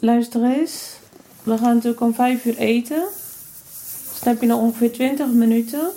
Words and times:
luister 0.00 0.44
eens. 0.44 0.98
We 1.42 1.58
gaan 1.58 1.74
natuurlijk 1.74 2.00
om 2.00 2.14
vijf 2.14 2.44
uur 2.44 2.56
eten. 2.56 3.04
Dus 4.10 4.20
dan 4.20 4.32
heb 4.32 4.40
je 4.40 4.46
nog 4.46 4.60
ongeveer 4.60 4.92
20 4.92 5.26
minuten. 5.26 5.90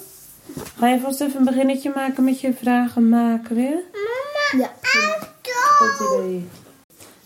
Ga 0.77 0.87
je 0.87 0.99
vast 0.99 1.21
even 1.21 1.39
een 1.39 1.45
beginnetje 1.45 1.91
maken 1.96 2.23
met 2.23 2.41
je 2.41 2.54
vragen 2.54 3.09
maken 3.09 3.55
weer? 3.55 3.79
Ja. 4.57 4.71
Goed 5.77 6.20
idee. 6.20 6.47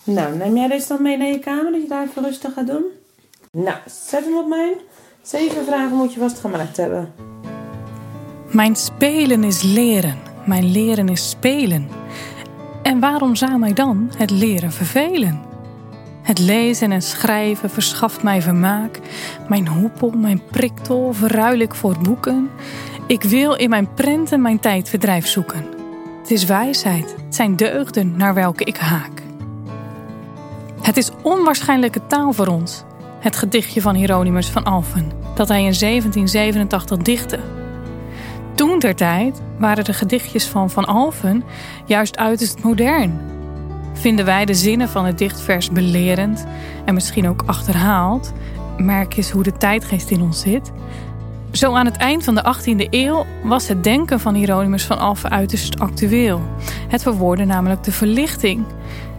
Nou, 0.03 0.35
neem 0.35 0.57
jij 0.57 0.67
deze 0.67 0.87
dan 0.87 1.01
mee 1.01 1.17
naar 1.17 1.27
je 1.27 1.39
kamer 1.39 1.71
dat 1.71 1.81
je 1.81 1.87
daar 1.87 2.03
even 2.03 2.23
rustig 2.23 2.53
gaat 2.53 2.67
doen? 2.67 2.83
Nou, 3.51 3.77
zet 4.07 4.23
hem 4.25 4.37
op 4.37 4.47
mijn. 4.47 4.73
Zeven 5.21 5.65
vragen 5.65 5.97
moet 5.97 6.13
je 6.13 6.19
vast 6.19 6.39
gemaakt 6.39 6.77
hebben. 6.77 7.13
Mijn 8.51 8.75
spelen 8.75 9.43
is 9.43 9.61
leren, 9.61 10.17
mijn 10.45 10.71
leren 10.71 11.09
is 11.09 11.29
spelen. 11.29 11.87
En 12.83 12.99
waarom 12.99 13.35
zou 13.35 13.57
mij 13.57 13.73
dan 13.73 14.11
het 14.17 14.31
leren 14.31 14.71
vervelen? 14.71 15.52
Het 16.23 16.39
lezen 16.39 16.91
en 16.91 17.01
schrijven 17.01 17.69
verschaft 17.69 18.23
mij 18.23 18.41
vermaak. 18.41 18.99
Mijn 19.47 19.67
hoepel, 19.67 20.09
mijn 20.09 20.41
priktol 20.51 21.13
verruil 21.13 21.59
ik 21.59 21.73
voor 21.73 21.95
boeken. 22.01 22.49
Ik 23.07 23.23
wil 23.23 23.53
in 23.53 23.69
mijn 23.69 23.93
prenten 23.93 24.41
mijn 24.41 24.59
tijdverdrijf 24.59 25.27
zoeken. 25.27 25.65
Het 26.21 26.31
is 26.31 26.45
wijsheid, 26.45 27.15
het 27.25 27.35
zijn 27.35 27.55
deugden 27.55 28.17
naar 28.17 28.33
welke 28.33 28.63
ik 28.63 28.77
haak. 28.77 29.21
Het 30.81 30.97
is 30.97 31.11
onwaarschijnlijke 31.21 32.07
taal 32.07 32.33
voor 32.33 32.47
ons, 32.47 32.83
het 33.19 33.35
gedichtje 33.35 33.81
van 33.81 33.95
Hieronymus 33.95 34.49
van 34.49 34.63
Alphen, 34.63 35.11
dat 35.35 35.47
hij 35.47 35.63
in 35.63 35.73
1787 35.79 36.97
dichtte. 36.97 37.39
Toen 38.55 38.79
ter 38.79 38.95
tijd 38.95 39.41
waren 39.59 39.83
de 39.83 39.93
gedichtjes 39.93 40.45
van 40.45 40.69
Van 40.69 40.85
Alphen 40.85 41.43
juist 41.85 42.17
uiterst 42.17 42.63
modern. 42.63 43.19
Vinden 43.93 44.25
wij 44.25 44.45
de 44.45 44.53
zinnen 44.53 44.89
van 44.89 45.05
het 45.05 45.17
dichtvers 45.17 45.71
belerend 45.71 46.45
en 46.85 46.93
misschien 46.93 47.27
ook 47.27 47.43
achterhaald, 47.45 48.33
merk 48.77 49.17
eens 49.17 49.31
hoe 49.31 49.43
de 49.43 49.57
tijdgeest 49.57 50.09
in 50.09 50.21
ons 50.21 50.39
zit. 50.39 50.71
Zo 51.51 51.73
aan 51.73 51.85
het 51.85 51.97
eind 51.97 52.23
van 52.23 52.35
de 52.35 52.55
18e 52.55 52.89
eeuw 52.89 53.25
was 53.43 53.67
het 53.67 53.83
denken 53.83 54.19
van 54.19 54.33
Hieronymus 54.33 54.85
van 54.85 54.99
Alphen 54.99 55.31
uiterst 55.31 55.79
actueel. 55.79 56.41
Het 56.87 57.01
verwoordde 57.01 57.45
namelijk 57.45 57.83
de 57.83 57.91
verlichting. 57.91 58.65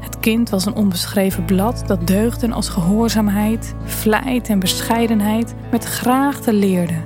Het 0.01 0.21
kind 0.21 0.51
was 0.51 0.67
een 0.67 0.75
onbeschreven 0.75 1.45
blad 1.45 1.83
dat 1.87 2.07
deugden 2.07 2.53
als 2.53 2.69
gehoorzaamheid, 2.69 3.75
vlijt 3.85 4.49
en 4.49 4.59
bescheidenheid 4.59 5.55
met 5.71 5.85
graagte 5.85 6.53
leerde. 6.53 6.97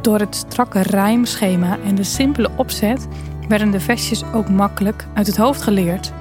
Door 0.00 0.18
het 0.18 0.34
strakke 0.34 0.82
rijmschema 0.82 1.78
en 1.84 1.94
de 1.94 2.04
simpele 2.04 2.50
opzet 2.56 3.08
werden 3.48 3.70
de 3.70 3.80
versjes 3.80 4.22
ook 4.32 4.48
makkelijk 4.48 5.06
uit 5.14 5.26
het 5.26 5.36
hoofd 5.36 5.62
geleerd. 5.62 6.12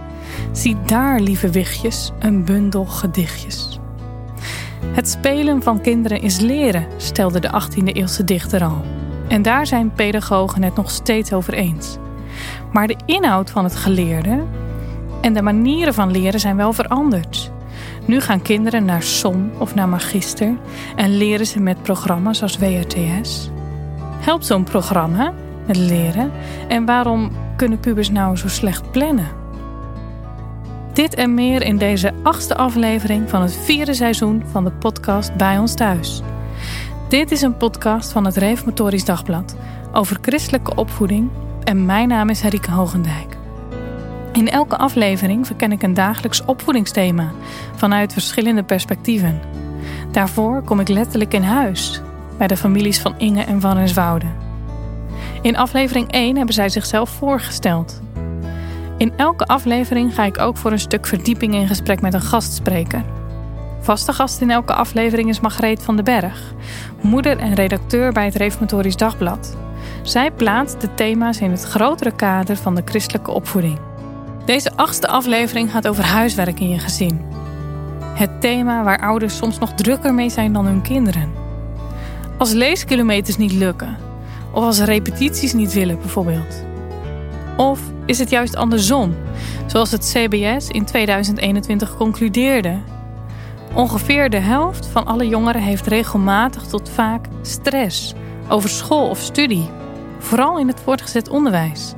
Zie 0.52 0.78
daar, 0.86 1.20
lieve 1.20 1.50
wichtjes, 1.50 2.12
een 2.20 2.46
bundel 2.46 2.86
gedichtjes. 2.86 3.80
Het 4.86 5.10
spelen 5.10 5.64
van 5.64 5.82
kinderen 5.82 6.22
is 6.22 6.40
leren, 6.40 6.88
stelde 6.98 7.40
de 7.40 7.62
18e-eeuwse 7.62 8.24
dichter 8.24 8.64
al. 8.64 8.82
En 9.28 9.42
daar 9.42 9.68
zijn 9.68 9.92
pedagogen 9.92 10.64
het 10.64 10.76
nog 10.76 10.92
steeds 10.92 11.34
over 11.34 11.54
eens. 11.54 11.98
Maar 12.72 12.88
de 12.88 12.98
inhoud 13.06 13.50
van 13.50 13.64
het 13.64 13.76
geleerde 13.76 14.44
en 15.22 15.34
de 15.34 15.42
manieren 15.42 15.94
van 15.94 16.12
leren 16.12 16.40
zijn 16.40 16.58
wel 16.58 16.74
veranderd. 16.74 17.52
Nu 18.06 18.22
gaan 18.22 18.42
kinderen 18.42 18.86
naar 18.86 19.04
SOM 19.04 19.52
of 19.58 19.76
naar 19.76 19.90
Magister 19.90 20.58
en 20.96 21.18
leren 21.18 21.46
ze 21.46 21.60
met 21.60 21.84
programma's 21.84 22.42
als 22.42 22.58
WRTS. 22.58 23.50
Helpt 24.20 24.46
zo'n 24.46 24.64
programma 24.64 25.34
met 25.66 25.78
leren? 25.78 26.32
En 26.68 26.86
waarom 26.86 27.32
kunnen 27.56 27.80
pubers 27.80 28.10
nou 28.10 28.38
zo 28.38 28.48
slecht 28.48 28.92
plannen? 28.92 29.28
Dit 30.98 31.16
en 31.16 31.34
meer 31.34 31.62
in 31.62 31.78
deze 31.78 32.14
achtste 32.24 32.56
aflevering 32.56 33.30
van 33.30 33.42
het 33.42 33.56
vierde 33.56 33.94
seizoen 33.94 34.44
van 34.46 34.64
de 34.64 34.72
podcast 34.72 35.36
Bij 35.36 35.58
ons 35.58 35.76
thuis. 35.76 36.22
Dit 37.10 37.32
is 37.32 37.42
een 37.42 37.58
podcast 37.58 38.12
van 38.12 38.26
het 38.26 38.38
Reformatorisch 38.38 39.06
Dagblad 39.06 39.56
over 39.94 40.18
christelijke 40.22 40.76
opvoeding 40.76 41.30
en 41.64 41.86
mijn 41.86 42.08
naam 42.08 42.30
is 42.30 42.42
Henrike 42.42 42.72
Hogendijk. 42.72 43.38
In 44.34 44.50
elke 44.50 44.78
aflevering 44.78 45.46
verken 45.46 45.72
ik 45.72 45.84
een 45.84 45.94
dagelijks 45.94 46.46
opvoedingsthema 46.46 47.32
vanuit 47.76 48.14
verschillende 48.14 48.64
perspectieven. 48.64 49.42
Daarvoor 50.12 50.62
kom 50.62 50.80
ik 50.80 50.88
letterlijk 50.88 51.34
in 51.34 51.44
huis 51.44 52.02
bij 52.38 52.48
de 52.48 52.58
families 52.58 53.00
van 53.00 53.14
Inge 53.18 53.44
en 53.44 53.62
Van 53.62 53.78
Renswoude. 53.78 54.28
In 55.42 55.58
aflevering 55.58 56.12
1 56.12 56.36
hebben 56.36 56.56
zij 56.56 56.70
zichzelf 56.70 57.10
voorgesteld. 57.10 58.02
In 58.98 59.14
elke 59.16 59.46
aflevering 59.46 60.16
ga 60.16 60.26
ik 60.26 60.40
ook 60.40 60.58
voor 60.58 60.72
een 60.72 60.80
stuk 60.80 61.06
verdieping 61.06 61.54
in 61.54 61.68
gesprek 61.68 62.02
met 62.02 62.14
een 62.14 62.22
gastspreker. 62.22 63.04
Vaste 63.80 64.14
gast 64.14 64.42
in 64.42 64.52
elke 64.52 64.74
aflevering 64.74 65.30
is 65.30 65.40
Margreet 65.40 65.84
van 65.84 65.96
den 65.96 66.06
Berg, 66.06 66.54
moeder 67.02 67.38
en 67.38 67.54
redacteur 67.54 68.12
bij 68.12 68.26
het 68.26 68.36
Reformatorisch 68.36 68.96
Dagblad. 68.96 69.58
Zij 70.02 70.32
plaatst 70.32 70.82
de 70.82 70.94
thema's 70.94 71.40
in 71.40 71.52
het 71.52 71.64
grotere 71.64 72.16
kader 72.16 72.56
van 72.56 72.76
de 72.76 72.82
christelijke 72.86 73.32
opvoeding. 73.32 73.80
Deze 74.46 74.72
achtste 74.76 75.08
aflevering 75.08 75.72
gaat 75.72 75.88
over 75.88 76.04
huiswerk 76.04 76.60
in 76.60 76.70
je 76.70 76.80
gezin. 76.80 77.22
Het 78.14 78.42
thema 78.42 78.84
waar 78.84 79.00
ouders 79.00 79.38
soms 79.38 79.60
nog 79.60 79.74
drukker 79.74 80.14
mee 80.14 80.30
zijn 80.30 80.54
dan 80.54 80.66
hun 80.66 80.82
kinderen. 80.82 81.32
Als 82.38 82.52
leeskilometers 82.52 83.38
niet 83.38 83.54
lukken, 83.54 83.98
of 84.52 84.64
als 84.64 84.80
repetities 84.80 85.54
niet 85.54 85.74
willen 85.74 86.00
bijvoorbeeld. 86.00 86.67
Of 87.58 87.80
is 88.06 88.20
het 88.20 88.30
juist 88.30 88.56
andersom, 88.56 89.16
zoals 89.66 89.92
het 89.92 90.12
CBS 90.14 90.70
in 90.70 90.86
2021 90.86 91.98
concludeerde? 91.98 92.78
Ongeveer 93.74 94.30
de 94.30 94.40
helft 94.40 94.86
van 94.86 95.06
alle 95.06 95.28
jongeren 95.28 95.62
heeft 95.62 95.88
regelmatig 95.88 96.64
tot 96.64 96.90
vaak 96.90 97.26
stress 97.42 98.14
over 98.50 98.70
school 98.70 99.10
of 99.10 99.20
studie, 99.20 99.70
vooral 100.20 100.60
in 100.60 100.68
het 100.68 100.80
voortgezet 100.84 101.30
onderwijs. 101.30 101.94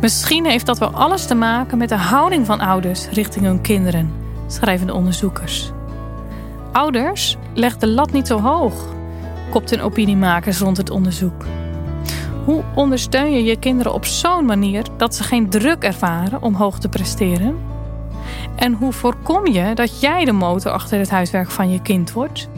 Misschien 0.00 0.46
heeft 0.46 0.66
dat 0.66 0.78
wel 0.78 0.90
alles 0.90 1.26
te 1.26 1.34
maken 1.34 1.78
met 1.78 1.88
de 1.88 1.96
houding 1.96 2.46
van 2.46 2.60
ouders 2.60 3.08
richting 3.08 3.44
hun 3.44 3.60
kinderen, 3.60 4.12
schrijven 4.46 4.86
de 4.86 4.94
onderzoekers. 4.94 5.70
Ouders 6.72 7.36
leggen 7.54 7.80
de 7.80 7.88
lat 7.88 8.12
niet 8.12 8.26
zo 8.26 8.40
hoog, 8.40 8.86
kopten 9.50 9.80
opiniemakers 9.80 10.58
rond 10.58 10.76
het 10.76 10.90
onderzoek. 10.90 11.44
Hoe 12.44 12.62
ondersteun 12.74 13.32
je 13.32 13.44
je 13.44 13.58
kinderen 13.58 13.94
op 13.94 14.04
zo'n 14.04 14.44
manier 14.44 14.84
dat 14.96 15.14
ze 15.14 15.22
geen 15.22 15.48
druk 15.48 15.82
ervaren 15.82 16.42
om 16.42 16.54
hoog 16.54 16.78
te 16.78 16.88
presteren? 16.88 17.58
En 18.56 18.72
hoe 18.72 18.92
voorkom 18.92 19.46
je 19.46 19.74
dat 19.74 20.00
jij 20.00 20.24
de 20.24 20.32
motor 20.32 20.72
achter 20.72 20.98
het 20.98 21.10
huiswerk 21.10 21.50
van 21.50 21.70
je 21.70 21.82
kind 21.82 22.12
wordt? 22.12 22.48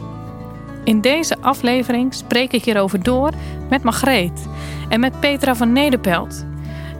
In 0.83 1.01
deze 1.01 1.37
aflevering 1.41 2.13
spreek 2.13 2.53
ik 2.53 2.65
hierover 2.65 3.03
door 3.03 3.31
met 3.69 3.83
Margreet 3.83 4.47
en 4.89 4.99
met 4.99 5.19
Petra 5.19 5.55
van 5.55 5.71
Nederpelt, 5.71 6.45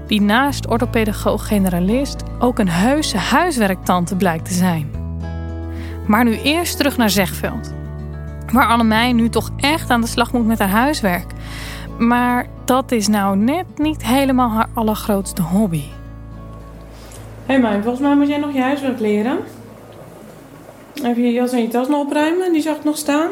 die 0.08 0.22
naast 0.22 0.68
orthopedagoog-generalist 0.68 2.24
ook 2.40 2.60
een 2.60 2.70
heuse 2.70 3.18
huiswerktante 3.18 4.16
blijkt 4.16 4.46
te 4.46 4.54
zijn. 4.54 4.90
Maar 6.08 6.24
nu 6.24 6.38
eerst 6.38 6.78
terug 6.78 6.98
naar 6.98 7.10
Zegveld, 7.10 7.74
waar 8.52 8.68
Annemij 8.68 9.14
nu 9.14 9.30
toch 9.30 9.52
echt 9.58 9.90
aan 9.90 10.02
de 10.02 10.08
slag 10.08 10.34
moet 10.34 10.46
met 10.46 10.60
haar 10.60 10.70
huiswerk. 10.70 11.34
Maar 11.98 12.48
dat 12.66 12.92
is 12.92 13.08
nou 13.08 13.38
net 13.38 13.66
niet 13.76 14.06
helemaal 14.06 14.50
haar 14.50 14.70
allergrootste 14.74 15.42
hobby. 15.42 15.84
Hé 17.46 17.54
hey 17.54 17.60
man, 17.60 17.82
volgens 17.82 18.00
mij 18.02 18.16
moet 18.16 18.28
jij 18.28 18.38
nog 18.38 18.54
je 18.54 18.62
huiswerk 18.62 19.00
leren. 19.00 19.40
Even 20.94 21.24
je 21.24 21.32
jas 21.32 21.52
en 21.52 21.62
je 21.62 21.68
tas 21.68 21.88
nog 21.88 22.00
opruimen, 22.00 22.54
die 22.54 22.62
zag 22.62 22.76
ik 22.76 22.84
nog 22.84 22.98
staan. 22.98 23.30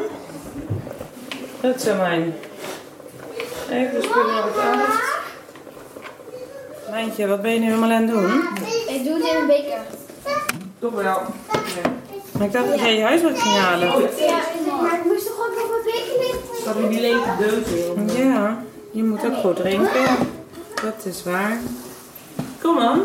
Dat 1.60 1.74
is 1.74 1.84
mijn. 1.84 2.34
Even 3.70 4.00
de 4.00 4.02
spullen 4.02 4.38
op 4.38 4.44
het 4.44 4.58
uit. 4.58 5.12
Mijntje, 6.90 7.26
wat 7.26 7.42
ben 7.42 7.52
je 7.52 7.58
nu 7.58 7.64
helemaal 7.64 7.90
aan 7.90 8.02
het 8.02 8.10
doen? 8.10 8.42
Ik 8.88 9.04
doe 9.04 9.14
het 9.14 9.24
in 9.24 9.40
een 9.40 9.46
beker. 9.46 9.80
Toch 10.78 10.92
wel. 10.92 11.02
Ja. 11.02 11.90
Maar 12.38 12.46
ik 12.46 12.52
dacht 12.52 12.68
dat 12.68 12.78
jij 12.78 12.96
je 12.96 13.02
huiswerk 13.02 13.38
ging 13.38 13.54
halen. 13.54 13.88
Ja, 13.88 14.42
maar 14.82 14.98
ik 14.98 15.04
moest 15.04 15.26
toch 15.26 15.38
ook 15.38 15.54
nog 15.54 15.70
een 15.70 15.84
beker 15.84 16.18
liggen? 16.18 16.66
Heb 16.66 16.82
je 16.82 16.88
die 16.88 17.00
lege 17.00 17.36
deus 17.38 17.84
in? 18.16 18.26
Ja, 18.26 18.62
je 18.92 19.04
moet 19.04 19.24
ook 19.24 19.34
goed 19.34 19.56
drinken. 19.56 20.16
Dat 20.82 21.04
is 21.04 21.22
waar. 21.22 21.58
Kom 22.60 22.78
aan. 22.78 23.00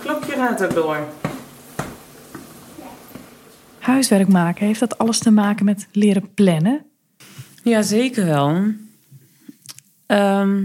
Klokje 0.00 0.32
gaat 0.32 0.62
ook 0.62 0.74
door. 0.74 0.98
Huiswerk 3.78 4.28
maken, 4.28 4.66
heeft 4.66 4.80
dat 4.80 4.98
alles 4.98 5.18
te 5.18 5.30
maken 5.30 5.64
met 5.64 5.86
leren 5.92 6.34
plannen? 6.34 6.84
Ja, 7.62 7.82
zeker 7.82 8.24
wel. 8.26 8.62
Ehm 10.06 10.64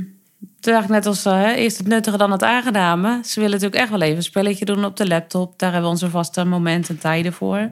toen 0.66 0.74
dacht 0.74 0.86
ik 0.86 0.92
net 0.92 1.06
als 1.06 1.26
uh, 1.26 1.56
eerst 1.56 1.78
het 1.78 1.88
nuttige 1.88 2.18
dan 2.18 2.32
het 2.32 2.44
aangename. 2.44 3.20
Ze 3.24 3.40
willen 3.40 3.56
natuurlijk 3.56 3.82
echt 3.82 3.92
wel 3.92 4.02
even 4.02 4.16
een 4.16 4.24
spelletje 4.24 4.66
doen 4.66 4.86
op 4.86 4.98
de 4.98 5.08
laptop. 5.08 5.60
Daar 5.60 5.72
hebben 5.72 5.90
we 5.90 5.96
onze 5.96 6.10
vaste 6.10 6.46
momenten 6.46 6.96
en 6.96 7.02
tijden 7.02 7.34
voor. 7.34 7.72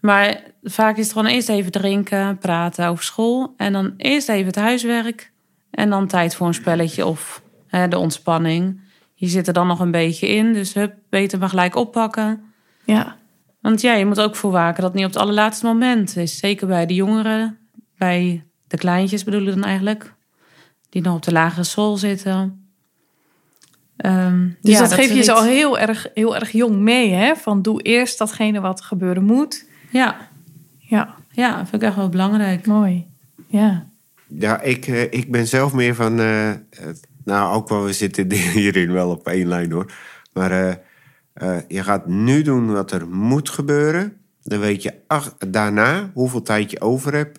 Maar 0.00 0.40
vaak 0.62 0.96
is 0.96 1.04
het 1.04 1.12
gewoon 1.12 1.30
eerst 1.30 1.48
even 1.48 1.72
drinken, 1.72 2.38
praten 2.38 2.86
over 2.86 3.04
school. 3.04 3.54
En 3.56 3.72
dan 3.72 3.94
eerst 3.96 4.28
even 4.28 4.46
het 4.46 4.56
huiswerk. 4.56 5.32
En 5.70 5.90
dan 5.90 6.06
tijd 6.06 6.34
voor 6.34 6.46
een 6.46 6.54
spelletje 6.54 7.06
of 7.06 7.42
hè, 7.66 7.88
de 7.88 7.98
ontspanning. 7.98 8.80
Je 9.14 9.26
zit 9.26 9.46
er 9.46 9.52
dan 9.52 9.66
nog 9.66 9.80
een 9.80 9.90
beetje 9.90 10.28
in. 10.28 10.52
Dus 10.52 10.74
hup, 10.74 10.94
beter 11.10 11.38
maar 11.38 11.48
gelijk 11.48 11.74
oppakken. 11.74 12.42
Ja. 12.84 13.16
Want 13.60 13.80
ja, 13.80 13.94
je 13.94 14.06
moet 14.06 14.20
ook 14.20 14.36
voor 14.36 14.50
waken 14.50 14.82
dat 14.82 14.90
het 14.90 15.00
niet 15.00 15.08
op 15.08 15.12
het 15.12 15.22
allerlaatste 15.22 15.66
moment 15.66 16.16
is. 16.16 16.38
Zeker 16.38 16.66
bij 16.66 16.86
de 16.86 16.94
jongeren, 16.94 17.58
bij 17.96 18.44
de 18.66 18.76
kleintjes 18.76 19.24
bedoel 19.24 19.46
ik 19.46 19.54
dan 19.54 19.64
eigenlijk. 19.64 20.18
Die 20.90 21.02
nog 21.02 21.14
op 21.14 21.22
de 21.22 21.32
lagere 21.32 21.64
school 21.64 21.96
zitten. 21.96 22.64
Ehm, 23.96 24.48
Dus 24.60 24.72
ja, 24.72 24.80
dat, 24.80 24.92
geef 24.92 25.12
je 25.12 25.22
ze 25.22 25.32
al 25.32 25.42
heel 25.44 25.78
erg, 25.78 26.06
heel 26.14 26.34
erg 26.36 26.50
jong 26.52 26.76
mee, 26.76 27.10
hè? 27.12 27.34
Van 27.36 27.62
doe 27.62 27.82
eerst 27.82 28.18
datgene 28.18 28.60
wat 28.60 28.80
gebeuren 28.80 29.24
moet. 29.24 29.66
Ja, 29.90 30.28
Ja, 30.78 31.14
ja, 31.30 31.56
vind 31.66 31.82
ik 31.82 31.88
echt 31.88 31.96
wel 31.96 32.08
belangrijk. 32.08 32.66
mooi. 32.66 33.06
Ja. 33.46 33.86
Ja, 34.26 34.60
ik, 34.60 34.86
eh, 34.86 35.02
ik 35.02 35.30
ben 35.30 35.46
zelf 35.46 35.72
meer 35.72 35.94
van. 35.94 36.18
eh, 36.18 36.50
eh, 36.50 36.58
nou, 37.24 37.54
ook 37.54 37.68
wel, 37.68 37.84
we 37.84 37.92
zitten 37.92 38.32
hierin 38.58 38.92
wel 38.92 39.10
op 39.10 39.26
één 39.28 39.48
lijn 39.48 39.72
hoor. 39.72 39.92
Maar 40.32 40.50
eh, 40.50 40.74
eh, 41.32 41.62
je 41.68 41.82
gaat 41.82 42.06
nu 42.06 42.42
doen 42.42 42.72
wat 42.72 42.92
er 42.92 43.08
moet 43.08 43.48
gebeuren. 43.50 44.16
Dan 44.42 44.58
weet 44.58 44.82
je 44.82 44.94
ach, 45.06 45.34
daarna 45.48 46.10
hoeveel 46.14 46.42
tijd 46.42 46.70
je 46.70 46.80
over 46.80 47.14
hebt 47.14 47.38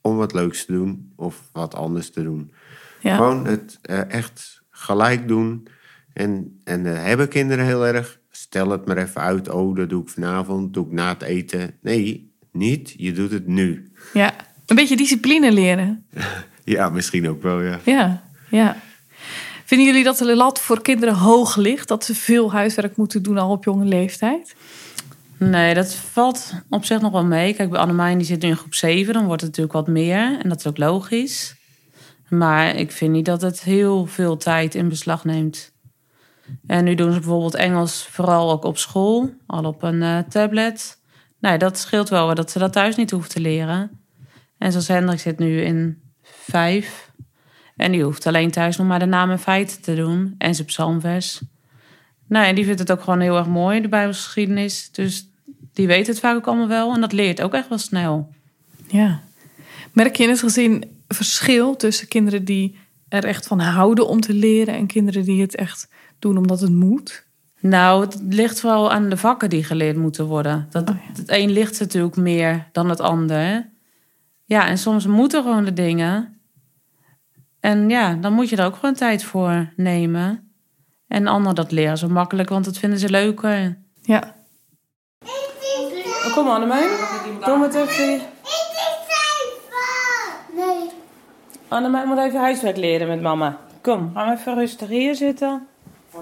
om 0.00 0.16
wat 0.16 0.34
leuks 0.34 0.64
te 0.64 0.72
doen 0.72 1.12
of 1.16 1.42
wat 1.52 1.74
anders 1.74 2.10
te 2.10 2.22
doen. 2.22 2.52
Ja. 3.00 3.16
Gewoon 3.16 3.46
het 3.46 3.78
eh, 3.82 4.10
echt 4.10 4.62
gelijk 4.70 5.28
doen. 5.28 5.68
En, 6.12 6.60
en 6.64 6.86
eh, 6.86 7.02
hebben 7.02 7.28
kinderen 7.28 7.64
heel 7.64 7.86
erg. 7.86 8.18
Stel 8.30 8.70
het 8.70 8.86
maar 8.86 8.96
even 8.96 9.20
uit. 9.20 9.48
Oh, 9.48 9.76
dat 9.76 9.88
doe 9.88 10.02
ik 10.02 10.08
vanavond. 10.08 10.74
Doe 10.74 10.86
ik 10.86 10.92
na 10.92 11.08
het 11.08 11.22
eten. 11.22 11.74
Nee, 11.82 12.32
niet. 12.52 12.94
Je 12.96 13.12
doet 13.12 13.30
het 13.30 13.46
nu. 13.46 13.92
ja. 14.12 14.34
Een 14.66 14.76
beetje 14.76 14.96
discipline 14.96 15.52
leren. 15.52 16.04
Ja, 16.64 16.88
misschien 16.88 17.28
ook 17.28 17.42
wel, 17.42 17.60
ja. 17.60 17.80
Ja, 17.84 18.22
ja. 18.50 18.76
Vinden 19.64 19.86
jullie 19.86 20.04
dat 20.04 20.18
de 20.18 20.36
lat 20.36 20.60
voor 20.60 20.82
kinderen 20.82 21.14
hoog 21.14 21.56
ligt? 21.56 21.88
Dat 21.88 22.04
ze 22.04 22.14
veel 22.14 22.52
huiswerk 22.52 22.96
moeten 22.96 23.22
doen 23.22 23.38
al 23.38 23.50
op 23.50 23.64
jonge 23.64 23.84
leeftijd? 23.84 24.54
Nee, 25.36 25.74
dat 25.74 25.94
valt 25.94 26.52
op 26.68 26.84
zich 26.84 27.00
nog 27.00 27.12
wel 27.12 27.24
mee. 27.24 27.54
Kijk, 27.54 27.70
bij 27.70 27.80
Annemijn 27.80 28.18
die 28.18 28.26
zit 28.26 28.42
nu 28.42 28.48
in 28.48 28.56
groep 28.56 28.74
7, 28.74 29.14
dan 29.14 29.24
wordt 29.24 29.42
het 29.42 29.50
natuurlijk 29.50 29.86
wat 29.86 29.94
meer. 29.94 30.38
En 30.42 30.48
dat 30.48 30.58
is 30.58 30.66
ook 30.66 30.78
logisch. 30.78 31.54
Maar 32.30 32.74
ik 32.74 32.92
vind 32.92 33.12
niet 33.12 33.24
dat 33.24 33.42
het 33.42 33.62
heel 33.62 34.06
veel 34.06 34.36
tijd 34.36 34.74
in 34.74 34.88
beslag 34.88 35.24
neemt. 35.24 35.72
En 36.66 36.84
nu 36.84 36.94
doen 36.94 37.12
ze 37.12 37.18
bijvoorbeeld 37.18 37.54
Engels 37.54 38.06
vooral 38.10 38.50
ook 38.50 38.64
op 38.64 38.78
school, 38.78 39.30
al 39.46 39.64
op 39.64 39.82
een 39.82 40.02
eh, 40.02 40.18
tablet. 40.18 40.98
Nee, 41.38 41.58
dat 41.58 41.78
scheelt 41.78 42.08
wel 42.08 42.34
dat 42.34 42.50
ze 42.50 42.58
dat 42.58 42.72
thuis 42.72 42.96
niet 42.96 43.10
hoeven 43.10 43.30
te 43.30 43.40
leren. 43.40 43.90
En 44.58 44.70
zoals 44.70 44.88
Hendrik 44.88 45.20
zit 45.20 45.38
nu 45.38 45.60
in 45.60 46.02
vijf. 46.22 47.10
En 47.76 47.92
die 47.92 48.04
hoeft 48.04 48.26
alleen 48.26 48.50
thuis 48.50 48.76
nog 48.76 48.86
maar 48.86 48.98
de 48.98 49.06
naam 49.06 49.30
en 49.30 49.38
feiten 49.38 49.82
te 49.82 49.94
doen. 49.94 50.34
En 50.38 50.54
zijn 50.54 50.66
psalmvers. 50.66 51.40
Nou, 52.26 52.46
en 52.46 52.54
die 52.54 52.64
vindt 52.64 52.80
het 52.80 52.92
ook 52.92 53.02
gewoon 53.02 53.20
heel 53.20 53.36
erg 53.36 53.46
mooi, 53.46 53.80
de 53.80 53.88
Bijbelsgeschiedenis. 53.88 54.90
Dus 54.92 55.28
die 55.72 55.86
weet 55.86 56.06
het 56.06 56.20
vaak 56.20 56.36
ook 56.36 56.46
allemaal 56.46 56.68
wel. 56.68 56.94
En 56.94 57.00
dat 57.00 57.12
leert 57.12 57.42
ook 57.42 57.54
echt 57.54 57.68
wel 57.68 57.78
snel. 57.78 58.32
Ja. 58.86 59.20
Merk 59.92 60.16
je 60.16 60.22
in 60.22 60.28
het 60.28 60.38
gezin 60.38 60.99
verschil 61.14 61.76
tussen 61.76 62.08
kinderen 62.08 62.44
die 62.44 62.78
er 63.08 63.24
echt 63.24 63.46
van 63.46 63.60
houden 63.60 64.08
om 64.08 64.20
te 64.20 64.34
leren 64.34 64.74
en 64.74 64.86
kinderen 64.86 65.24
die 65.24 65.40
het 65.40 65.54
echt 65.54 65.88
doen 66.18 66.36
omdat 66.36 66.60
het 66.60 66.70
moet? 66.70 67.28
Nou, 67.60 68.00
het 68.00 68.18
ligt 68.28 68.60
wel 68.60 68.92
aan 68.92 69.08
de 69.08 69.16
vakken 69.16 69.50
die 69.50 69.64
geleerd 69.64 69.96
moeten 69.96 70.26
worden. 70.26 70.66
Dat, 70.70 70.90
Oh 70.90 70.96
ja. 70.96 71.20
Het 71.20 71.30
een 71.30 71.50
ligt 71.50 71.80
natuurlijk 71.80 72.16
meer 72.16 72.68
dan 72.72 72.88
het 72.88 73.00
ander. 73.00 73.68
Ja, 74.44 74.66
en 74.66 74.78
soms 74.78 75.06
moeten 75.06 75.42
gewoon 75.42 75.64
de 75.64 75.72
dingen. 75.72 76.40
En 77.60 77.88
ja, 77.88 78.14
dan 78.14 78.32
moet 78.32 78.48
je 78.48 78.56
er 78.56 78.64
ook 78.64 78.74
gewoon 78.74 78.94
tijd 78.94 79.24
voor 79.24 79.72
nemen. 79.76 80.52
En 81.08 81.26
ander 81.26 81.54
dat 81.54 81.70
leren 81.70 81.98
ze 81.98 82.08
makkelijk, 82.08 82.48
want 82.48 82.64
dat 82.64 82.78
vinden 82.78 82.98
ze 82.98 83.10
leuker. 83.10 83.78
Ja. 84.02 84.34
Oh, 86.24 86.34
kom 86.34 86.48
Annemijn. 86.48 86.88
Doe 87.44 87.62
het 87.62 87.74
even. 87.74 88.20
Nee. 90.56 90.90
Annemijn 91.70 92.08
moet 92.08 92.18
even 92.18 92.40
huiswerk 92.40 92.76
leren 92.76 93.08
met 93.08 93.20
mama. 93.20 93.58
Kom, 93.80 94.10
gaan 94.14 94.28
we 94.28 94.40
even 94.40 94.54
rustig 94.54 94.88
hier 94.88 95.14
zitten. 95.14 95.66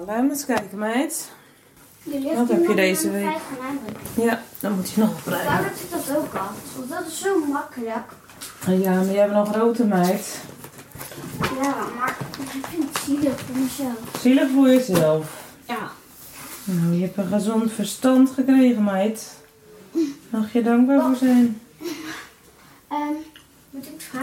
Laat 0.05 0.23
me 0.23 0.29
eens 0.29 0.45
kijken, 0.45 0.77
meid. 0.77 1.31
Wat 2.35 2.49
heb 2.49 2.67
je 2.67 2.75
deze 2.75 3.11
week? 3.11 3.37
Ja, 4.13 4.41
dan 4.59 4.75
moet 4.75 4.89
je 4.89 5.01
nog 5.01 5.17
opruimen. 5.17 5.51
Waarom 5.51 5.69
zit 5.75 5.91
dat 5.91 6.17
ook 6.17 6.33
al? 6.33 6.47
Want 6.77 6.89
dat 6.89 7.07
is 7.07 7.19
zo 7.19 7.45
makkelijk. 7.45 7.95
Ja, 8.67 8.93
maar 8.93 9.05
jij 9.05 9.21
hebt 9.21 9.33
nog 9.33 9.49
grote 9.49 9.85
meid. 9.85 10.39
Ja, 11.39 11.75
maar 11.99 12.17
ik 12.53 12.65
vind 12.65 12.83
het 12.83 13.03
zielig 13.03 13.39
voor 13.39 13.55
mezelf. 13.55 14.19
Zielig 14.19 14.49
voor 14.49 14.67
jezelf. 14.67 15.43
Ja. 15.67 15.89
Nou, 16.63 16.93
je 16.93 17.01
hebt 17.01 17.17
een 17.17 17.27
gezond 17.27 17.71
verstand 17.71 18.29
gekregen, 18.29 18.83
meid. 18.83 19.35
Mag 20.29 20.53
je 20.53 20.61
dankbaar 20.61 21.01
voor 21.01 21.15
zijn? 21.15 21.61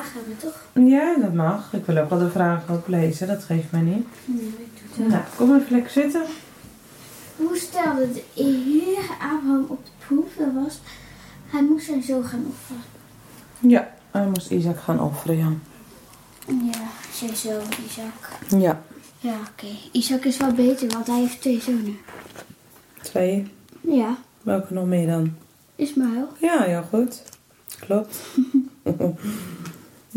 Hebben, 0.04 0.36
toch? 0.38 0.84
Ja, 0.84 1.16
dat 1.20 1.32
mag. 1.32 1.72
Ik 1.72 1.86
wil 1.86 1.96
ook 1.96 2.10
wel 2.10 2.18
de 2.18 2.30
vragen 2.30 2.74
ook 2.74 2.86
lezen, 2.88 3.26
dat 3.26 3.44
geeft 3.44 3.70
mij 3.70 3.80
niet. 3.80 4.06
Nee, 4.24 4.46
ik 4.46 4.96
doe 4.96 5.04
het 5.04 5.12
Nou, 5.12 5.22
kom 5.36 5.54
even 5.54 5.72
lekker 5.72 5.90
zitten. 5.90 6.22
Hoe 7.36 7.56
stelde 7.56 8.08
de 8.12 8.22
Heer 8.42 9.10
Abraham 9.10 9.64
op 9.68 9.84
de 9.84 9.90
proef? 10.06 10.26
Dat 10.38 10.64
was, 10.64 10.80
hij 11.46 11.62
moest 11.62 11.86
zijn 11.86 12.02
zoon 12.02 12.24
gaan 12.24 12.44
offeren. 12.48 12.82
Ja, 13.58 13.94
hij 14.10 14.26
moest 14.26 14.50
Isaac 14.50 14.78
gaan 14.78 15.00
offeren, 15.00 15.36
ja. 15.36 15.52
Ja, 16.46 16.82
zijn 17.12 17.36
zoon 17.36 17.62
Isaac. 17.86 18.60
Ja, 18.62 18.82
Ja, 19.20 19.34
oké. 19.52 19.66
Isaac 19.92 20.24
is 20.24 20.36
wel 20.36 20.52
beter, 20.52 20.88
want 20.88 21.06
hij 21.06 21.18
heeft 21.20 21.40
twee 21.40 21.60
zonen. 21.60 21.96
twee. 23.02 23.52
Ja, 23.80 24.16
Welke 24.42 24.72
nog 24.72 24.86
meer 24.86 25.06
dan? 25.06 25.34
Ismaël. 25.76 26.28
Ja, 26.40 26.62
heel 26.62 26.82
goed. 26.90 27.22
Klopt. 27.80 28.18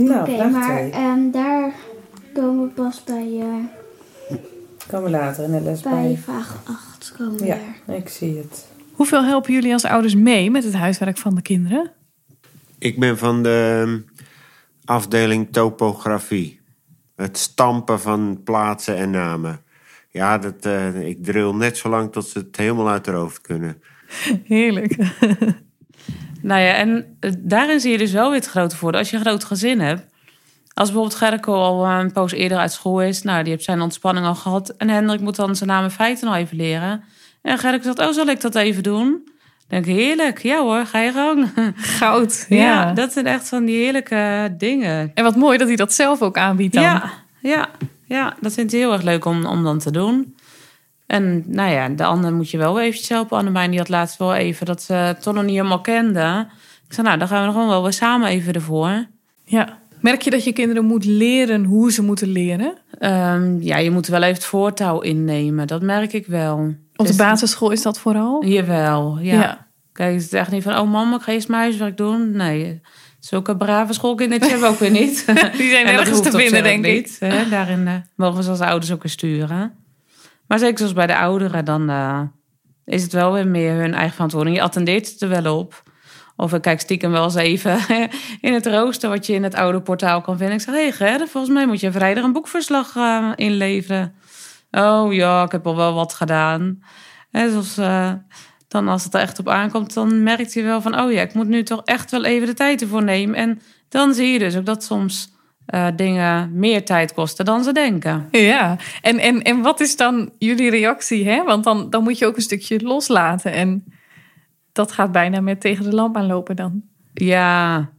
nou, 0.04 0.22
Oké, 0.34 0.50
maar 0.50 0.90
ehm, 0.90 1.32
daar 1.32 1.72
komen 2.34 2.64
we 2.68 2.70
pas 2.74 3.04
bij, 3.04 3.38
eh, 3.40 4.38
Komen 4.88 5.12
we 5.12 5.18
later 5.18 5.44
in 5.44 5.52
de 5.52 5.62
les 5.62 5.82
bij 5.82 5.92
bij. 5.92 6.18
vraag 6.24 6.62
8 6.66 7.14
komen 7.18 7.40
we 7.40 7.46
Ja, 7.46 7.58
daar. 7.86 7.96
ik 7.96 8.10
zie 8.10 8.38
het. 8.38 8.68
Hoeveel 8.94 9.24
helpen 9.24 9.54
jullie 9.54 9.74
als 9.74 9.86
ouders 9.86 10.16
mee 10.16 10.52
met 10.52 10.64
het 10.64 10.74
huiswerk 10.74 11.18
van 11.18 11.36
de 11.36 11.42
kinderen? 11.42 11.92
Ik 12.80 13.00
ben 13.00 13.18
van 13.18 13.44
de 13.44 13.84
ehm, 13.86 14.00
afdeling 14.86 15.48
topografie. 15.52 16.60
Het 17.16 17.38
stampen 17.38 18.00
van 18.00 18.42
plaatsen 18.44 18.96
en 18.98 19.10
namen. 19.10 19.62
Ja, 20.10 20.38
dat, 20.38 20.66
eh, 20.66 21.08
ik 21.08 21.24
drill 21.24 21.52
net 21.54 21.78
zo 21.78 21.90
lang 21.90 22.12
tot 22.12 22.26
ze 22.28 22.38
het 22.40 22.58
helemaal 22.58 22.90
uit 22.90 23.06
haar 23.06 23.16
hoofd 23.16 23.42
kunnen. 23.42 23.82
Heerlijk. 24.44 24.96
Nou 26.42 26.62
ja, 26.62 26.74
en 26.74 27.18
eh, 27.20 27.32
daarin 27.38 27.80
zie 27.80 27.92
je 27.92 27.98
dus 27.98 28.12
wel 28.12 28.30
weer 28.30 28.40
het 28.40 28.50
grote 28.50 28.76
voordeel. 28.76 29.00
Als 29.00 29.10
je 29.10 29.16
een 29.16 29.22
groot 29.26 29.44
gezin 29.44 29.80
hebt. 29.80 30.08
Als 30.74 30.92
bijvoorbeeld 30.92 31.20
Gerco 31.20 31.54
al 31.54 31.86
een 31.86 32.12
poos 32.12 32.32
eerder 32.32 32.58
uit 32.58 32.72
school 32.72 33.02
is. 33.02 33.22
Nou, 33.22 33.44
die 33.44 33.52
heeft 33.52 33.64
zijn 33.64 33.82
ontspanning 33.82 34.26
al 34.26 34.36
gehad. 34.36 34.70
En 34.78 34.90
Hendrik 34.90 35.20
moet 35.20 35.36
dan 35.36 35.56
zijn 35.56 35.70
naam 35.70 35.84
en 35.84 35.92
feiten 35.92 36.26
nog 36.28 36.36
even 36.36 36.58
leren. 36.58 37.04
En 37.42 37.58
Gerco 37.58 37.84
zegt, 37.84 38.00
oh, 38.00 38.12
zal 38.12 38.28
ik 38.28 38.42
dat 38.42 38.56
even 38.56 38.84
doen? 38.84 39.10
Dan 39.68 39.82
denk 39.82 39.86
ik, 39.86 39.96
heerlijk. 39.96 40.42
Ja 40.42 40.62
hoor, 40.62 40.86
ga 40.86 41.00
je 41.00 41.12
gang. 41.12 41.52
Goud. 41.98 42.46
Ja, 42.50 42.56
Ja. 42.58 42.94
dat 42.94 43.14
zijn 43.14 43.26
echt 43.26 43.48
van 43.50 43.66
die 43.66 43.78
heerlijke 43.78 44.54
dingen. 44.58 45.12
En 45.14 45.24
wat 45.24 45.36
mooi 45.36 45.58
dat 45.58 45.68
hij 45.68 45.76
dat 45.76 45.94
zelf 45.94 46.22
ook 46.22 46.38
aanbiedt 46.38 46.74
dan. 46.74 46.84
Ja, 46.84 47.12
ja, 47.42 47.70
ja, 48.06 48.34
dat 48.42 48.54
vindt 48.54 48.72
hij 48.72 48.82
heel 48.82 48.94
erg 48.94 49.02
leuk 49.02 49.26
om, 49.26 49.46
om 49.46 49.64
dan 49.64 49.80
te 49.80 49.92
doen. 49.92 50.36
En 51.10 51.44
nou 51.48 51.72
ja, 51.72 51.90
de 51.90 52.04
ander 52.04 52.34
moet 52.34 52.50
je 52.50 52.58
wel 52.58 52.80
eventjes 52.80 53.10
helpen. 53.10 53.38
Annemijn 53.38 53.70
die 53.70 53.80
had 53.80 53.90
laatst 53.90 54.18
wel 54.18 54.36
even 54.36 54.66
dat 54.66 54.82
ze 54.82 54.94
het 54.94 55.22
toch 55.22 55.34
nog 55.34 55.44
niet 55.44 55.56
helemaal 55.56 55.82
kende. 55.82 56.48
Ik 56.88 56.94
zei, 56.94 57.08
nou, 57.08 57.20
dan 57.20 57.28
gaan 57.28 57.40
we 57.40 57.46
nog 57.46 57.54
gewoon 57.54 57.70
wel 57.70 57.84
weer 57.84 57.94
samen 57.94 58.28
even 58.28 58.54
ervoor. 58.54 59.06
Ja. 59.46 59.78
Merk 60.02 60.22
je 60.22 60.30
dat 60.30 60.44
je 60.44 60.54
kinderen 60.54 60.86
moet 60.86 61.06
leren 61.06 61.64
hoe 61.64 61.92
ze 61.92 62.04
moeten 62.04 62.28
leren? 62.28 62.74
Ehm, 63.00 63.62
ja, 63.62 63.78
je 63.78 63.92
moet 63.92 64.08
wel 64.08 64.22
even 64.22 64.34
het 64.34 64.46
voortouw 64.46 65.00
innemen. 65.00 65.68
Dat 65.68 65.82
merk 65.82 66.14
ik 66.14 66.26
wel. 66.28 66.58
Op 66.58 66.76
de 66.96 67.04
Dus- 67.04 67.16
basisschool 67.16 67.72
is 67.72 67.82
dat 67.82 68.00
vooral? 68.00 68.46
Jawel, 68.46 69.18
ja. 69.22 69.34
Ja. 69.42 69.68
Kijk, 69.94 70.14
het 70.14 70.24
is 70.24 70.32
echt 70.34 70.52
niet 70.52 70.64
van, 70.64 70.78
oh 70.78 70.92
mama, 70.92 71.16
ik 71.16 71.22
ga 71.22 71.32
eerst 71.32 71.48
mijn 71.48 71.62
huiswerk 71.62 71.98
doen. 71.98 72.32
Nee, 72.32 72.82
zulke 73.20 73.58
brave 73.58 73.94
schoolkindertjes 73.94 74.52
hebben 74.52 74.68
we 74.70 74.74
ook 74.74 74.80
weer 74.82 74.92
niet. 75.02 75.26
Die 75.58 75.70
zijn 75.70 76.08
hoeft 76.08 76.24
te 76.24 76.38
vinden, 76.38 76.64
denk 76.64 76.86
ik. 76.86 76.94
niet, 76.94 77.18
hè. 77.20 77.50
Daarin 77.50 77.88
eh, 77.88 77.94
mogen 78.16 78.44
we 78.44 78.50
als 78.50 78.60
ouders 78.60 78.92
ook 78.92 79.02
weer 79.02 79.12
sturen. 79.12 79.74
Maar 80.50 80.60
zeker 80.60 80.78
zoals 80.78 80.94
bij 80.94 81.08
de 81.08 81.18
ouderen, 81.18 81.66
dan 81.66 81.90
eh, 81.90 82.22
is 82.86 83.04
het 83.04 83.12
wel 83.12 83.34
weer 83.34 83.48
meer 83.48 83.74
hun 83.74 83.94
eigen 83.94 84.14
verantwoording. 84.14 84.56
Je 84.56 84.62
attendeert 84.62 85.22
er 85.22 85.30
wel 85.30 85.58
op. 85.58 85.84
Of 86.36 86.54
ik 86.54 86.62
kijk 86.62 86.80
stiekem 86.80 87.12
wel 87.12 87.24
eens 87.24 87.36
even 87.36 87.80
in 88.48 88.54
het 88.54 88.66
rooster 88.66 89.10
wat 89.10 89.26
je 89.26 89.34
in 89.34 89.44
het 89.44 89.56
oude 89.56 89.82
portaal 89.82 90.22
kan 90.22 90.38
vinden. 90.38 90.56
Ik 90.56 90.62
zeg, 90.62 90.76
hé 90.76 90.82
hey 90.82 90.92
Ger, 90.92 91.28
volgens 91.28 91.54
mij 91.54 91.68
moet 91.68 91.80
je 91.80 91.92
vrijdag 91.92 92.24
een 92.24 92.32
boekverslag 92.32 92.96
eh, 92.96 93.32
inleveren. 93.36 94.14
Oh 94.72 95.14
ja, 95.14 95.44
ik 95.44 95.52
heb 95.52 95.68
al 95.68 95.76
wel 95.76 95.94
wat 95.94 96.14
gedaan. 96.14 96.84
En 97.32 97.52
zoals, 97.52 97.78
eh, 97.78 98.12
dan 98.68 98.88
als 98.88 99.04
het 99.04 99.14
er 99.14 99.20
echt 99.22 99.40
op 99.40 99.50
aankomt, 99.50 99.94
dan 99.94 100.24
merkt 100.24 100.54
je 100.54 100.64
wel 100.64 100.82
van... 100.82 101.00
oh 101.00 101.12
ja, 101.12 101.22
ik 101.22 101.34
moet 101.34 101.48
nu 101.48 101.64
toch 101.64 101.82
echt 101.84 102.12
wel 102.12 102.26
even 102.26 102.48
de 102.48 102.54
tijd 102.54 102.82
ervoor 102.82 103.04
nemen. 103.04 103.36
En 103.36 103.62
dan 103.90 104.14
zie 104.14 104.32
je 104.32 104.40
dus 104.40 104.58
ook 104.58 104.66
dat 104.66 104.84
soms 104.84 105.32
eh, 105.70 105.88
dingen 105.96 106.52
meer 106.54 106.86
tijd 106.86 107.14
kosten 107.14 107.46
dan 107.46 107.64
ze 107.64 107.72
denken. 107.72 108.28
Ja, 108.32 108.78
en, 109.02 109.20
en, 109.20 109.42
en 109.42 109.62
wat 109.62 109.80
is 109.80 109.96
dan 109.96 110.32
jullie 110.38 110.70
reactie? 110.70 111.28
Hè? 111.28 111.44
Want 111.44 111.64
dan, 111.64 111.90
dan 111.90 112.04
moet 112.04 112.18
je 112.18 112.26
ook 112.26 112.36
een 112.36 112.42
stukje 112.42 112.82
loslaten. 112.82 113.52
En 113.52 113.84
dat 114.72 114.92
gaat 114.92 115.12
bijna 115.12 115.42
met 115.42 115.62
tegen 115.62 115.84
de 115.84 115.96
lamp 115.96 116.18
aanlopen 116.18 116.56
dan. 116.56 116.82
Ja, 117.14 117.90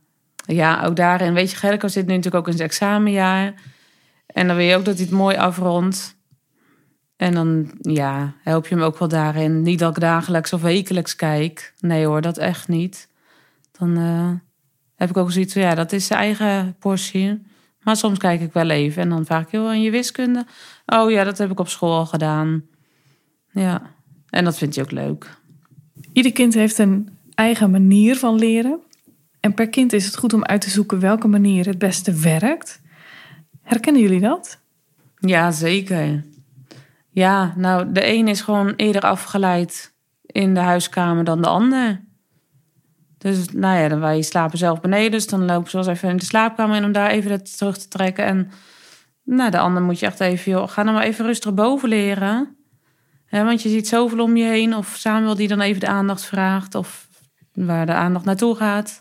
ja, 0.47 0.83
ook 0.85 0.97
daarin. 0.97 1.35
Weet 1.35 1.51
je, 1.51 1.57
Gerco 1.57 1.89
zit 1.89 2.07
nu 2.07 2.15
natuurlijk 2.15 2.43
ook 2.43 2.49
in 2.49 2.57
zijn 2.57 2.69
examenjaar. 2.69 3.55
En 4.27 4.47
dan 4.47 4.57
wil 4.57 4.67
je 4.67 4.77
ook 4.77 4.85
dat 4.85 4.95
hij 4.95 5.05
het 5.05 5.15
mooi 5.15 5.37
afrondt. 5.37 6.17
En 7.17 7.35
dan 7.35 7.71
ja, 7.81 8.35
help 8.43 8.67
je 8.67 8.75
hem 8.75 8.85
ook 8.85 8.99
wel 8.99 9.09
daarin. 9.09 9.63
Niet 9.63 9.79
dat 9.79 9.97
ik 9.97 10.03
dagelijks 10.03 10.53
of 10.53 10.63
wekelijks 10.63 11.17
kijk. 11.17 11.75
Nee 11.79 12.07
hoor, 12.07 12.21
dat 12.21 12.39
echt 12.39 12.69
niet. 12.69 13.09
Dan 13.79 13.97
eh, 13.97 14.31
heb 14.95 15.11
ik 15.11 15.17
ook 15.17 15.33
zoiets 15.33 15.53
van, 15.53 15.63
ja, 15.63 15.75
dat 15.75 15.93
is 15.93 16.07
zijn 16.07 16.21
eigen 16.21 16.77
portie. 16.79 17.49
Maar 17.83 17.97
soms 17.97 18.19
kijk 18.19 18.41
ik 18.41 18.53
wel 18.53 18.71
even 18.71 19.03
en 19.03 19.09
dan 19.09 19.25
vraag 19.25 19.43
ik, 19.43 19.51
heel 19.51 19.69
aan 19.69 19.83
je 19.83 19.91
wiskunde? 19.91 20.47
Oh 20.87 21.11
ja, 21.11 21.25
dat 21.25 21.39
heb 21.39 21.51
ik 21.51 21.61
op 21.61 21.69
school 21.69 21.97
al 21.97 22.07
gedaan. 22.07 22.65
Ja, 23.51 23.83
en 24.31 24.45
dat 24.45 24.59
vind 24.59 24.75
je 24.75 24.83
ook 24.83 24.91
leuk. 24.91 25.39
Ieder 26.13 26.33
kind 26.33 26.55
heeft 26.55 26.79
een 26.79 27.09
eigen 27.35 27.71
manier 27.71 28.17
van 28.17 28.39
leren. 28.39 28.81
En 29.41 29.55
per 29.55 29.69
kind 29.69 29.93
is 29.93 30.05
het 30.05 30.17
goed 30.17 30.33
om 30.33 30.45
uit 30.45 30.61
te 30.61 30.71
zoeken 30.71 31.01
welke 31.01 31.29
manier 31.29 31.67
het 31.67 31.79
beste 31.79 32.13
werkt. 32.13 32.81
Herkennen 33.63 34.03
jullie 34.03 34.21
dat? 34.21 34.59
Ja, 35.17 35.51
zeker. 35.51 36.25
Ja, 37.11 37.55
nou, 37.57 37.93
de 37.93 38.07
een 38.07 38.29
is 38.29 38.41
gewoon 38.41 38.73
eerder 38.77 39.03
afgeleid 39.03 39.95
in 40.27 40.55
de 40.55 40.61
huiskamer 40.61 41.25
dan 41.25 41.43
de 41.43 41.49
ander. 41.49 42.01
Dus 43.21 43.49
nou 43.53 43.79
ja, 43.79 43.89
dan 43.89 44.01
wij 44.01 44.23
slapen 44.23 44.59
zelf 44.59 44.81
beneden, 44.81 45.11
dus 45.11 45.27
dan 45.27 45.45
lopen 45.45 45.71
ze 45.71 45.77
wel 45.77 45.87
eens 45.87 45.97
even 45.97 46.09
in 46.09 46.17
de 46.17 46.25
slaapkamer 46.25 46.77
in 46.77 46.85
om 46.85 46.93
daar 46.93 47.11
even 47.11 47.31
het 47.31 47.59
terug 47.59 47.79
te 47.79 47.89
trekken. 47.89 48.25
En 48.25 48.51
nou, 49.25 49.51
de 49.51 49.59
ander 49.59 49.83
moet 49.83 49.99
je 49.99 50.07
echt 50.07 50.21
even, 50.21 50.53
joh, 50.53 50.69
ga 50.69 50.83
dan 50.85 50.95
maar 50.95 51.03
even 51.03 51.25
rustig 51.25 51.55
boven 51.55 51.89
leren. 51.89 52.57
want 53.31 53.63
je 53.63 53.69
ziet 53.69 53.89
zoveel 53.89 54.23
om 54.23 54.37
je 54.37 54.45
heen. 54.45 54.77
Of 54.77 54.95
Samuel 54.99 55.35
die 55.35 55.49
dan 55.49 55.61
even 55.61 55.81
de 55.81 55.87
aandacht 55.87 56.25
vraagt. 56.25 56.75
Of 56.75 57.09
waar 57.53 57.87
de 57.87 57.93
aandacht 57.93 58.25
naartoe 58.25 58.57
gaat. 58.57 59.01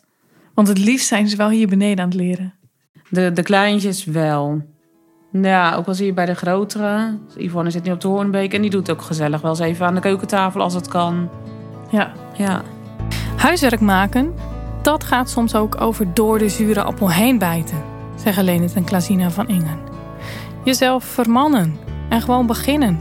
Want 0.54 0.68
het 0.68 0.78
liefst 0.78 1.08
zijn 1.08 1.28
ze 1.28 1.36
wel 1.36 1.50
hier 1.50 1.68
beneden 1.68 2.04
aan 2.04 2.10
het 2.10 2.20
leren. 2.20 2.54
De, 3.10 3.34
de 3.34 3.44
kleintjes 3.44 4.06
wel. 4.06 4.62
Ja, 5.32 5.76
ook 5.76 5.88
al 5.88 5.94
zie 5.94 6.06
je 6.06 6.14
bij 6.14 6.26
de 6.26 6.36
grotere. 6.36 7.18
Yvonne 7.38 7.70
zit 7.70 7.84
nu 7.84 7.92
op 7.92 8.02
de 8.02 8.08
Hoornbeek 8.08 8.54
en 8.54 8.62
die 8.62 8.72
doet 8.72 8.92
ook 8.92 9.02
gezellig 9.02 9.42
wel 9.42 9.52
eens 9.52 9.60
even 9.60 9.86
aan 9.86 9.96
de 9.96 10.02
keukentafel 10.02 10.62
als 10.62 10.74
het 10.74 10.88
kan. 10.88 11.30
Ja. 11.92 12.14
Ja. 12.38 12.64
Huiswerk 13.40 13.80
maken, 13.80 14.34
dat 14.82 15.04
gaat 15.04 15.30
soms 15.30 15.56
ook 15.56 15.82
over 15.82 16.14
door 16.14 16.38
de 16.38 16.50
zure 16.50 16.84
appel 16.84 17.12
heen 17.12 17.38
bijten, 17.38 17.78
zeggen 18.16 18.44
Lenet 18.44 18.74
en 18.74 18.84
Klasina 18.84 19.32
van 19.32 19.48
Ingen. 19.48 19.80
Jezelf 20.64 21.04
vermannen 21.04 21.78
en 22.10 22.22
gewoon 22.22 22.46
beginnen. 22.46 23.00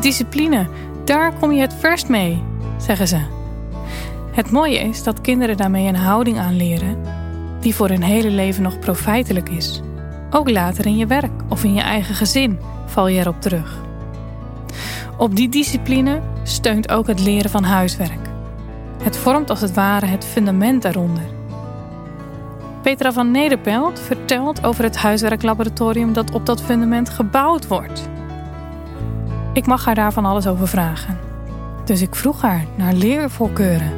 Discipline, 0.00 0.68
daar 1.04 1.32
kom 1.34 1.52
je 1.52 1.60
het 1.60 1.74
verst 1.74 2.08
mee, 2.08 2.42
zeggen 2.78 3.08
ze. 3.08 3.20
Het 4.32 4.50
mooie 4.50 4.78
is 4.78 5.02
dat 5.02 5.20
kinderen 5.20 5.56
daarmee 5.56 5.86
een 5.86 5.96
houding 5.96 6.38
aanleren 6.38 6.96
die 7.60 7.74
voor 7.74 7.88
hun 7.88 8.02
hele 8.02 8.30
leven 8.30 8.62
nog 8.62 8.78
profijtelijk 8.78 9.48
is. 9.48 9.80
Ook 10.30 10.50
later 10.50 10.86
in 10.86 10.96
je 10.96 11.06
werk 11.06 11.42
of 11.48 11.64
in 11.64 11.74
je 11.74 11.82
eigen 11.82 12.14
gezin 12.14 12.58
val 12.86 13.08
je 13.08 13.20
erop 13.20 13.40
terug. 13.40 13.78
Op 15.16 15.36
die 15.36 15.48
discipline 15.48 16.20
steunt 16.42 16.90
ook 16.90 17.06
het 17.06 17.20
leren 17.20 17.50
van 17.50 17.64
huiswerk. 17.64 18.29
Het 19.00 19.16
vormt 19.16 19.50
als 19.50 19.60
het 19.60 19.74
ware 19.74 20.06
het 20.06 20.24
fundament 20.24 20.82
daaronder. 20.82 21.22
Petra 22.82 23.12
van 23.12 23.30
Nederpelt 23.30 24.00
vertelt 24.00 24.64
over 24.64 24.84
het 24.84 24.96
huiswerklaboratorium 24.96 26.12
dat 26.12 26.32
op 26.32 26.46
dat 26.46 26.62
fundament 26.62 27.10
gebouwd 27.10 27.66
wordt. 27.66 28.08
Ik 29.52 29.66
mag 29.66 29.84
haar 29.84 29.94
daarvan 29.94 30.24
alles 30.24 30.46
over 30.46 30.68
vragen. 30.68 31.18
Dus 31.84 32.02
ik 32.02 32.14
vroeg 32.14 32.42
haar 32.42 32.64
naar 32.76 32.92
leervoorkeuren 32.92 33.92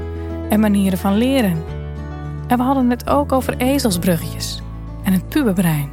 en 0.48 0.60
manieren 0.60 0.98
van 0.98 1.16
leren. 1.16 1.64
En 2.46 2.56
we 2.56 2.62
hadden 2.62 2.90
het 2.90 3.08
ook 3.08 3.32
over 3.32 3.56
ezelsbruggetjes 3.56 4.62
en 5.02 5.12
het 5.12 5.28
puberbrein. 5.28 5.90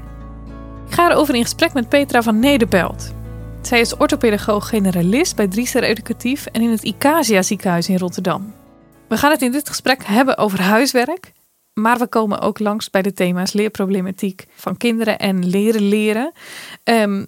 Ik 0.87 0.93
ga 0.93 1.11
erover 1.11 1.35
in 1.35 1.43
gesprek 1.43 1.73
met 1.73 1.89
Petra 1.89 2.21
van 2.21 2.39
Nederpelt. 2.39 3.13
Zij 3.61 3.79
is 3.79 3.97
orthopedagoog-generalist 3.97 5.35
bij 5.35 5.47
Drieser 5.47 5.83
Educatief 5.83 6.45
en 6.45 6.61
in 6.61 6.69
het 6.69 6.83
Icasia 6.83 7.41
ziekenhuis 7.41 7.89
in 7.89 7.97
Rotterdam. 7.97 8.53
We 9.09 9.17
gaan 9.17 9.31
het 9.31 9.41
in 9.41 9.51
dit 9.51 9.69
gesprek 9.69 10.05
hebben 10.05 10.37
over 10.37 10.61
huiswerk, 10.61 11.31
maar 11.73 11.97
we 11.97 12.07
komen 12.07 12.39
ook 12.39 12.59
langs 12.59 12.89
bij 12.89 13.01
de 13.01 13.13
thema's 13.13 13.53
leerproblematiek 13.53 14.45
van 14.55 14.77
kinderen 14.77 15.19
en 15.19 15.49
leren 15.49 15.87
leren. 15.87 16.31
Ehm, 16.83 17.25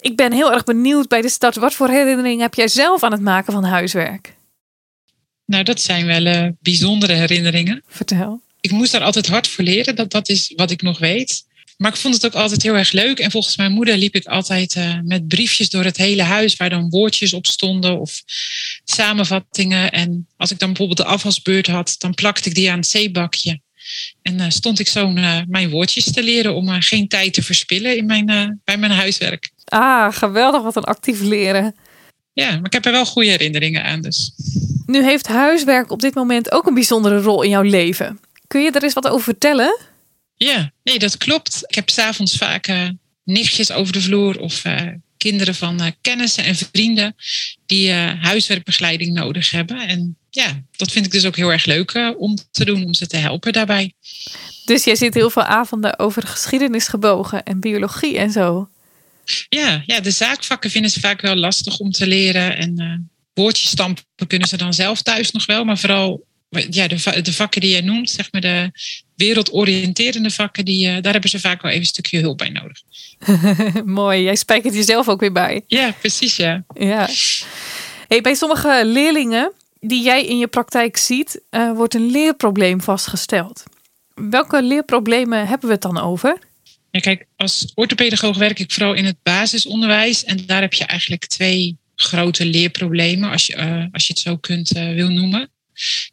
ik 0.00 0.16
ben 0.16 0.32
heel 0.32 0.52
erg 0.52 0.64
benieuwd 0.64 1.08
bij 1.08 1.20
de 1.20 1.28
start. 1.28 1.56
Wat 1.56 1.74
voor 1.74 1.88
herinneringen 1.88 2.42
heb 2.42 2.54
jij 2.54 2.68
zelf 2.68 3.02
aan 3.02 3.12
het 3.12 3.20
maken 3.20 3.52
van 3.52 3.64
huiswerk? 3.64 4.36
Nou, 5.44 5.64
dat 5.64 5.80
zijn 5.80 6.06
wel 6.06 6.26
uh, 6.26 6.48
bijzondere 6.60 7.12
herinneringen. 7.12 7.82
Vertel. 7.86 8.40
Ik 8.60 8.70
moest 8.70 8.92
daar 8.92 9.02
altijd 9.02 9.26
hard 9.26 9.48
voor 9.48 9.64
leren. 9.64 9.96
Dat, 9.96 10.10
dat 10.10 10.28
is 10.28 10.52
wat 10.56 10.70
ik 10.70 10.82
nog 10.82 10.98
weet. 10.98 11.44
Maar 11.82 11.90
ik 11.90 11.96
vond 11.96 12.14
het 12.14 12.26
ook 12.26 12.34
altijd 12.34 12.62
heel 12.62 12.74
erg 12.74 12.92
leuk. 12.92 13.18
En 13.18 13.30
volgens 13.30 13.56
mijn 13.56 13.72
moeder 13.72 13.96
liep 13.96 14.14
ik 14.14 14.26
altijd 14.26 14.76
uh, 14.76 14.98
met 15.04 15.28
briefjes 15.28 15.70
door 15.70 15.84
het 15.84 15.96
hele 15.96 16.22
huis 16.22 16.56
waar 16.56 16.70
dan 16.70 16.90
woordjes 16.90 17.32
op 17.32 17.46
stonden 17.46 18.00
of 18.00 18.22
samenvattingen. 18.84 19.92
En 19.92 20.26
als 20.36 20.50
ik 20.50 20.58
dan 20.58 20.68
bijvoorbeeld 20.68 20.98
de 20.98 21.04
afwasbeurt 21.04 21.66
had, 21.66 21.94
dan 21.98 22.14
plakte 22.14 22.48
ik 22.48 22.54
die 22.54 22.70
aan 22.70 22.78
het 22.78 22.86
zeebakje. 22.86 23.60
En 24.22 24.38
uh, 24.38 24.44
stond 24.48 24.78
ik 24.78 24.88
zo 24.88 25.12
uh, 25.12 25.38
mijn 25.48 25.70
woordjes 25.70 26.12
te 26.12 26.22
leren 26.22 26.54
om 26.54 26.68
geen 26.68 27.08
tijd 27.08 27.34
te 27.34 27.42
verspillen 27.42 27.96
in 27.96 28.06
mijn, 28.06 28.60
bij 28.64 28.76
mijn 28.76 28.92
huiswerk. 28.92 29.50
Ah, 29.64 30.12
geweldig, 30.12 30.62
wat 30.62 30.76
een 30.76 30.84
actief 30.84 31.20
leren. 31.20 31.74
Ja, 32.32 32.50
maar 32.50 32.64
ik 32.64 32.72
heb 32.72 32.86
er 32.86 32.92
wel 32.92 33.06
goede 33.06 33.28
herinneringen 33.28 33.84
aan. 33.84 34.00
Dus. 34.00 34.32
Nu 34.86 35.04
heeft 35.04 35.26
huiswerk 35.26 35.90
op 35.90 36.00
dit 36.00 36.14
moment 36.14 36.52
ook 36.52 36.66
een 36.66 36.74
bijzondere 36.74 37.20
rol 37.20 37.42
in 37.42 37.50
jouw 37.50 37.62
leven. 37.62 38.20
Kun 38.46 38.62
je 38.62 38.70
er 38.70 38.82
eens 38.82 38.94
wat 38.94 39.08
over 39.08 39.24
vertellen? 39.24 39.90
Ja, 40.42 40.72
nee, 40.82 40.98
dat 40.98 41.16
klopt. 41.16 41.64
Ik 41.66 41.74
heb 41.74 41.90
s'avonds 41.90 42.36
vaak 42.36 42.68
uh, 42.68 42.88
nichtjes 43.24 43.72
over 43.72 43.92
de 43.92 44.00
vloer 44.00 44.40
of 44.40 44.64
uh, 44.64 44.80
kinderen 45.16 45.54
van 45.54 45.82
uh, 45.82 45.86
kennissen 46.00 46.44
en 46.44 46.54
vrienden 46.54 47.14
die 47.66 47.92
huiswerkbegeleiding 47.92 49.14
nodig 49.14 49.50
hebben. 49.50 49.88
En 49.88 50.16
ja, 50.30 50.62
dat 50.76 50.92
vind 50.92 51.06
ik 51.06 51.12
dus 51.12 51.26
ook 51.26 51.36
heel 51.36 51.52
erg 51.52 51.64
leuk 51.64 52.14
om 52.18 52.38
te 52.50 52.64
doen, 52.64 52.84
om 52.84 52.94
ze 52.94 53.06
te 53.06 53.16
helpen 53.16 53.52
daarbij. 53.52 53.92
Dus 54.64 54.84
jij 54.84 54.96
zit 54.96 55.14
heel 55.14 55.30
veel 55.30 55.42
avonden 55.42 55.98
over 55.98 56.22
geschiedenis 56.26 56.88
gebogen 56.88 57.42
en 57.42 57.60
biologie 57.60 58.18
en 58.18 58.30
zo. 58.30 58.68
Ja, 59.48 59.82
ja, 59.86 60.00
de 60.00 60.10
zaakvakken 60.10 60.70
vinden 60.70 60.90
ze 60.90 61.00
vaak 61.00 61.20
wel 61.20 61.36
lastig 61.36 61.78
om 61.78 61.90
te 61.90 62.06
leren. 62.06 62.56
En 62.56 63.10
woordjes 63.34 63.70
stampen 63.70 64.04
kunnen 64.26 64.48
ze 64.48 64.56
dan 64.56 64.74
zelf 64.74 65.02
thuis 65.02 65.30
nog 65.30 65.46
wel, 65.46 65.64
maar 65.64 65.78
vooral 65.78 66.24
ja, 66.60 66.88
de, 66.88 67.20
de 67.22 67.32
vakken 67.32 67.60
die 67.60 67.70
jij 67.70 67.80
noemt, 67.80 68.10
zeg 68.10 68.32
maar 68.32 68.40
de 68.40 68.70
wereldoriënterende 69.16 70.30
vakken, 70.30 70.64
die, 70.64 70.86
uh, 70.86 71.00
daar 71.00 71.12
hebben 71.12 71.30
ze 71.30 71.40
vaak 71.40 71.62
wel 71.62 71.70
even 71.70 71.82
een 71.82 71.88
stukje 71.88 72.20
hulp 72.20 72.38
bij 72.38 72.48
nodig. 72.48 72.82
Mooi, 73.84 74.22
jij 74.22 74.36
spijkert 74.36 74.74
jezelf 74.74 75.08
ook 75.08 75.20
weer 75.20 75.32
bij. 75.32 75.62
Ja, 75.66 75.92
precies, 76.00 76.36
ja. 76.36 76.64
ja. 76.74 77.08
Hey, 78.08 78.20
bij 78.20 78.34
sommige 78.34 78.82
leerlingen 78.84 79.52
die 79.80 80.02
jij 80.02 80.26
in 80.26 80.38
je 80.38 80.46
praktijk 80.46 80.96
ziet, 80.96 81.40
uh, 81.50 81.72
wordt 81.72 81.94
een 81.94 82.10
leerprobleem 82.10 82.80
vastgesteld. 82.80 83.62
Welke 84.14 84.62
leerproblemen 84.62 85.46
hebben 85.46 85.66
we 85.66 85.72
het 85.72 85.82
dan 85.82 86.00
over? 86.00 86.38
Ja, 86.90 87.00
kijk, 87.00 87.26
als 87.36 87.72
orthopedagoog 87.74 88.36
werk 88.36 88.58
ik 88.58 88.72
vooral 88.72 88.94
in 88.94 89.04
het 89.04 89.16
basisonderwijs. 89.22 90.24
En 90.24 90.46
daar 90.46 90.60
heb 90.60 90.72
je 90.72 90.84
eigenlijk 90.84 91.26
twee 91.26 91.76
grote 91.94 92.44
leerproblemen, 92.44 93.30
als 93.30 93.46
je, 93.46 93.56
uh, 93.56 93.84
als 93.92 94.06
je 94.06 94.12
het 94.12 94.22
zo 94.22 94.36
kunt 94.36 94.68
wil 94.68 95.08
noemen. 95.08 95.50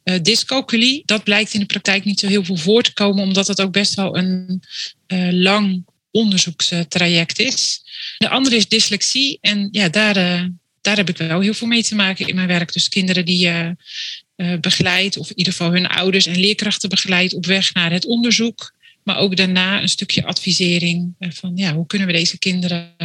Uh, 0.03 0.15
dyscalculie, 0.21 1.01
dat 1.05 1.23
blijkt 1.23 1.53
in 1.53 1.59
de 1.59 1.65
praktijk 1.65 2.05
niet 2.05 2.19
zo 2.19 2.27
heel 2.27 2.43
veel 2.43 2.57
voor 2.57 2.83
te 2.83 2.93
komen, 2.93 3.23
omdat 3.23 3.47
het 3.47 3.61
ook 3.61 3.71
best 3.71 3.93
wel 3.93 4.17
een 4.17 4.63
uh, 5.07 5.31
lang 5.31 5.85
onderzoekstraject 6.11 7.39
is. 7.39 7.81
De 8.17 8.29
andere 8.29 8.55
is 8.55 8.67
dyslexie 8.67 9.37
en 9.41 9.67
ja, 9.71 9.89
daar, 9.89 10.17
uh, 10.17 10.45
daar 10.81 10.95
heb 10.95 11.09
ik 11.09 11.17
wel 11.17 11.41
heel 11.41 11.53
veel 11.53 11.67
mee 11.67 11.83
te 11.83 11.95
maken 11.95 12.27
in 12.27 12.35
mijn 12.35 12.47
werk. 12.47 12.73
Dus 12.73 12.89
kinderen 12.89 13.25
die 13.25 13.37
je 13.37 13.75
begeleidt, 14.61 15.17
of 15.17 15.29
in 15.29 15.37
ieder 15.37 15.53
geval 15.53 15.71
hun 15.71 15.87
ouders 15.87 16.25
en 16.25 16.39
leerkrachten 16.39 16.89
begeleidt 16.89 17.33
op 17.33 17.45
weg 17.45 17.73
naar 17.73 17.91
het 17.91 18.05
onderzoek. 18.05 18.75
Maar 19.03 19.17
ook 19.17 19.35
daarna 19.35 19.81
een 19.81 19.89
stukje 19.89 20.25
advisering 20.25 21.15
van 21.19 21.51
ja, 21.55 21.73
hoe 21.73 21.85
kunnen 21.85 22.07
we 22.07 22.13
deze 22.13 22.37
kinderen 22.37 22.95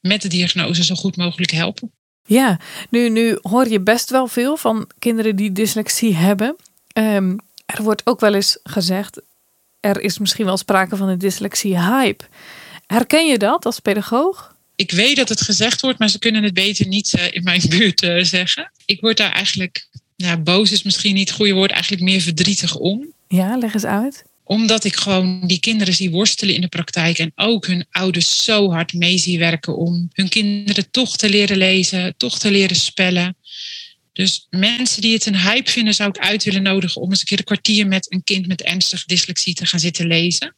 met 0.00 0.22
de 0.22 0.28
diagnose 0.28 0.84
zo 0.84 0.94
goed 0.94 1.16
mogelijk 1.16 1.50
helpen. 1.50 1.92
Ja, 2.24 2.58
nu, 2.90 3.08
nu 3.08 3.38
hoor 3.42 3.68
je 3.68 3.80
best 3.80 4.10
wel 4.10 4.26
veel 4.26 4.56
van 4.56 4.90
kinderen 4.98 5.36
die 5.36 5.52
dyslexie 5.52 6.14
hebben. 6.14 6.56
Um, 6.98 7.38
er 7.66 7.82
wordt 7.82 8.06
ook 8.06 8.20
wel 8.20 8.34
eens 8.34 8.58
gezegd, 8.62 9.20
er 9.80 10.00
is 10.00 10.18
misschien 10.18 10.44
wel 10.44 10.56
sprake 10.56 10.96
van 10.96 11.08
een 11.08 11.18
dyslexie-hype. 11.18 12.24
Herken 12.86 13.26
je 13.26 13.38
dat 13.38 13.66
als 13.66 13.80
pedagoog? 13.80 14.56
Ik 14.76 14.90
weet 14.90 15.16
dat 15.16 15.28
het 15.28 15.40
gezegd 15.40 15.80
wordt, 15.80 15.98
maar 15.98 16.08
ze 16.08 16.18
kunnen 16.18 16.42
het 16.42 16.54
beter 16.54 16.86
niet 16.86 17.12
uh, 17.16 17.32
in 17.32 17.42
mijn 17.42 17.62
buurt 17.78 18.02
uh, 18.02 18.24
zeggen. 18.24 18.72
Ik 18.84 19.00
word 19.00 19.16
daar 19.16 19.32
eigenlijk, 19.32 19.88
nou, 20.16 20.38
boos 20.38 20.72
is 20.72 20.82
misschien 20.82 21.14
niet 21.14 21.28
het 21.28 21.36
goede 21.36 21.52
woord, 21.52 21.70
eigenlijk 21.70 22.02
meer 22.02 22.20
verdrietig 22.20 22.76
om. 22.76 23.12
Ja, 23.28 23.56
leg 23.56 23.74
eens 23.74 23.84
uit 23.84 24.24
omdat 24.44 24.84
ik 24.84 24.96
gewoon 24.96 25.46
die 25.46 25.60
kinderen 25.60 25.94
zie 25.94 26.10
worstelen 26.10 26.54
in 26.54 26.60
de 26.60 26.68
praktijk 26.68 27.18
en 27.18 27.32
ook 27.34 27.66
hun 27.66 27.86
ouders 27.90 28.44
zo 28.44 28.70
hard 28.70 28.92
mee 28.92 29.18
zie 29.18 29.38
werken 29.38 29.76
om 29.76 30.08
hun 30.12 30.28
kinderen 30.28 30.90
toch 30.90 31.16
te 31.16 31.28
leren 31.28 31.56
lezen, 31.56 32.14
toch 32.16 32.38
te 32.38 32.50
leren 32.50 32.76
spellen. 32.76 33.36
Dus 34.12 34.46
mensen 34.50 35.02
die 35.02 35.12
het 35.12 35.26
een 35.26 35.40
hype 35.40 35.70
vinden, 35.70 35.94
zou 35.94 36.08
ik 36.08 36.18
uit 36.18 36.44
willen 36.44 36.62
nodigen 36.62 37.00
om 37.00 37.10
eens 37.10 37.20
een 37.20 37.26
keer 37.26 37.38
een 37.38 37.44
kwartier 37.44 37.86
met 37.86 38.12
een 38.12 38.24
kind 38.24 38.46
met 38.46 38.62
ernstige 38.62 39.06
dyslexie 39.06 39.54
te 39.54 39.66
gaan 39.66 39.80
zitten 39.80 40.06
lezen. 40.06 40.56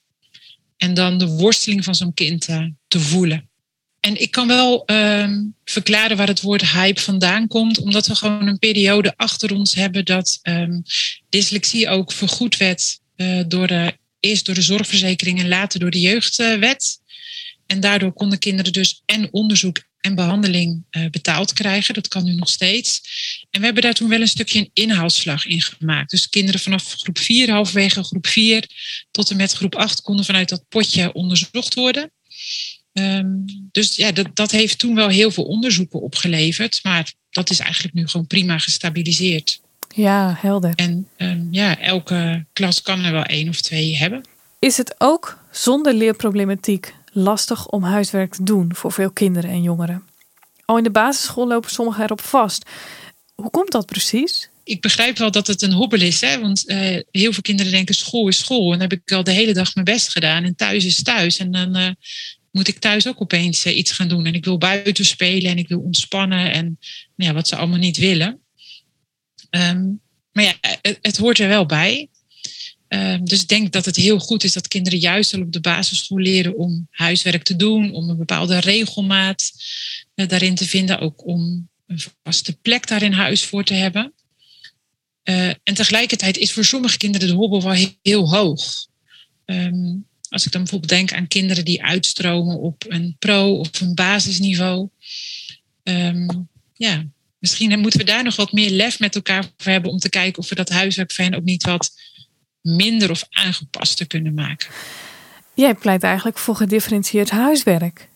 En 0.76 0.94
dan 0.94 1.18
de 1.18 1.26
worsteling 1.26 1.84
van 1.84 1.94
zo'n 1.94 2.14
kind 2.14 2.48
uh, 2.48 2.66
te 2.88 3.00
voelen. 3.00 3.48
En 4.00 4.20
ik 4.20 4.30
kan 4.30 4.46
wel 4.46 4.84
ehm, 4.84 5.42
verklaren 5.64 6.16
waar 6.16 6.26
het 6.26 6.40
woord 6.40 6.70
hype 6.70 7.00
vandaan 7.00 7.46
komt, 7.46 7.78
omdat 7.78 8.06
we 8.06 8.14
gewoon 8.14 8.46
een 8.46 8.58
periode 8.58 9.16
achter 9.16 9.54
ons 9.54 9.74
hebben 9.74 10.04
dat 10.04 10.38
um, 10.42 10.82
dyslexie 11.28 11.88
ook 11.88 12.12
vergoed 12.12 12.56
werd 12.56 12.98
door 13.46 13.66
de, 13.66 13.96
eerst 14.20 14.46
door 14.46 14.54
de 14.54 14.62
zorgverzekering 14.62 15.40
en 15.40 15.48
later 15.48 15.80
door 15.80 15.90
de 15.90 16.00
jeugdwet. 16.00 16.98
En 17.66 17.80
daardoor 17.80 18.12
konden 18.12 18.38
kinderen 18.38 18.72
dus 18.72 19.02
en 19.06 19.32
onderzoek 19.32 19.82
en 20.04 20.14
behandeling 20.14 20.84
uh, 20.90 21.10
betaald 21.10 21.52
krijgen. 21.52 21.94
Dat 21.94 22.08
kan 22.08 22.24
nu 22.24 22.34
nog 22.34 22.48
steeds. 22.48 23.00
En 23.50 23.60
we 23.60 23.66
hebben 23.66 23.82
daar 23.82 23.94
toen 23.94 24.08
wel 24.08 24.20
een 24.20 24.28
stukje 24.28 24.58
een 24.58 24.70
inhaalslag 24.72 25.46
in 25.46 25.60
gemaakt. 25.60 26.10
Dus 26.10 26.28
kinderen 26.28 26.60
vanaf 26.60 26.94
groep 26.98 27.18
4, 27.18 27.50
halverwege 27.50 28.02
groep 28.02 28.26
4 28.26 28.68
tot 29.10 29.30
en 29.30 29.36
met 29.36 29.52
groep 29.52 29.74
8 29.74 30.00
konden 30.00 30.24
vanuit 30.24 30.48
dat 30.48 30.68
potje 30.68 31.12
onderzocht 31.12 31.74
worden. 31.74 32.12
Um, 32.92 33.44
dus 33.70 33.96
ja, 33.96 34.12
dat, 34.12 34.36
dat 34.36 34.50
heeft 34.50 34.78
toen 34.78 34.94
wel 34.94 35.08
heel 35.08 35.30
veel 35.30 35.44
onderzoeken 35.44 36.02
opgeleverd. 36.02 36.80
Maar 36.82 37.12
dat 37.30 37.50
is 37.50 37.58
eigenlijk 37.58 37.94
nu 37.94 38.08
gewoon 38.08 38.26
prima 38.26 38.58
gestabiliseerd. 38.58 39.60
Ja, 39.94 40.34
helder. 40.38 40.72
En 40.74 41.08
um, 41.16 41.48
ja, 41.50 41.80
elke 41.80 42.46
klas 42.52 42.82
kan 42.82 43.04
er 43.04 43.12
wel 43.12 43.22
één 43.22 43.48
of 43.48 43.60
twee 43.60 43.96
hebben. 43.96 44.22
Is 44.58 44.76
het 44.76 44.94
ook 44.98 45.38
zonder 45.50 45.94
leerproblematiek 45.94 46.94
lastig 47.12 47.66
om 47.66 47.82
huiswerk 47.82 48.34
te 48.34 48.42
doen 48.42 48.74
voor 48.74 48.92
veel 48.92 49.10
kinderen 49.10 49.50
en 49.50 49.62
jongeren? 49.62 50.02
Al 50.64 50.76
in 50.76 50.84
de 50.84 50.90
basisschool 50.90 51.46
lopen 51.46 51.70
sommigen 51.70 52.04
erop 52.04 52.20
vast. 52.20 52.70
Hoe 53.34 53.50
komt 53.50 53.72
dat 53.72 53.86
precies? 53.86 54.48
Ik 54.64 54.80
begrijp 54.80 55.18
wel 55.18 55.30
dat 55.30 55.46
het 55.46 55.62
een 55.62 55.72
hobbel 55.72 56.00
is, 56.00 56.20
hè? 56.20 56.40
want 56.40 56.70
uh, 56.70 56.76
heel 57.10 57.32
veel 57.32 57.42
kinderen 57.42 57.72
denken 57.72 57.94
school 57.94 58.28
is 58.28 58.38
school. 58.38 58.72
En 58.72 58.78
dan 58.78 58.88
heb 58.88 58.92
ik 58.92 59.12
al 59.12 59.24
de 59.24 59.30
hele 59.30 59.52
dag 59.52 59.74
mijn 59.74 59.86
best 59.86 60.08
gedaan 60.08 60.44
en 60.44 60.56
thuis 60.56 60.84
is 60.84 61.02
thuis. 61.02 61.38
En 61.38 61.50
dan 61.50 61.76
uh, 61.76 61.88
moet 62.50 62.68
ik 62.68 62.78
thuis 62.78 63.08
ook 63.08 63.20
opeens 63.20 63.66
uh, 63.66 63.76
iets 63.76 63.92
gaan 63.92 64.08
doen. 64.08 64.26
En 64.26 64.34
ik 64.34 64.44
wil 64.44 64.58
buiten 64.58 65.04
spelen 65.04 65.50
en 65.50 65.58
ik 65.58 65.68
wil 65.68 65.80
ontspannen 65.80 66.52
en 66.52 66.78
nou 67.16 67.30
ja, 67.30 67.32
wat 67.32 67.48
ze 67.48 67.56
allemaal 67.56 67.78
niet 67.78 67.96
willen. 67.96 68.43
Um, 69.54 70.00
maar 70.32 70.44
ja, 70.44 70.54
het, 71.00 71.16
hoort 71.16 71.38
er 71.38 71.48
wel 71.48 71.66
bij. 71.66 72.08
Um, 72.88 73.24
dus 73.24 73.42
ik 73.42 73.48
denk 73.48 73.72
dat 73.72 73.84
het 73.84 73.96
heel 73.96 74.18
goed 74.18 74.44
is 74.44 74.52
dat 74.52 74.68
kinderen 74.68 74.98
juist 74.98 75.34
al 75.34 75.40
op 75.40 75.52
de 75.52 75.60
basisschool 75.60 76.18
leren 76.18 76.56
om 76.56 76.86
huiswerk 76.90 77.42
te 77.42 77.56
doen, 77.56 77.92
om 77.92 78.08
een 78.08 78.16
bepaalde 78.16 78.58
regelmaat 78.58 79.52
uh, 80.14 80.28
daarin 80.28 80.54
te 80.54 80.68
vinden, 80.68 80.98
ook 80.98 81.26
om 81.26 81.68
een 81.86 82.00
vaste 82.22 82.56
plek 82.56 82.86
daar 82.86 83.02
in 83.02 83.12
huis 83.12 83.44
voor 83.44 83.64
te 83.64 83.74
hebben. 83.74 84.12
Uh, 85.24 85.48
en 85.48 85.74
tegelijkertijd 85.74 86.36
is 86.36 86.52
voor 86.52 86.64
sommige 86.64 86.96
kinderen 86.96 87.28
de 87.28 87.34
hobbel 87.34 87.62
wel 87.62 87.90
heel, 88.02 88.30
hoog. 88.30 88.86
Um, 89.44 90.06
als 90.28 90.46
ik 90.46 90.52
dan 90.52 90.62
bijvoorbeeld 90.62 90.90
denk 90.90 91.12
aan 91.12 91.28
kinderen 91.28 91.64
die 91.64 91.82
uitstromen 91.82 92.60
op 92.60 92.84
een 92.88 93.16
pro- 93.18 93.58
of 93.58 93.80
een 93.80 93.94
basisniveau. 93.94 94.88
Ja, 96.76 97.06
misschien 97.44 97.80
moeten 97.80 98.00
we 98.00 98.06
daar 98.06 98.24
nog 98.24 98.36
wat 98.36 98.52
meer 98.52 98.70
lef 98.70 98.98
met 98.98 99.14
elkaar 99.14 99.44
voor 99.56 99.72
hebben 99.72 99.90
om 99.90 99.98
te 99.98 100.08
kijken 100.08 100.42
of 100.42 100.48
we 100.48 100.54
dat 100.54 100.68
huiswerk 100.68 101.12
voor 101.12 101.24
hen 101.24 101.34
ook 101.34 101.44
niet 101.44 101.64
wat 101.64 101.92
minder 102.60 103.10
of 103.10 103.24
aangepaster 103.30 104.06
kunnen 104.06 104.34
maken. 104.34 104.68
Jij 105.54 105.74
pleit 105.74 106.02
eigenlijk 106.02 106.38
voor 106.38 106.56
gedifferentieerd 106.56 107.30
huiswerk. 107.30 108.08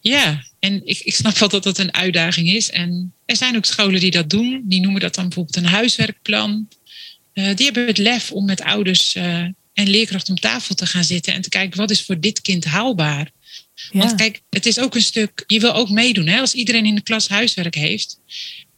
Ja, 0.00 0.44
en 0.58 0.86
ik, 0.86 0.98
ik 0.98 1.14
snap 1.14 1.38
wel 1.38 1.48
dat 1.48 1.62
dat 1.62 1.78
een 1.78 1.94
uitdaging 1.94 2.48
is. 2.48 2.70
En 2.70 3.12
er 3.24 3.36
zijn 3.36 3.56
ook 3.56 3.64
scholen 3.64 4.00
die 4.00 4.10
dat 4.10 4.30
doen. 4.30 4.62
Die 4.64 4.80
noemen 4.80 5.00
dat 5.00 5.14
dan 5.14 5.24
bijvoorbeeld 5.24 5.56
een 5.56 5.70
huiswerkplan. 5.70 6.68
Uh, 7.34 7.54
die 7.54 7.64
hebben 7.64 7.86
het 7.86 7.98
lef 7.98 8.32
om 8.32 8.44
met 8.44 8.62
ouders 8.62 9.14
uh, 9.14 9.24
en 9.72 9.88
leerkrachten 9.88 10.34
om 10.34 10.40
tafel 10.40 10.74
te 10.74 10.86
gaan 10.86 11.04
zitten 11.04 11.34
en 11.34 11.42
te 11.42 11.48
kijken 11.48 11.78
wat 11.78 11.90
is 11.90 12.04
voor 12.04 12.20
dit 12.20 12.40
kind 12.40 12.64
haalbaar. 12.64 13.30
Ja. 13.74 13.98
Want 13.98 14.14
kijk, 14.14 14.42
het 14.50 14.66
is 14.66 14.78
ook 14.78 14.94
een 14.94 15.02
stuk, 15.02 15.44
je 15.46 15.60
wil 15.60 15.74
ook 15.74 15.90
meedoen. 15.90 16.26
Hè? 16.26 16.40
Als 16.40 16.54
iedereen 16.54 16.86
in 16.86 16.94
de 16.94 17.02
klas 17.02 17.28
huiswerk 17.28 17.74
heeft, 17.74 18.20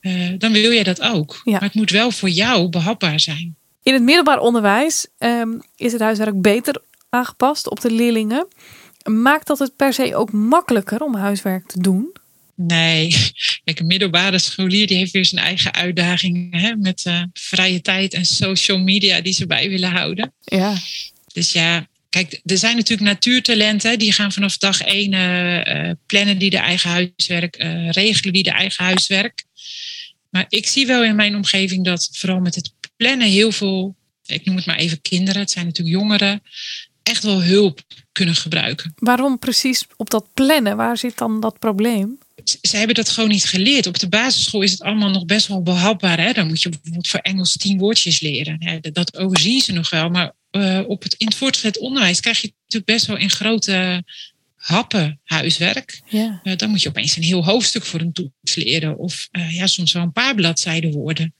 uh, 0.01 0.31
dan 0.39 0.53
wil 0.53 0.73
jij 0.73 0.83
dat 0.83 1.01
ook. 1.01 1.41
Ja. 1.45 1.53
Maar 1.53 1.63
het 1.63 1.75
moet 1.75 1.91
wel 1.91 2.11
voor 2.11 2.29
jou 2.29 2.69
behapbaar 2.69 3.21
zijn. 3.21 3.57
In 3.83 3.93
het 3.93 4.03
middelbaar 4.03 4.39
onderwijs 4.39 5.07
um, 5.19 5.63
is 5.77 5.93
het 5.93 6.01
huiswerk 6.01 6.41
beter 6.41 6.83
aangepast 7.09 7.69
op 7.71 7.81
de 7.81 7.91
leerlingen. 7.91 8.47
Maakt 9.05 9.47
dat 9.47 9.59
het 9.59 9.77
per 9.77 9.93
se 9.93 10.17
ook 10.17 10.33
makkelijker 10.33 11.01
om 11.01 11.15
huiswerk 11.15 11.67
te 11.67 11.81
doen? 11.81 12.13
Nee, 12.57 13.33
kijk, 13.65 13.81
een 13.81 13.87
middelbare 13.87 14.39
scholier 14.39 14.87
die 14.87 14.97
heeft 14.97 15.13
weer 15.13 15.25
zijn 15.25 15.45
eigen 15.45 15.73
uitdagingen 15.73 16.59
hè, 16.59 16.77
met 16.77 17.05
uh, 17.07 17.23
vrije 17.33 17.81
tijd 17.81 18.15
en 18.15 18.25
social 18.25 18.79
media 18.79 19.21
die 19.21 19.33
ze 19.33 19.47
bij 19.47 19.69
willen 19.69 19.91
houden. 19.91 20.33
Ja. 20.41 20.77
Dus 21.33 21.53
ja, 21.53 21.89
kijk, 22.15 22.41
er 22.45 22.59
zijn 22.59 22.77
natuurlijk 22.77 23.09
natuurtalenten 23.09 23.99
die 23.99 24.13
gaan 24.13 24.33
vanaf 24.33 24.59
dag 24.59 24.81
één 24.81 25.13
uh, 25.13 25.91
plannen 26.07 26.39
die 26.39 26.51
de 26.51 26.59
eigen 26.59 26.91
huiswerk, 26.91 27.63
uh, 27.63 27.91
regelen 27.91 28.33
die 28.33 28.43
de 28.43 28.51
eigen 28.51 28.85
huiswerk. 28.85 29.45
Maar 30.31 30.47
ik 30.49 30.67
zie 30.67 30.87
wel 30.87 31.05
in 31.05 31.17
mijn 31.17 31.37
omgeving 31.37 31.85
dat 31.85 32.09
vooral 32.13 32.41
met 32.41 32.55
het 32.55 32.73
plannen 32.97 33.27
heel 33.29 33.53
veel, 33.53 33.97
ik 34.27 34.45
noem 34.45 34.57
het 34.57 34.67
maar 34.67 34.77
even 34.77 35.01
kinderen, 35.01 35.41
het 35.41 35.51
zijn 35.51 35.67
natuurlijk 35.67 35.97
jongeren, 35.97 36.43
echt 37.03 37.23
wel 37.23 37.43
hulp 37.43 37.81
kunnen 38.13 38.35
gebruiken. 38.35 38.93
Waarom 38.97 39.39
precies 39.39 39.85
op 39.97 40.11
dat 40.11 40.27
plannen? 40.35 40.77
Waar 40.77 40.99
zit 40.99 41.19
dan 41.19 41.41
dat 41.41 41.59
probleem? 41.59 42.19
Ze 42.45 42.77
hebben 42.77 42.95
dat 42.95 43.09
gewoon 43.09 43.31
niet 43.31 43.45
geleerd. 43.45 43.87
Op 43.87 43.99
de 43.99 44.09
basisschool 44.09 44.63
is 44.63 44.71
het 44.71 44.83
allemaal 44.83 45.11
nog 45.11 45.25
best 45.25 45.47
wel 45.47 45.63
behapbaar. 45.63 46.21
Hè? 46.21 46.33
Dan 46.33 46.47
moet 46.47 46.63
je 46.63 46.69
bijvoorbeeld 46.69 47.09
voor 47.09 47.21
Engels 47.21 47.57
tien 47.57 47.79
woordjes 47.79 48.21
leren. 48.21 48.81
Dat 48.93 49.17
overzien 49.17 49.61
ze 49.61 49.73
nog 49.73 49.91
wel. 49.91 50.09
Maar 50.09 50.33
uh, 50.51 50.81
op 50.87 51.03
het, 51.03 51.15
in 51.15 51.27
het 51.27 51.37
voortgezet 51.37 51.79
onderwijs 51.79 52.21
krijg 52.21 52.41
je 52.41 52.53
natuurlijk 52.63 52.91
best 52.93 53.07
wel 53.07 53.17
in 53.17 53.31
grote 53.31 54.05
happen 54.55 55.21
huiswerk. 55.25 56.01
Ja. 56.09 56.41
Uh, 56.45 56.57
dan 56.57 56.71
moet 56.71 56.83
je 56.83 56.89
opeens 56.89 57.17
een 57.17 57.23
heel 57.23 57.45
hoofdstuk 57.45 57.85
voor 57.85 58.01
een 58.01 58.13
toets 58.13 58.55
leren. 58.55 58.99
Of 58.99 59.29
uh, 59.33 59.57
ja, 59.57 59.67
soms 59.67 59.93
wel 59.93 60.03
een 60.03 60.13
paar 60.13 60.35
bladzijden 60.35 60.93
woorden. 60.93 61.35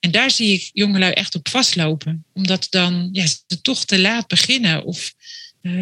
En 0.00 0.10
daar 0.10 0.30
zie 0.30 0.52
ik 0.52 0.70
jongelui 0.72 1.12
echt 1.12 1.34
op 1.34 1.48
vastlopen. 1.48 2.24
Omdat 2.32 2.66
dan 2.70 3.08
ja, 3.12 3.26
ze 3.26 3.60
toch 3.60 3.84
te 3.84 3.98
laat 3.98 4.26
beginnen. 4.26 4.84
Of 4.84 5.14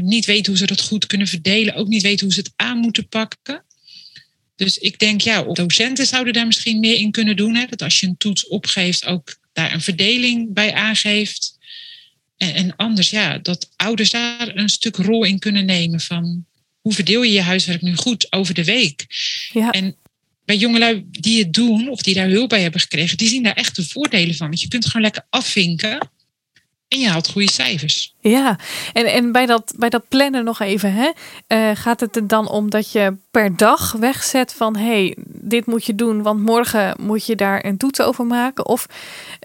niet 0.01 0.27
weten 0.27 0.47
hoe 0.47 0.57
ze 0.57 0.67
dat 0.67 0.81
goed 0.81 1.07
kunnen 1.07 1.27
verdelen. 1.27 1.75
Ook 1.75 1.89
niet 1.89 2.03
weten 2.03 2.25
hoe 2.25 2.35
ze 2.35 2.41
het 2.41 2.53
aan 2.57 2.79
moeten 2.79 3.09
pakken. 3.09 3.65
Dus 4.65 4.79
ik 4.79 4.99
denk, 4.99 5.21
ja, 5.21 5.43
docenten 5.43 6.07
zouden 6.07 6.33
daar 6.33 6.47
misschien 6.47 6.81
meer 6.81 6.97
in 6.97 7.11
kunnen 7.11 7.37
doen. 7.37 7.55
Hè? 7.55 7.67
Dat 7.67 7.83
als 7.83 8.01
je 8.01 8.07
een 8.07 8.17
toets 8.17 8.49
opgeeft, 8.49 9.07
ook 9.07 9.37
daar 9.53 9.73
een 9.73 9.81
verdeling 9.81 10.53
bij 10.53 10.75
aangeeft. 10.75 11.59
En, 12.37 12.55
en 12.55 12.77
anders, 12.77 13.11
ja, 13.11 13.39
dat 13.39 13.71
ouders 13.77 14.11
daar 14.11 14.57
een 14.57 14.69
stuk 14.69 14.97
rol 14.97 15.25
in 15.25 15.39
kunnen 15.39 15.65
nemen 15.65 16.01
van 16.01 16.45
hoe 16.81 16.93
verdeel 16.93 17.23
je 17.23 17.33
je 17.33 17.41
huiswerk 17.41 17.83
nu 17.83 17.95
goed 17.95 18.33
over 18.33 18.55
de 18.55 18.65
week. 18.65 19.07
Ja. 19.53 19.71
En 19.71 19.97
bij 20.45 20.57
jongelui 20.57 21.05
die 21.11 21.39
het 21.39 21.53
doen 21.53 21.89
of 21.89 22.03
die 22.03 22.15
daar 22.15 22.29
hulp 22.29 22.49
bij 22.49 22.63
hebben 22.63 22.81
gekregen, 22.81 23.17
die 23.17 23.29
zien 23.29 23.43
daar 23.43 23.57
echt 23.57 23.77
de 23.77 23.87
voordelen 23.87 24.35
van. 24.35 24.49
Want 24.49 24.61
je 24.61 24.69
kunt 24.69 24.87
gewoon 24.87 25.03
lekker 25.03 25.27
afvinken 25.31 26.11
en 26.91 27.01
je 27.01 27.09
haalt 27.09 27.31
goede 27.31 27.51
cijfers. 27.51 28.15
Ja, 28.21 28.59
en, 28.93 29.07
en 29.07 29.33
bij, 29.33 29.47
dat, 29.47 29.75
bij 29.77 29.89
dat 29.89 30.09
plannen 30.09 30.45
nog 30.45 30.61
even, 30.61 30.93
hè, 30.93 31.11
uh, 31.49 31.77
gaat 31.77 32.01
het 32.01 32.17
er 32.17 32.27
dan 32.27 32.49
om 32.49 32.71
dat 32.71 32.93
je 32.93 33.17
per 33.31 33.57
dag 33.57 33.93
wegzet 33.93 34.53
van 34.53 34.77
hé, 34.77 34.85
hey, 34.85 35.15
dit 35.27 35.67
moet 35.67 35.85
je 35.85 35.95
doen, 35.95 36.23
want 36.23 36.41
morgen 36.41 36.97
moet 37.01 37.27
je 37.27 37.37
daar 37.37 37.65
een 37.65 37.77
toets 37.77 38.01
over 38.01 38.27
maken? 38.27 38.67
Of 38.67 38.87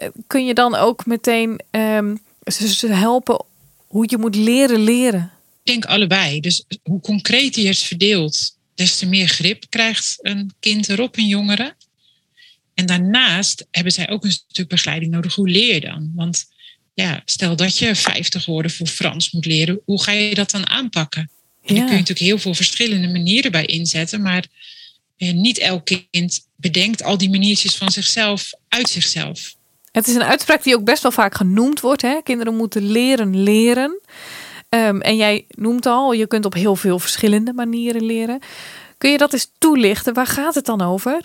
uh, 0.02 0.08
kun 0.26 0.46
je 0.46 0.54
dan 0.54 0.74
ook 0.74 1.06
meteen 1.06 1.60
um, 1.70 2.18
ze 2.46 2.86
helpen 2.86 3.44
hoe 3.86 4.04
je 4.08 4.18
moet 4.18 4.34
leren 4.34 4.80
leren? 4.80 5.32
Ik 5.62 5.72
denk 5.72 5.84
allebei. 5.84 6.40
Dus 6.40 6.64
hoe 6.82 7.00
concreter 7.00 7.62
je 7.62 7.68
het 7.68 7.78
verdeelt, 7.78 8.56
des 8.74 8.98
te 8.98 9.06
meer 9.06 9.28
grip 9.28 9.64
krijgt 9.68 10.18
een 10.20 10.54
kind 10.60 10.88
erop, 10.88 11.16
een 11.16 11.26
jongere. 11.26 11.74
En 12.74 12.86
daarnaast 12.86 13.66
hebben 13.70 13.92
zij 13.92 14.10
ook 14.10 14.24
een 14.24 14.32
stuk 14.32 14.68
begeleiding 14.68 15.12
nodig. 15.12 15.34
Hoe 15.34 15.48
leer 15.48 15.74
je 15.74 15.80
dan? 15.80 16.12
Want 16.14 16.46
ja, 16.96 17.22
stel 17.24 17.56
dat 17.56 17.78
je 17.78 17.94
50 17.94 18.46
woorden 18.46 18.70
voor 18.70 18.86
Frans 18.86 19.30
moet 19.30 19.46
leren, 19.46 19.80
hoe 19.84 20.02
ga 20.02 20.12
je 20.12 20.34
dat 20.34 20.50
dan 20.50 20.68
aanpakken? 20.68 21.30
En 21.62 21.74
ja. 21.74 21.74
daar 21.74 21.84
kun 21.84 21.94
je 21.94 22.00
natuurlijk 22.00 22.18
heel 22.18 22.38
veel 22.38 22.54
verschillende 22.54 23.08
manieren 23.08 23.50
bij 23.50 23.64
inzetten, 23.64 24.22
maar 24.22 24.44
eh, 25.16 25.32
niet 25.32 25.58
elk 25.58 25.90
kind 26.10 26.46
bedenkt 26.56 27.02
al 27.02 27.18
die 27.18 27.30
maniertjes 27.30 27.76
van 27.76 27.90
zichzelf 27.90 28.52
uit 28.68 28.88
zichzelf. 28.88 29.54
Het 29.92 30.06
is 30.06 30.14
een 30.14 30.22
uitspraak 30.22 30.62
die 30.62 30.74
ook 30.74 30.84
best 30.84 31.02
wel 31.02 31.12
vaak 31.12 31.34
genoemd 31.34 31.80
wordt. 31.80 32.02
Hè? 32.02 32.22
Kinderen 32.22 32.56
moeten 32.56 32.90
leren 32.90 33.42
leren. 33.42 34.00
Um, 34.68 35.00
en 35.00 35.16
jij 35.16 35.44
noemt 35.48 35.86
al, 35.86 36.12
je 36.12 36.26
kunt 36.26 36.44
op 36.44 36.54
heel 36.54 36.76
veel 36.76 36.98
verschillende 36.98 37.52
manieren 37.52 38.04
leren. 38.04 38.40
Kun 38.98 39.10
je 39.10 39.18
dat 39.18 39.32
eens 39.32 39.50
toelichten? 39.58 40.14
Waar 40.14 40.26
gaat 40.26 40.54
het 40.54 40.64
dan 40.64 40.82
over? 40.82 41.24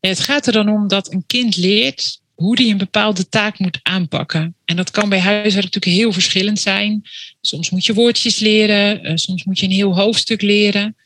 Het 0.00 0.20
gaat 0.20 0.46
er 0.46 0.52
dan 0.52 0.68
om 0.68 0.88
dat 0.88 1.12
een 1.12 1.24
kind 1.26 1.56
leert 1.56 2.21
hoe 2.42 2.56
die 2.56 2.70
een 2.70 2.78
bepaalde 2.78 3.28
taak 3.28 3.58
moet 3.58 3.78
aanpakken. 3.82 4.54
En 4.64 4.76
dat 4.76 4.90
kan 4.90 5.08
bij 5.08 5.20
huiswerk 5.20 5.64
natuurlijk 5.64 5.96
heel 5.96 6.12
verschillend 6.12 6.60
zijn. 6.60 7.02
Soms 7.40 7.70
moet 7.70 7.86
je 7.86 7.94
woordjes 7.94 8.38
leren, 8.38 9.18
soms 9.18 9.44
moet 9.44 9.58
je 9.58 9.66
een 9.66 9.72
heel 9.72 9.96
hoofdstuk 9.96 10.42
leren. 10.42 10.96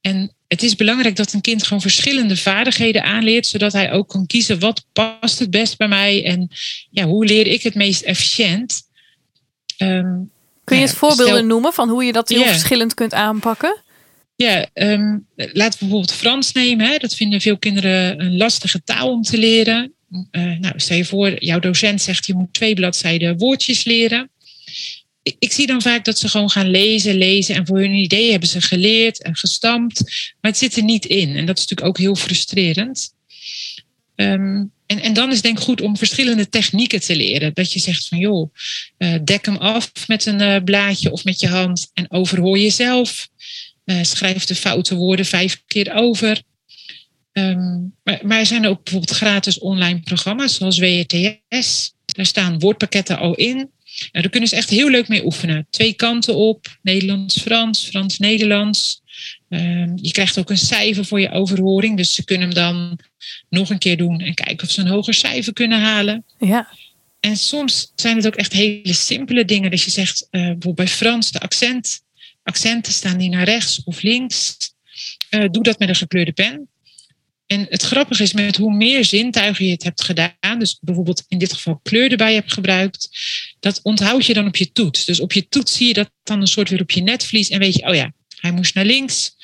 En 0.00 0.34
het 0.48 0.62
is 0.62 0.76
belangrijk 0.76 1.16
dat 1.16 1.32
een 1.32 1.40
kind 1.40 1.62
gewoon 1.62 1.80
verschillende 1.80 2.36
vaardigheden 2.36 3.04
aanleert, 3.04 3.46
zodat 3.46 3.72
hij 3.72 3.92
ook 3.92 4.08
kan 4.08 4.26
kiezen 4.26 4.58
wat 4.58 4.84
past 4.92 5.38
het 5.38 5.50
best 5.50 5.76
bij 5.76 5.88
mij 5.88 6.24
en 6.24 6.48
ja, 6.90 7.04
hoe 7.04 7.24
leer 7.24 7.46
ik 7.46 7.62
het 7.62 7.74
meest 7.74 8.02
efficiënt. 8.02 8.82
Ehm, 9.76 10.18
Kun 10.64 10.76
je 10.76 10.82
ja, 10.82 10.88
eens 10.88 10.98
voorbeelden 10.98 11.34
stel- 11.34 11.46
noemen 11.46 11.72
van 11.72 11.88
hoe 11.88 12.04
je 12.04 12.12
dat 12.12 12.28
heel 12.28 12.44
verschillend 12.44 12.94
kunt 12.94 13.14
aanpakken? 13.14 13.82
Ja, 14.36 14.66
ehm, 14.72 15.18
laten 15.34 15.78
we 15.78 15.78
bijvoorbeeld 15.78 16.12
Frans 16.12 16.52
nemen. 16.52 16.86
Hè. 16.86 16.98
Dat 16.98 17.14
vinden 17.14 17.40
veel 17.40 17.58
kinderen 17.58 18.20
een 18.20 18.36
lastige 18.36 18.82
taal 18.84 19.10
om 19.10 19.22
te 19.22 19.38
leren. 19.38 19.92
Eh, 20.30 20.58
nou, 20.58 20.72
stel 20.76 20.96
je 20.96 21.04
voor, 21.04 21.44
jouw 21.44 21.58
docent 21.58 22.02
zegt 22.02 22.26
je 22.26 22.34
moet 22.34 22.52
twee 22.52 22.74
bladzijden 22.74 23.38
woordjes 23.38 23.84
leren. 23.84 24.30
Ik, 25.22 25.36
ik 25.38 25.52
zie 25.52 25.66
dan 25.66 25.82
vaak 25.82 26.04
dat 26.04 26.18
ze 26.18 26.28
gewoon 26.28 26.50
gaan 26.50 26.70
lezen, 26.70 27.14
lezen. 27.14 27.54
En 27.54 27.66
voor 27.66 27.78
hun 27.78 27.94
idee 27.94 28.30
hebben 28.30 28.48
ze 28.48 28.60
geleerd 28.60 29.22
en 29.22 29.36
gestampt. 29.36 30.02
Maar 30.40 30.50
het 30.50 30.58
zit 30.58 30.76
er 30.76 30.82
niet 30.82 31.04
in. 31.04 31.36
En 31.36 31.46
dat 31.46 31.58
is 31.58 31.66
natuurlijk 31.66 31.88
ook 31.88 31.98
heel 31.98 32.14
frustrerend. 32.14 33.14
Ehm, 34.14 34.64
en, 34.86 35.00
en 35.00 35.12
dan 35.12 35.32
is 35.32 35.42
denk 35.42 35.58
ik 35.58 35.64
goed 35.64 35.80
om 35.80 35.96
verschillende 35.96 36.48
technieken 36.48 37.00
te 37.00 37.16
leren. 37.16 37.54
Dat 37.54 37.72
je 37.72 37.80
zegt 37.80 38.08
van 38.08 38.18
joh, 38.18 38.54
eh, 38.96 39.14
dek 39.24 39.46
hem 39.46 39.56
af 39.56 39.92
met 40.06 40.26
een 40.26 40.40
eh, 40.40 40.62
blaadje 40.64 41.12
of 41.12 41.24
met 41.24 41.40
je 41.40 41.48
hand. 41.48 41.90
En 41.94 42.10
overhoor 42.10 42.58
jezelf. 42.58 43.28
Schrijf 44.02 44.44
de 44.44 44.54
foute 44.54 44.94
woorden 44.94 45.26
vijf 45.26 45.62
keer 45.66 45.92
over. 45.94 46.42
Ehm, 47.32 47.80
maar, 48.04 48.20
maar 48.22 48.38
er 48.38 48.46
zijn 48.46 48.66
ook 48.66 48.82
bijvoorbeeld 48.84 49.16
gratis 49.16 49.58
online 49.58 50.00
programma's 50.00 50.54
zoals 50.54 50.78
WRTS. 50.78 51.92
Daar 52.04 52.26
staan 52.26 52.58
woordpakketten 52.58 53.18
al 53.18 53.34
in. 53.34 53.56
Nou, 53.56 53.68
daar 54.12 54.28
kunnen 54.28 54.48
ze 54.48 54.56
echt 54.56 54.70
heel 54.70 54.90
leuk 54.90 55.08
mee 55.08 55.24
oefenen. 55.24 55.66
Twee 55.70 55.92
kanten 55.92 56.36
op, 56.36 56.78
Nederlands-Frans, 56.82 57.84
Frans-Nederlands. 57.84 59.02
Ehm, 59.48 59.92
je 59.96 60.10
krijgt 60.10 60.38
ook 60.38 60.50
een 60.50 60.58
cijfer 60.58 61.04
voor 61.04 61.20
je 61.20 61.30
overhoring. 61.30 61.96
Dus 61.96 62.14
ze 62.14 62.24
kunnen 62.24 62.46
hem 62.46 62.56
dan 62.56 62.98
nog 63.48 63.70
een 63.70 63.78
keer 63.78 63.96
doen 63.96 64.20
en 64.20 64.34
kijken 64.34 64.66
of 64.66 64.72
ze 64.72 64.80
een 64.80 64.86
hoger 64.86 65.14
cijfer 65.14 65.52
kunnen 65.52 65.80
halen. 65.80 66.24
Ja, 66.38 66.68
En 67.20 67.36
soms 67.36 67.92
zijn 67.94 68.16
het 68.16 68.26
ook 68.26 68.36
echt 68.36 68.52
hele 68.52 68.92
simpele 68.92 69.44
dingen. 69.44 69.70
Dat 69.70 69.82
je 69.82 69.90
zegt, 69.90 70.26
eh, 70.30 70.40
bijvoorbeeld 70.40 70.74
bij 70.74 70.88
Frans, 70.88 71.30
de 71.30 71.40
accent. 71.40 72.02
Accenten 72.42 72.92
staan 72.92 73.18
die 73.18 73.28
naar 73.28 73.44
rechts 73.44 73.84
of 73.84 74.02
links. 74.02 74.56
Eh, 75.30 75.44
doe 75.50 75.62
dat 75.62 75.78
met 75.78 75.88
een 75.88 75.94
gekleurde 75.94 76.32
pen. 76.32 76.69
En 77.50 77.66
het 77.68 77.82
grappige 77.82 78.22
is, 78.22 78.32
met 78.32 78.56
hoe 78.56 78.74
meer 78.74 79.04
zintuigen 79.04 79.64
je 79.64 79.72
het 79.72 79.82
hebt 79.82 80.02
gedaan, 80.02 80.58
dus 80.58 80.78
bijvoorbeeld 80.80 81.24
in 81.28 81.38
dit 81.38 81.52
geval 81.52 81.80
kleur 81.82 82.10
erbij 82.10 82.34
hebt 82.34 82.52
gebruikt, 82.52 83.08
dat 83.60 83.80
onthoud 83.82 84.26
je 84.26 84.34
dan 84.34 84.46
op 84.46 84.56
je 84.56 84.72
toets. 84.72 85.04
Dus 85.04 85.20
op 85.20 85.32
je 85.32 85.48
toets 85.48 85.72
zie 85.72 85.86
je 85.86 85.92
dat 85.92 86.10
dan 86.22 86.40
een 86.40 86.46
soort 86.46 86.68
weer 86.68 86.80
op 86.80 86.90
je 86.90 87.02
netvlies 87.02 87.48
en 87.48 87.58
weet 87.58 87.74
je, 87.74 87.86
oh 87.86 87.94
ja, 87.94 88.12
hij 88.40 88.52
moest 88.52 88.74
naar 88.74 88.84
links 88.84 89.34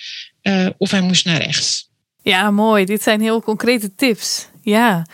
eh, 0.43 0.67
of 0.79 0.91
hij 0.91 1.01
moest 1.01 1.25
naar 1.25 1.43
rechts. 1.43 1.89
ja, 2.23 2.51
mooi. 2.51 2.85
Dit 2.85 3.03
zijn 3.03 3.21
heel 3.21 3.43
concrete 3.43 3.95
tips. 3.95 4.47
Ja, 4.63 5.07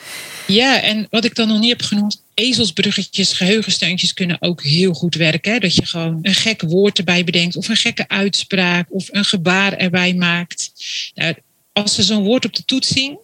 Ja, 0.46 0.80
en 0.80 1.06
wat 1.10 1.24
ik 1.24 1.34
dan 1.34 1.48
nog 1.48 1.60
niet 1.60 1.70
heb 1.70 1.82
genoemd, 1.82 2.22
ezelsbruggetjes, 2.34 3.32
geheugensteuntjes 3.32 4.14
kunnen 4.14 4.36
ook 4.40 4.62
heel 4.62 4.92
goed 4.92 5.14
werken. 5.14 5.52
Hè? 5.52 5.58
Dat 5.58 5.74
je 5.74 5.86
gewoon 5.86 6.18
een 6.22 6.34
gek 6.34 6.62
woord 6.62 6.98
erbij 6.98 7.24
bedenkt, 7.24 7.56
of 7.56 7.68
een 7.68 7.76
gekke 7.76 8.08
uitspraak, 8.08 8.86
of 8.88 9.08
een 9.10 9.24
gebaar 9.24 9.72
erbij 9.72 10.14
maakt. 10.14 10.70
Nou, 11.14 11.34
als 11.72 11.94
ze 11.94 12.02
zo'n 12.02 12.22
woord 12.22 12.44
op 12.44 12.54
de 12.54 12.64
toets 12.64 12.88
zien, 12.88 13.18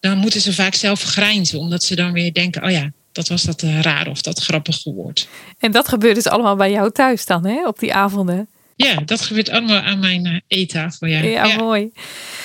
dan 0.00 0.18
moeten 0.18 0.40
ze 0.40 0.52
vaak 0.52 0.74
zelf 0.74 1.02
grijnzen, 1.02 1.58
omdat 1.58 1.84
ze 1.84 1.94
dan 1.94 2.12
weer 2.12 2.32
denken: 2.32 2.64
oh 2.64 2.70
ja, 2.70 2.92
dat 3.12 3.28
was 3.28 3.42
dat 3.42 3.62
eh, 3.62 3.80
raar 3.80 4.08
of 4.08 4.22
dat 4.22 4.38
grappige 4.40 4.92
woord. 4.92 5.28
en 5.58 5.72
dat 5.72 5.88
gebeurt 5.88 6.14
dus 6.14 6.26
allemaal 6.26 6.56
bij 6.56 6.70
jou 6.70 6.92
thuis 6.92 7.26
dan, 7.26 7.46
hè? 7.46 7.66
Op 7.66 7.78
die 7.78 7.94
avonden. 7.94 8.48
Ja, 8.76 8.94
dat 9.04 9.20
gebeurt 9.20 9.48
allemaal 9.48 9.80
aan 9.80 9.98
mijn 9.98 10.26
eh, 10.26 10.36
eettafel. 10.46 11.06
Ja. 11.06 11.22
Ja, 11.22 11.46
Ja. 11.46 11.56
mooi. 11.56 11.90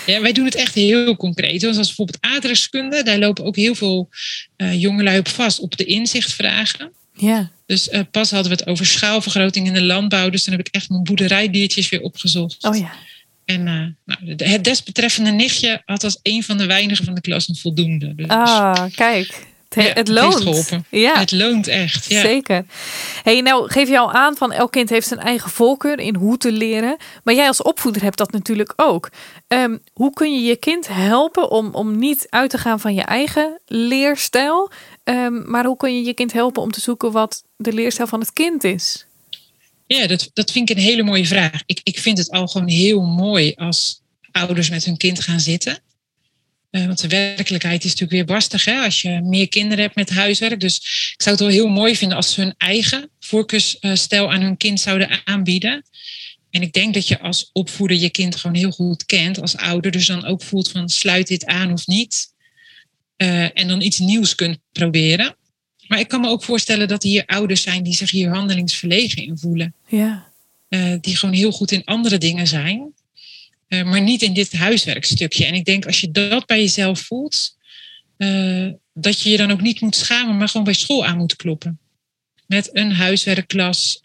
Ja, 0.06 0.22
wij 0.22 0.32
doen 0.32 0.46
het 0.46 0.56
echt 0.56 0.74
heel 0.76 1.16
concreet. 1.16 1.62
Zoals 1.62 1.78
bijvoorbeeld 1.78 2.18
aardrijkskunde, 2.22 3.04
daar 3.04 3.18
lopen 3.18 3.46
ook 3.46 3.56
heel 3.56 3.76
veel 3.76 4.10
eh 4.56 4.82
jongelui 4.82 5.20
op 5.20 5.28
vast 5.28 5.60
op 5.60 5.78
de 5.78 5.86
inzichtvragen. 5.86 6.92
Ja, 7.14 7.52
Dus 7.66 7.90
pas 8.12 8.32
hadden 8.32 8.52
we 8.52 8.58
het 8.58 8.68
over 8.68 8.86
schaalvergroting 8.86 9.68
in 9.68 9.74
de 9.74 9.84
landbouw. 9.84 10.30
Dus 10.30 10.44
dan 10.44 10.56
heb 10.58 10.68
ik 10.68 10.74
echt 10.74 10.90
mijn 10.90 11.04
boerderijdiertjes 11.04 11.90
weer 11.90 12.02
opgezocht. 12.02 12.64
oh 12.64 12.78
ja. 12.78 12.92
En 13.46 13.68
eh, 13.68 14.16
nou, 14.16 14.36
het 14.52 14.64
desbetreffende 14.64 15.32
nichtje 15.32 15.82
had 15.86 16.04
als 16.04 16.20
een 16.24 16.44
van 16.44 16.58
de 16.58 16.66
weinigen 16.66 17.06
van 17.06 17.14
de 17.16 17.22
klas 17.22 17.48
een 17.48 17.56
voldoende. 17.56 18.16
Dus 18.16 18.28
Ah, 18.28 18.84
kijk. 18.96 19.50
Het, 19.70 19.84
Ja, 19.84 19.88
het 19.90 19.98
het 19.98 20.08
loont. 20.08 20.36
geholpen. 20.36 20.86
Ja, 20.90 21.20
het 21.20 21.32
loont 21.32 21.68
echt. 21.68 22.06
Ja. 22.06 22.22
zeker. 22.22 22.66
Hey, 23.24 23.42
nou 23.42 23.70
geef 23.72 23.90
je 23.90 24.00
al 24.00 24.12
aan 24.12 24.36
van 24.38 24.52
elk 24.52 24.72
kind 24.72 24.90
heeft 24.90 25.08
zijn 25.08 25.20
eigen 25.20 25.50
voorkeur 25.50 26.00
in 26.00 26.16
hoe 26.16 26.38
te 26.38 26.52
leren. 26.52 26.98
Maar 27.24 27.34
jij 27.34 27.48
als 27.48 27.62
opvoeder 27.62 28.02
hebt 28.02 28.18
dat 28.18 28.32
natuurlijk 28.32 28.74
ook. 28.76 29.10
Ehm, 29.48 29.78
hoe 29.94 30.14
kun 30.14 30.34
je 30.34 30.42
je 30.48 30.56
kind 30.56 30.88
helpen 30.88 31.52
om, 31.52 31.70
om 31.74 31.98
niet 31.98 32.28
uit 32.30 32.50
te 32.50 32.58
gaan 32.58 32.80
van 32.80 32.94
je 32.94 33.02
eigen 33.02 33.60
leerstijl? 33.66 34.72
Ehm, 35.04 35.50
maar 35.52 35.66
hoe 35.66 35.78
kun 35.78 35.96
je 35.96 36.04
je 36.04 36.14
kind 36.14 36.34
helpen 36.34 36.62
om 36.62 36.72
te 36.72 36.82
zoeken 36.82 37.12
wat 37.12 37.44
de 37.58 37.74
leerstijl 37.74 38.08
van 38.08 38.20
het 38.20 38.34
kind 38.34 38.64
is? 38.64 39.06
Ja, 39.98 40.08
dat, 40.08 40.30
dat 40.34 40.52
vind 40.52 40.70
ik 40.70 40.78
een 40.78 40.84
hele 40.84 41.04
mooie 41.04 41.26
vraag. 41.26 41.62
Ik, 41.66 41.80
ik 41.84 42.00
vind 42.00 42.18
het 42.18 42.32
al 42.32 42.48
gewoon 42.48 42.68
heel 42.68 43.02
mooi 43.02 43.54
als 43.56 44.02
ouders 44.32 44.70
met 44.70 44.86
hun 44.86 44.98
kind 44.98 45.20
gaan 45.20 45.40
zitten. 45.40 45.80
Eh, 46.70 46.86
want 46.86 47.02
de 47.02 47.08
werkelijkheid 47.08 47.84
is 47.84 47.90
natuurlijk 47.90 48.12
weer 48.12 48.26
barstig 48.26 48.66
hè, 48.66 48.80
als 48.80 49.02
je 49.02 49.22
meer 49.24 49.50
kinderen 49.50 49.84
hebt 49.84 49.96
met 49.96 50.10
huiswerk. 50.10 50.60
Dus 50.60 50.76
ik 51.14 51.22
zou 51.22 51.36
het 51.36 51.46
wel 51.46 51.54
heel 51.54 51.68
mooi 51.68 51.96
vinden 51.96 52.18
als 52.18 52.34
ze 52.34 52.42
hun 52.42 52.54
eigen 52.58 53.10
voorkeursstijl 53.20 54.32
aan 54.32 54.42
hun 54.42 54.58
kind 54.58 54.80
zouden 54.80 55.22
aanbieden. 55.24 55.84
En 56.50 56.62
ik 56.62 56.74
denk 56.74 56.94
dat 56.94 57.08
je 57.08 57.20
als 57.20 57.50
opvoeder 57.54 57.98
je 57.98 58.10
kind 58.10 58.36
gewoon 58.36 58.58
heel 58.58 58.72
goed 58.72 59.06
kent 59.06 59.42
als 59.42 59.58
ouder. 59.58 59.92
Dus 59.92 60.06
dan 60.06 60.26
ook 60.26 60.44
voelt 60.44 60.72
van 60.72 60.90
sluit 60.90 61.28
dit 61.28 61.46
aan 61.46 61.72
of 61.72 61.88
niet. 61.88 62.34
Eh, 63.16 63.60
en 63.60 63.68
dan 63.68 63.82
iets 63.82 64.00
nieuws 64.00 64.36
kunt 64.36 64.58
proberen. 64.72 65.36
Maar 65.92 66.00
ik 66.00 66.08
kan 66.08 66.22
me 66.22 66.28
ook 66.28 66.44
voorstellen 66.44 66.88
dat 66.88 67.04
hier 67.04 67.26
ouders 67.26 67.62
zijn 67.62 67.84
die 67.84 67.96
zich 67.96 68.12
hier 68.12 68.30
handelingsverlegen 68.30 69.24
in 69.24 69.38
voelen. 69.38 69.74
Ja, 69.88 70.30
Eh, 70.68 70.94
die 71.02 71.18
gewoon 71.18 71.36
heel 71.36 71.52
goed 71.52 71.72
in 71.72 71.84
andere 71.86 72.18
dingen 72.18 72.48
zijn. 72.48 72.94
Eh, 73.68 73.84
maar 73.84 74.02
niet 74.02 74.22
in 74.22 74.34
dit 74.34 74.54
huiswerkstukje. 74.54 75.46
En 75.46 75.54
ik 75.54 75.66
denk 75.66 75.86
als 75.86 76.00
je 76.02 76.12
dat 76.12 76.46
bij 76.46 76.60
jezelf 76.60 77.00
voelt, 77.00 77.58
eh, 78.18 78.68
dat 78.94 79.22
je 79.22 79.30
je 79.30 79.38
dan 79.38 79.52
ook 79.52 79.62
niet 79.62 79.82
moet 79.82 79.96
schamen, 79.96 80.38
maar 80.38 80.48
gewoon 80.48 80.66
bij 80.66 80.74
school 80.74 81.06
aan 81.06 81.18
moet 81.18 81.36
kloppen. 81.36 81.80
Met 82.46 82.70
een 82.74 82.92
huiswerkklas, 82.92 84.00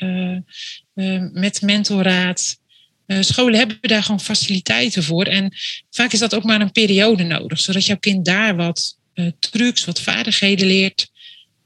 met 1.32 1.62
mentoraat. 1.62 2.58
Eh, 3.06 3.20
scholen 3.20 3.58
hebben 3.58 3.78
daar 3.80 4.02
gewoon 4.02 4.20
faciliteiten 4.20 5.02
voor. 5.02 5.24
En 5.24 5.52
vaak 5.90 6.12
is 6.12 6.18
dat 6.18 6.34
ook 6.34 6.44
maar 6.44 6.60
een 6.60 6.72
periode 6.72 7.22
nodig, 7.22 7.60
zodat 7.60 7.86
jouw 7.86 7.98
kind 7.98 8.24
daar 8.24 8.56
wat 8.56 8.98
trucs, 9.38 9.84
wat 9.84 10.00
vaardigheden 10.00 10.66
leert. 10.66 11.10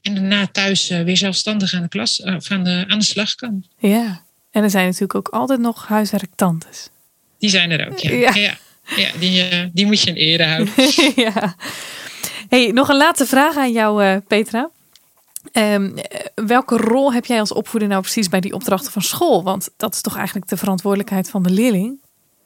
En 0.01 0.15
daarna 0.15 0.47
thuis 0.47 0.89
eh, 0.89 1.03
weer 1.03 1.17
zelfstandig 1.17 1.73
aan 1.73 1.81
de, 1.81 1.87
klas, 1.87 2.21
eh, 2.21 2.37
aan, 2.49 2.63
de, 2.63 2.85
aan 2.87 2.99
de 2.99 3.05
slag 3.05 3.35
kan. 3.35 3.65
ja. 3.77 4.23
En 4.51 4.63
er 4.63 4.69
zijn 4.69 4.85
natuurlijk 4.85 5.15
ook 5.15 5.27
altijd 5.27 5.59
nog 5.59 5.87
huiswerktantes. 5.87 6.89
Die 7.39 7.49
zijn 7.49 7.71
er 7.71 7.91
ook, 7.91 7.99
ja. 7.99 8.11
Ja. 8.11 8.35
Ja. 8.35 8.57
Ja, 8.95 9.09
die, 9.19 9.41
eh, 9.43 9.65
die 9.73 9.85
moet 9.85 10.01
je 10.01 10.09
in 10.09 10.15
ere 10.15 10.43
houden. 10.43 10.73
ja. 11.25 11.55
Hey, 12.49 12.71
nog 12.71 12.89
een 12.89 12.97
laatste 12.97 13.25
vraag 13.25 13.57
aan 13.57 13.71
jou, 13.71 14.03
eh, 14.03 14.17
Petra. 14.27 14.69
Ehm, 15.51 15.97
eh, 15.97 16.19
welke 16.35 16.77
rol 16.77 17.13
heb 17.13 17.25
jij 17.25 17.39
als 17.39 17.53
opvoeder 17.53 17.89
nou 17.89 18.01
precies 18.01 18.29
bij 18.29 18.39
die 18.39 18.53
opdrachten 18.53 18.91
van 18.91 19.01
school? 19.01 19.43
Want 19.43 19.69
dat 19.77 19.93
is 19.93 20.01
toch 20.01 20.15
eigenlijk 20.15 20.47
de 20.49 20.57
verantwoordelijkheid 20.57 21.29
van 21.29 21.43
de 21.43 21.49
leerling? 21.49 21.99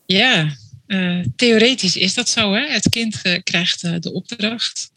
Ja, 0.05 0.55
eh, 0.87 1.19
theoretisch 1.35 1.95
is 1.97 2.13
dat 2.13 2.29
zo. 2.29 2.53
Hè? 2.53 2.67
Het 2.67 2.89
kind 2.89 3.19
eh, 3.21 3.39
krijgt 3.43 3.83
eh, 3.83 3.93
de 3.99 4.13
opdracht. 4.13 4.91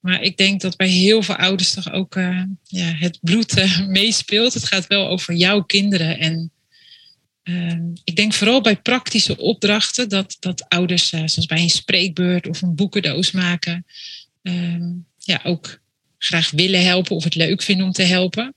Maar 0.00 0.22
ik 0.22 0.36
denk 0.36 0.60
dat 0.60 0.76
bij 0.76 0.88
heel 0.88 1.22
veel 1.22 1.36
ouders 1.36 1.74
toch 1.74 1.92
ook 1.92 2.16
eh, 2.16 2.42
ja, 2.64 2.94
het 2.94 3.18
bloed 3.20 3.56
eh, 3.56 3.86
meespeelt. 3.86 4.54
Het 4.54 4.64
gaat 4.64 4.86
wel 4.86 5.08
over 5.08 5.34
jouw 5.34 5.62
kinderen. 5.62 6.18
En 6.18 6.52
ehm, 7.42 7.82
ik 8.04 8.16
denk 8.16 8.32
vooral 8.32 8.60
bij 8.60 8.76
praktische 8.76 9.36
opdrachten 9.36 10.08
dat, 10.08 10.36
dat 10.40 10.68
ouders, 10.68 11.12
eh, 11.12 11.22
zoals 11.24 11.46
bij 11.46 11.60
een 11.60 11.70
spreekbeurt 11.70 12.48
of 12.48 12.62
een 12.62 12.74
boekendoos 12.74 13.30
maken, 13.30 13.86
ehm, 14.42 14.92
ja, 15.18 15.40
ook 15.44 15.80
graag 16.18 16.50
willen 16.50 16.84
helpen 16.84 17.16
of 17.16 17.24
het 17.24 17.34
leuk 17.34 17.62
vinden 17.62 17.86
om 17.86 17.92
te 17.92 18.02
helpen. 18.02 18.54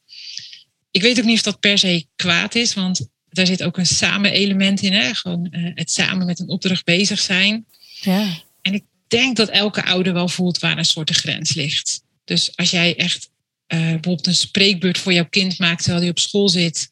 Ik 0.91 1.01
weet 1.01 1.19
ook 1.19 1.25
niet 1.25 1.37
of 1.37 1.43
dat 1.43 1.59
per 1.59 1.77
se 1.77 2.05
kwaad 2.15 2.55
is, 2.55 2.73
want 2.73 3.07
daar 3.29 3.45
zit 3.45 3.63
ook 3.63 3.77
een 3.77 3.85
samen 3.85 4.31
element 4.31 4.81
in. 4.81 4.93
Hè? 4.93 5.13
Gewoon 5.13 5.47
het 5.51 5.91
samen 5.91 6.25
met 6.25 6.39
een 6.39 6.49
opdracht 6.49 6.83
bezig 6.83 7.19
zijn. 7.19 7.65
Ja. 8.01 8.42
Denk 9.21 9.35
dat 9.37 9.49
elke 9.49 9.85
ouder 9.85 10.13
wel 10.13 10.27
voelt 10.27 10.59
waar 10.59 10.77
een 10.77 10.85
soort 10.85 11.07
de 11.07 11.13
grens 11.13 11.53
ligt. 11.53 12.03
Dus 12.23 12.51
als 12.55 12.71
jij 12.71 12.95
echt 12.97 13.29
eh, 13.67 13.79
bijvoorbeeld 13.79 14.27
een 14.27 14.35
spreekbeurt 14.35 14.97
voor 14.97 15.13
jouw 15.13 15.27
kind 15.29 15.59
maakt 15.59 15.79
terwijl 15.81 16.01
hij 16.01 16.09
op 16.11 16.19
school 16.19 16.49
zit. 16.49 16.89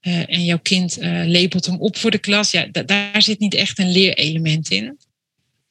eh, 0.00 0.30
en 0.34 0.44
jouw 0.44 0.58
kind 0.58 0.98
eh, 0.98 1.22
lepelt 1.24 1.66
hem 1.66 1.80
op 1.80 1.96
voor 1.96 2.10
de 2.10 2.18
klas. 2.18 2.50
Ja, 2.50 2.66
da- 2.66 2.82
daar 2.82 3.22
zit 3.22 3.38
niet 3.38 3.54
echt 3.54 3.78
een 3.78 3.90
leerelement 3.92 4.70
in. 4.70 4.98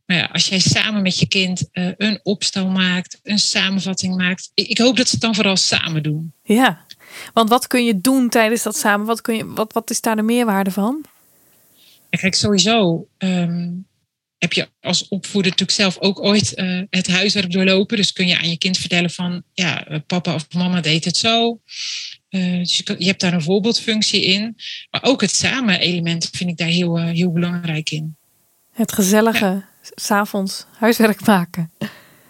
Maar 0.06 0.18
ja, 0.18 0.30
als 0.34 0.48
jij 0.48 0.60
samen 0.60 1.02
met 1.02 1.20
je 1.20 1.28
kind 1.28 1.68
een 1.98 2.20
opstel 2.24 2.68
maakt, 2.68 3.20
een 3.24 3.40
samenvatting 3.40 4.16
maakt. 4.16 4.52
Ik, 4.54 4.68
ik 4.68 4.78
hoop 4.78 4.98
dat 4.98 5.06
ze 5.08 5.12
het 5.14 5.22
dan 5.24 5.36
vooral 5.36 5.58
samen 5.58 6.04
doen. 6.04 6.34
ja. 6.44 6.86
Want 7.34 7.50
wat 7.50 7.68
kun 7.68 7.86
je 7.86 8.02
doen 8.02 8.30
tijdens 8.30 8.64
dat 8.64 8.78
samen? 8.78 9.06
Wat, 9.06 9.22
kun 9.22 9.36
je, 9.36 9.46
wat, 9.54 9.74
wat 9.74 9.90
is 9.90 10.02
daar 10.02 10.16
de 10.16 10.22
meerwaarde 10.22 10.72
van? 10.72 11.06
kijk, 12.10 12.36
sowieso 12.36 13.08
ehm, 13.18 13.70
heb 14.40 14.54
je 14.54 14.70
als 14.82 15.08
opvoeder 15.08 15.52
natuurlijk 15.52 15.80
zelf 15.80 15.98
ook 16.00 16.24
ooit 16.24 16.54
uh, 16.56 16.82
het 16.90 17.08
huiswerk 17.08 17.52
doorlopen. 17.52 17.98
Dus 17.98 18.14
kun 18.14 18.28
je 18.28 18.38
aan 18.38 18.50
je 18.50 18.58
kind 18.58 18.78
vertellen 18.78 19.10
van, 19.10 19.44
ja, 19.54 20.02
papa 20.08 20.34
of 20.34 20.54
mama 20.54 20.82
deed 20.82 21.06
het 21.06 21.18
zo. 21.18 21.60
Uh, 22.30 22.58
dus 22.58 22.78
je, 22.78 22.96
je, 22.98 23.06
hebt 23.06 23.22
daar 23.22 23.34
een 23.34 23.42
voorbeeldfunctie 23.42 24.26
in. 24.26 24.56
Maar 24.92 25.04
ook 25.04 25.22
het 25.22 25.36
samen 25.36 25.80
element 25.80 26.30
vind 26.32 26.50
ik 26.50 26.58
daar 26.58 26.68
heel, 26.68 26.98
heel 27.00 27.32
belangrijk 27.32 27.90
in. 27.90 28.16
Het 28.74 28.92
gezellige, 28.92 29.46
ja. 29.46 29.70
s'avonds 29.96 30.66
huiswerk 30.78 31.26
maken. 31.26 31.72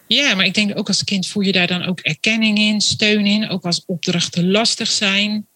Ja, 0.07 0.35
maar 0.35 0.45
ik 0.45 0.53
denk 0.53 0.77
ook 0.77 0.87
als 0.87 1.03
kind 1.03 1.27
voel 1.27 1.43
je 1.43 1.51
daar 1.51 1.67
dan 1.67 1.83
ook 1.83 1.99
erkenning 1.99 2.57
in, 2.57 2.81
steun 2.81 3.25
in. 3.25 3.49
Ook 3.49 3.65
als 3.65 3.83
opdrachten 3.85 4.51
lastig 4.51 4.87
zijn. 4.87 5.47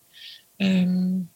Um, 0.58 1.33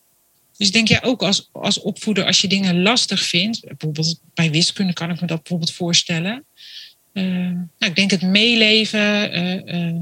dus 0.58 0.72
denk 0.72 0.88
jij 0.88 1.04
ook 1.04 1.24
als, 1.24 1.50
als 1.52 1.82
opvoeder, 1.82 2.26
als 2.26 2.42
je 2.42 2.48
dingen 2.48 2.82
lastig 2.82 3.22
vindt, 3.22 3.66
bijvoorbeeld 3.68 4.20
bij 4.34 4.52
wiskunde 4.52 4.94
kan 4.94 5.10
ik 5.10 5.22
me 5.22 5.28
dat 5.28 5.38
bijvoorbeeld 5.38 5.74
voorstellen. 5.74 6.46
Uh, 7.14 7.24
nou, 7.24 7.66
ik 7.78 7.96
denk 7.96 8.12
het 8.12 8.22
meeleven, 8.22 9.38
uh, 9.38 9.90
uh, 9.90 10.02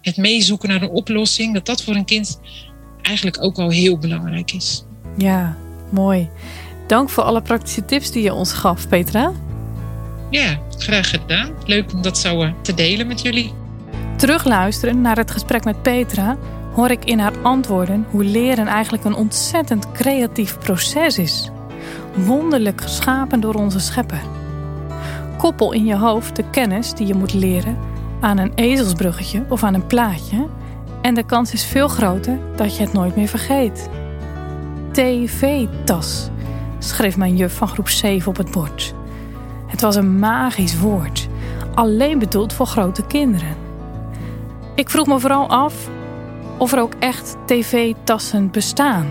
het 0.00 0.16
meezoeken 0.16 0.68
naar 0.68 0.82
een 0.82 0.90
oplossing, 0.90 1.54
dat 1.54 1.66
dat 1.66 1.82
voor 1.82 1.94
een 1.94 2.04
kind 2.04 2.40
eigenlijk 3.02 3.42
ook 3.42 3.58
al 3.58 3.70
heel 3.70 3.98
belangrijk 3.98 4.52
is. 4.52 4.84
Ja, 5.16 5.56
mooi. 5.90 6.28
Dank 6.86 7.10
voor 7.10 7.22
alle 7.22 7.42
praktische 7.42 7.84
tips 7.84 8.10
die 8.10 8.22
je 8.22 8.32
ons 8.32 8.52
gaf, 8.52 8.88
Petra. 8.88 9.32
Ja, 10.30 10.60
graag 10.78 11.10
gedaan. 11.10 11.54
Leuk 11.66 11.92
om 11.92 12.02
dat 12.02 12.18
zo 12.18 12.54
te 12.62 12.74
delen 12.74 13.06
met 13.06 13.22
jullie. 13.22 13.52
Terugluisteren 14.16 15.00
naar 15.00 15.16
het 15.16 15.30
gesprek 15.30 15.64
met 15.64 15.82
Petra 15.82 16.38
hoor 16.74 16.90
ik 16.90 17.04
in 17.04 17.18
haar 17.18 17.38
antwoorden 17.42 18.06
hoe 18.10 18.24
leren 18.24 18.66
eigenlijk 18.66 19.04
een 19.04 19.14
ontzettend 19.14 19.92
creatief 19.92 20.58
proces 20.58 21.18
is. 21.18 21.50
Wonderlijk 22.14 22.80
geschapen 22.80 23.40
door 23.40 23.54
onze 23.54 23.80
schepper. 23.80 24.22
Koppel 25.38 25.72
in 25.72 25.84
je 25.84 25.96
hoofd 25.96 26.36
de 26.36 26.44
kennis 26.50 26.94
die 26.94 27.06
je 27.06 27.14
moet 27.14 27.34
leren 27.34 27.78
aan 28.20 28.38
een 28.38 28.52
ezelsbruggetje 28.54 29.44
of 29.48 29.62
aan 29.62 29.74
een 29.74 29.86
plaatje 29.86 30.46
en 31.02 31.14
de 31.14 31.22
kans 31.22 31.52
is 31.52 31.64
veel 31.64 31.88
groter 31.88 32.38
dat 32.56 32.76
je 32.76 32.82
het 32.82 32.92
nooit 32.92 33.16
meer 33.16 33.28
vergeet. 33.28 33.88
TV-tas, 34.90 36.28
schreef 36.78 37.16
mijn 37.16 37.36
juf 37.36 37.56
van 37.56 37.68
groep 37.68 37.88
7 37.88 38.28
op 38.28 38.36
het 38.36 38.50
bord. 38.50 38.94
Het 39.66 39.80
was 39.80 39.96
een 39.96 40.18
magisch 40.18 40.78
woord, 40.78 41.28
alleen 41.74 42.18
bedoeld 42.18 42.52
voor 42.52 42.66
grote 42.66 43.06
kinderen. 43.06 43.56
Ik 44.74 44.90
vroeg 44.90 45.06
me 45.06 45.20
vooral 45.20 45.48
af 45.48 45.88
of 46.62 46.72
er 46.72 46.80
ook 46.80 46.94
echt 46.98 47.36
tv-tassen 47.46 48.50
bestaan. 48.50 49.06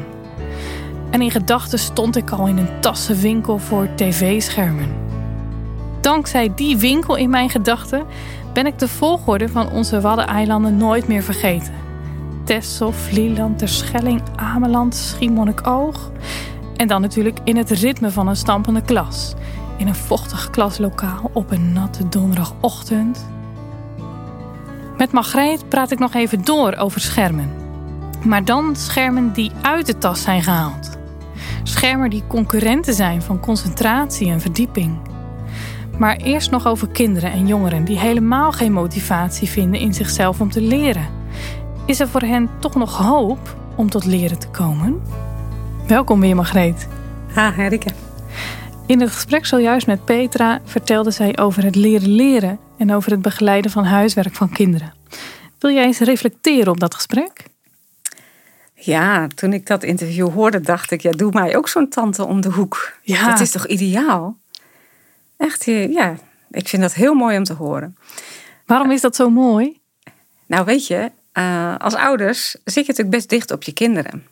En 1.10 1.22
in 1.22 1.32
gedachten 1.32 1.80
stond 1.80 2.16
ik 2.16 2.30
al 2.30 2.48
in 2.48 2.58
een 2.58 2.82
tassenwinkel 2.82 3.58
voor 3.58 3.88
tv-schermen. 3.96 4.90
Dankzij 6.02 6.52
die 6.56 6.78
winkel 6.78 7.16
in 7.16 7.30
mijn 7.30 7.50
gedachten 7.50 8.06
ben 8.54 8.66
ik 8.66 8.80
de 8.80 8.88
volgorde 8.88 9.50
van 9.50 9.72
onze 9.72 10.02
Waddeneilanden 10.02 10.78
nooit 10.78 11.08
meer 11.08 11.24
vergeten. 11.24 11.74
Texel, 12.44 12.92
Vlieland, 12.92 13.58
Terschelling, 13.58 14.22
Ameland, 14.36 14.96
Schiermonnikoog. 14.96 16.12
En 16.76 16.88
dan 16.88 17.02
natuurlijk 17.02 17.40
in 17.44 17.58
het 17.58 17.70
ritme 17.70 18.12
van 18.12 18.28
een 18.28 18.36
stampende 18.36 18.82
klas. 18.82 19.34
In 19.78 19.88
een 19.88 19.96
vochtig 19.96 20.50
klaslokaal 20.50 21.30
op 21.34 21.52
een 21.52 21.74
natte 21.74 22.10
donderdagochtend 22.10 23.26
met 25.02 25.12
Margreet 25.12 25.70
praat 25.70 25.92
ik 25.92 26.00
nog 26.00 26.14
even 26.14 26.46
door 26.46 26.76
over 26.76 27.02
schermen. 27.02 27.50
Maar 28.24 28.46
dan 28.46 28.76
schermen 28.76 29.34
die 29.34 29.52
uit 29.62 29.86
de 29.86 29.98
tas 29.98 30.22
zijn 30.22 30.44
gehaald. 30.44 30.98
Schermen 31.64 32.10
die 32.10 32.24
concurrenten 32.28 32.94
zijn 32.94 33.22
van 33.22 33.40
concentratie 33.40 34.30
en 34.30 34.42
verdieping. 34.42 34.98
Maar 35.98 36.16
eerst 36.16 36.52
nog 36.52 36.68
over 36.68 36.88
kinderen 36.88 37.32
en 37.32 37.48
jongeren 37.48 37.86
die 37.86 38.00
helemaal 38.00 38.52
geen 38.52 38.72
motivatie 38.72 39.50
vinden 39.50 39.80
in 39.80 39.94
zichzelf 39.94 40.42
om 40.42 40.52
te 40.52 40.62
leren. 40.62 41.08
Is 41.86 42.00
er 42.00 42.08
voor 42.08 42.22
hen 42.22 42.50
toch 42.60 42.76
nog 42.76 42.98
hoop 42.98 43.56
om 43.76 43.90
tot 43.90 44.06
leren 44.06 44.40
te 44.40 44.50
komen? 44.50 45.02
Welkom 45.88 46.20
weer, 46.20 46.36
Margreet. 46.36 46.88
Ha, 47.34 47.52
Herike. 47.52 48.11
In 48.86 49.02
het 49.02 49.12
gesprek 49.12 49.46
zojuist 49.46 49.88
met 49.88 50.06
Petra 50.06 50.62
vertelde 50.64 51.12
zij 51.12 51.38
over 51.38 51.64
het 51.64 51.76
leren 51.76 52.10
leren 52.10 52.60
en 52.78 52.94
over 52.94 53.12
het 53.12 53.22
begeleiden 53.22 53.72
van 53.72 53.84
huiswerk 53.84 54.36
van 54.36 54.50
kinderen. 54.50 54.94
Wil 55.60 55.72
jij 55.72 55.84
eens 55.84 56.00
reflecteren 56.00 56.72
op 56.72 56.80
dat 56.80 56.96
gesprek? 56.96 57.46
Ja, 58.74 59.28
toen 59.28 59.54
ik 59.54 59.66
dat 59.66 59.84
interview 59.84 60.30
hoorde, 60.30 60.62
dacht 60.62 60.92
ik, 60.92 61.02
ja, 61.02 61.12
doe 61.12 61.32
mij 61.32 61.58
ook 61.58 61.68
zo'n 61.68 61.90
tante 61.90 62.26
om 62.26 62.42
de 62.42 62.50
hoek. 62.50 62.94
Ja. 63.02 63.30
Dat 63.30 63.40
is 63.40 63.52
toch 63.52 63.68
ideaal? 63.68 64.38
Echt, 65.38 65.68
eh, 65.68 65.92
ja, 65.92 66.16
ik 66.52 66.68
vind 66.68 66.82
dat 66.82 66.94
heel 66.94 67.14
mooi 67.14 67.38
om 67.38 67.44
te 67.44 67.54
horen. 67.54 67.98
Waarom 68.66 68.92
is 68.92 69.02
dat 69.02 69.16
zo 69.16 69.30
mooi? 69.30 69.80
Nou, 70.46 70.66
weet 70.66 70.88
je, 70.88 71.12
uh, 71.34 71.76
als 71.78 71.96
ouders 71.96 72.52
zit 72.52 72.86
je 72.86 72.92
natuurlijk 72.92 73.10
best 73.10 73.30
dicht 73.30 73.52
op 73.52 73.64
je 73.64 73.74
kinderen. 73.74 74.26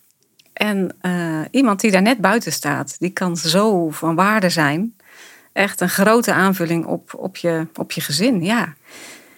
En 0.59 0.95
uh, 1.01 1.41
iemand 1.51 1.79
die 1.79 1.91
daar 1.91 2.01
net 2.01 2.17
buiten 2.17 2.51
staat, 2.51 2.95
die 2.99 3.09
kan 3.09 3.37
zo 3.37 3.89
van 3.89 4.15
waarde 4.15 4.49
zijn. 4.49 4.95
Echt 5.53 5.81
een 5.81 5.89
grote 5.89 6.33
aanvulling 6.33 6.85
op, 6.85 7.13
op, 7.17 7.37
je, 7.37 7.67
op 7.75 7.91
je 7.91 8.01
gezin, 8.01 8.43
ja. 8.43 8.73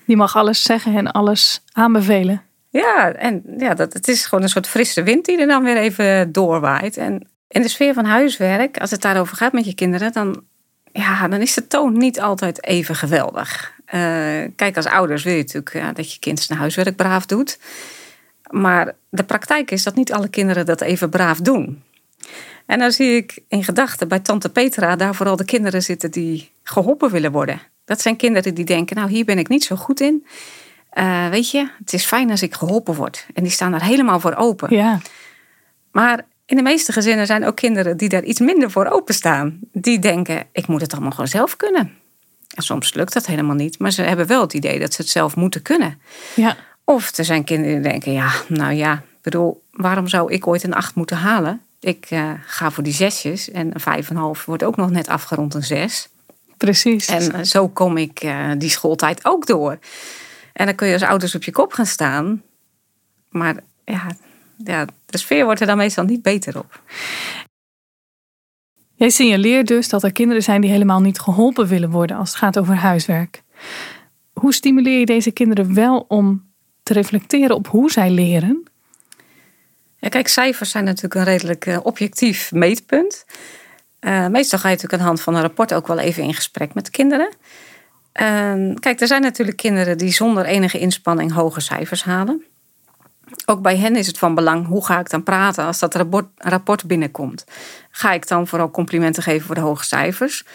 Die 0.05 0.17
mag 0.17 0.35
alles 0.35 0.63
zeggen 0.63 0.95
en 0.95 1.11
alles 1.11 1.63
aanbevelen. 1.71 2.41
Ja, 2.69 3.11
en 3.11 3.43
ja, 3.57 3.73
dat, 3.73 3.93
het 3.93 4.07
is 4.07 4.25
gewoon 4.25 4.43
een 4.43 4.49
soort 4.49 4.67
frisse 4.67 5.03
wind 5.03 5.25
die 5.25 5.39
er 5.39 5.47
dan 5.47 5.63
weer 5.63 5.77
even 5.77 6.31
doorwaait. 6.31 6.97
En 6.97 7.27
in 7.47 7.61
de 7.61 7.67
sfeer 7.67 7.93
van 7.93 8.05
huiswerk, 8.05 8.77
als 8.77 8.91
het 8.91 9.01
daarover 9.01 9.37
gaat 9.37 9.53
met 9.53 9.65
je 9.65 9.75
kinderen, 9.75 10.11
dan, 10.11 10.43
ja, 10.91 11.27
dan 11.27 11.41
is 11.41 11.53
de 11.53 11.67
toon 11.67 11.97
niet 11.97 12.21
altijd 12.21 12.65
even 12.65 12.95
geweldig. 12.95 13.73
Uh, 13.85 13.93
kijk, 14.55 14.75
als 14.75 14.85
ouders 14.85 15.23
wil 15.23 15.33
je 15.33 15.39
natuurlijk 15.39 15.75
ja, 15.75 15.91
dat 15.91 16.13
je 16.13 16.19
kind 16.19 16.39
zijn 16.39 16.59
huiswerk 16.59 16.95
braaf 16.95 17.25
doet. 17.25 17.59
Maar 18.51 18.95
de 19.09 19.23
praktijk 19.23 19.71
is 19.71 19.83
dat 19.83 19.95
niet 19.95 20.13
alle 20.13 20.29
kinderen 20.29 20.65
dat 20.65 20.81
even 20.81 21.09
braaf 21.09 21.39
doen. 21.39 21.83
En 22.65 22.79
dan 22.79 22.91
zie 22.91 23.15
ik 23.15 23.39
in 23.47 23.63
gedachten 23.63 24.07
bij 24.07 24.19
tante 24.19 24.49
Petra 24.49 24.95
daar 24.95 25.15
vooral 25.15 25.35
de 25.35 25.45
kinderen 25.45 25.83
zitten 25.83 26.11
die 26.11 26.51
geholpen 26.63 27.11
willen 27.11 27.31
worden. 27.31 27.61
Dat 27.85 28.01
zijn 28.01 28.15
kinderen 28.15 28.55
die 28.55 28.65
denken, 28.65 28.95
nou 28.95 29.09
hier 29.09 29.25
ben 29.25 29.37
ik 29.37 29.47
niet 29.47 29.63
zo 29.63 29.75
goed 29.75 29.99
in. 29.99 30.25
Uh, 30.93 31.29
weet 31.29 31.51
je, 31.51 31.69
het 31.77 31.93
is 31.93 32.05
fijn 32.05 32.31
als 32.31 32.41
ik 32.41 32.53
geholpen 32.53 32.95
word. 32.95 33.27
En 33.33 33.43
die 33.43 33.51
staan 33.51 33.71
daar 33.71 33.83
helemaal 33.83 34.19
voor 34.19 34.35
open. 34.35 34.75
Ja. 34.75 34.99
Maar 35.91 36.25
in 36.45 36.55
de 36.55 36.63
meeste 36.63 36.91
gezinnen 36.91 37.25
zijn 37.25 37.45
ook 37.45 37.55
kinderen 37.55 37.97
die 37.97 38.09
daar 38.09 38.23
iets 38.23 38.39
minder 38.39 38.71
voor 38.71 38.85
openstaan. 38.85 39.59
Die 39.71 39.99
denken, 39.99 40.47
ik 40.51 40.67
moet 40.67 40.81
het 40.81 40.91
allemaal 40.91 41.11
gewoon 41.11 41.27
zelf 41.27 41.57
kunnen. 41.57 41.91
En 42.55 42.63
soms 42.63 42.93
lukt 42.93 43.13
dat 43.13 43.25
helemaal 43.25 43.55
niet, 43.55 43.79
maar 43.79 43.91
ze 43.91 44.01
hebben 44.01 44.27
wel 44.27 44.41
het 44.41 44.53
idee 44.53 44.79
dat 44.79 44.93
ze 44.93 45.01
het 45.01 45.11
zelf 45.11 45.35
moeten 45.35 45.61
kunnen. 45.61 46.01
Ja. 46.35 46.57
Of 46.83 47.17
er 47.17 47.25
zijn 47.25 47.43
kinderen 47.43 47.81
die 47.81 47.91
denken, 47.91 48.11
ja, 48.11 48.31
nou 48.47 48.73
ja, 48.73 49.03
bedoel, 49.21 49.63
waarom 49.71 50.07
zou 50.07 50.33
ik 50.33 50.47
ooit 50.47 50.63
een 50.63 50.73
acht 50.73 50.95
moeten 50.95 51.17
halen? 51.17 51.61
Ik 51.79 52.11
uh, 52.11 52.31
ga 52.45 52.71
voor 52.71 52.83
die 52.83 52.93
zesjes 52.93 53.51
en 53.51 53.73
een 53.73 53.79
vijf 53.79 54.09
en 54.09 54.15
een 54.15 54.21
half 54.21 54.45
wordt 54.45 54.63
ook 54.63 54.75
nog 54.75 54.89
net 54.89 55.07
afgerond 55.07 55.53
een 55.53 55.63
zes. 55.63 56.09
Precies. 56.57 57.07
En 57.07 57.45
zo 57.45 57.67
kom 57.67 57.97
ik 57.97 58.23
uh, 58.23 58.51
die 58.57 58.69
schooltijd 58.69 59.25
ook 59.25 59.45
door. 59.45 59.79
En 60.53 60.65
dan 60.65 60.75
kun 60.75 60.87
je 60.87 60.93
als 60.93 61.03
ouders 61.03 61.35
op 61.35 61.43
je 61.43 61.51
kop 61.51 61.73
gaan 61.73 61.85
staan. 61.85 62.41
Maar 63.29 63.55
ja, 63.85 64.07
ja, 64.57 64.85
de 65.05 65.17
sfeer 65.17 65.45
wordt 65.45 65.61
er 65.61 65.67
dan 65.67 65.77
meestal 65.77 66.03
niet 66.03 66.21
beter 66.21 66.57
op. 66.57 66.81
Jij 68.95 69.09
signaleert 69.09 69.67
dus 69.67 69.89
dat 69.89 70.03
er 70.03 70.11
kinderen 70.11 70.43
zijn 70.43 70.61
die 70.61 70.69
helemaal 70.69 71.01
niet 71.01 71.19
geholpen 71.19 71.67
willen 71.67 71.89
worden 71.89 72.17
als 72.17 72.29
het 72.29 72.37
gaat 72.37 72.59
over 72.59 72.75
huiswerk. 72.75 73.43
Hoe 74.33 74.53
stimuleer 74.53 74.99
je 74.99 75.05
deze 75.05 75.31
kinderen 75.31 75.73
wel 75.73 76.05
om 76.07 76.50
te 76.91 76.99
reflecteren 76.99 77.55
op 77.55 77.67
hoe 77.67 77.91
zij 77.91 78.09
leren? 78.09 78.63
Kijk, 79.99 80.27
cijfers 80.27 80.69
zijn 80.71 80.83
natuurlijk 80.83 81.15
een 81.15 81.23
redelijk 81.23 81.65
uh, 81.65 81.77
objectief 81.83 82.51
meetpunt. 82.51 83.25
Uh, 84.01 84.27
meestal 84.27 84.59
ga 84.59 84.67
je 84.67 84.75
natuurlijk 84.75 84.93
aan 84.93 84.99
de 84.99 85.05
hand 85.05 85.21
van 85.21 85.35
een 85.35 85.41
rapport 85.41 85.73
ook 85.73 85.87
wel 85.87 85.99
even 85.99 86.23
in 86.23 86.33
gesprek 86.33 86.73
met 86.73 86.89
kinderen. 86.89 87.29
Uh, 88.21 88.75
kijk, 88.79 89.01
er 89.01 89.07
zijn 89.07 89.21
natuurlijk 89.21 89.57
kinderen 89.57 89.97
die 89.97 90.11
zonder 90.11 90.45
enige 90.45 90.79
inspanning 90.79 91.31
hoge 91.31 91.59
cijfers 91.59 92.03
halen. 92.03 92.43
Ook 93.45 93.61
bij 93.61 93.77
hen 93.77 93.95
is 93.95 94.07
het 94.07 94.17
van 94.17 94.35
belang 94.35 94.67
hoe 94.67 94.85
ga 94.85 94.99
ik 94.99 95.09
dan 95.09 95.23
praten 95.23 95.65
als 95.65 95.79
dat 95.79 95.95
rapport 96.37 96.87
binnenkomt. 96.87 97.43
Ga 97.91 98.11
ik 98.11 98.27
dan 98.27 98.47
vooral 98.47 98.71
complimenten 98.71 99.23
geven 99.23 99.45
voor 99.45 99.55
de 99.55 99.61
hoge 99.61 99.85
cijfers? 99.85 100.45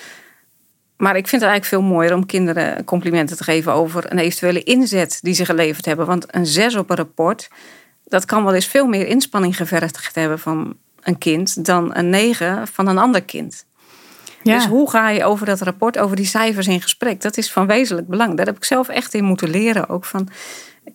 Maar 0.96 1.16
ik 1.16 1.28
vind 1.28 1.42
het 1.42 1.50
eigenlijk 1.50 1.82
veel 1.82 1.94
mooier 1.94 2.14
om 2.14 2.26
kinderen 2.26 2.84
complimenten 2.84 3.36
te 3.36 3.44
geven 3.44 3.72
over 3.72 4.12
een 4.12 4.18
eventuele 4.18 4.62
inzet 4.62 5.18
die 5.22 5.34
ze 5.34 5.44
geleverd 5.44 5.84
hebben. 5.84 6.06
Want 6.06 6.34
een 6.34 6.46
zes 6.46 6.76
op 6.76 6.90
een 6.90 6.96
rapport, 6.96 7.48
dat 8.04 8.24
kan 8.24 8.44
wel 8.44 8.54
eens 8.54 8.66
veel 8.66 8.86
meer 8.86 9.06
inspanning 9.06 9.56
gevergd 9.56 10.14
hebben 10.14 10.38
van 10.38 10.76
een 11.02 11.18
kind 11.18 11.64
dan 11.64 11.96
een 11.96 12.10
negen 12.10 12.68
van 12.68 12.86
een 12.88 12.98
ander 12.98 13.22
kind. 13.22 13.66
Ja. 14.42 14.54
Dus 14.54 14.66
hoe 14.66 14.90
ga 14.90 15.08
je 15.08 15.24
over 15.24 15.46
dat 15.46 15.60
rapport, 15.60 15.98
over 15.98 16.16
die 16.16 16.26
cijfers 16.26 16.66
in 16.66 16.82
gesprek? 16.82 17.20
Dat 17.20 17.36
is 17.36 17.52
van 17.52 17.66
wezenlijk 17.66 18.08
belang. 18.08 18.36
Daar 18.36 18.46
heb 18.46 18.56
ik 18.56 18.64
zelf 18.64 18.88
echt 18.88 19.14
in 19.14 19.24
moeten 19.24 19.50
leren 19.50 19.88
ook 19.88 20.04
van. 20.04 20.28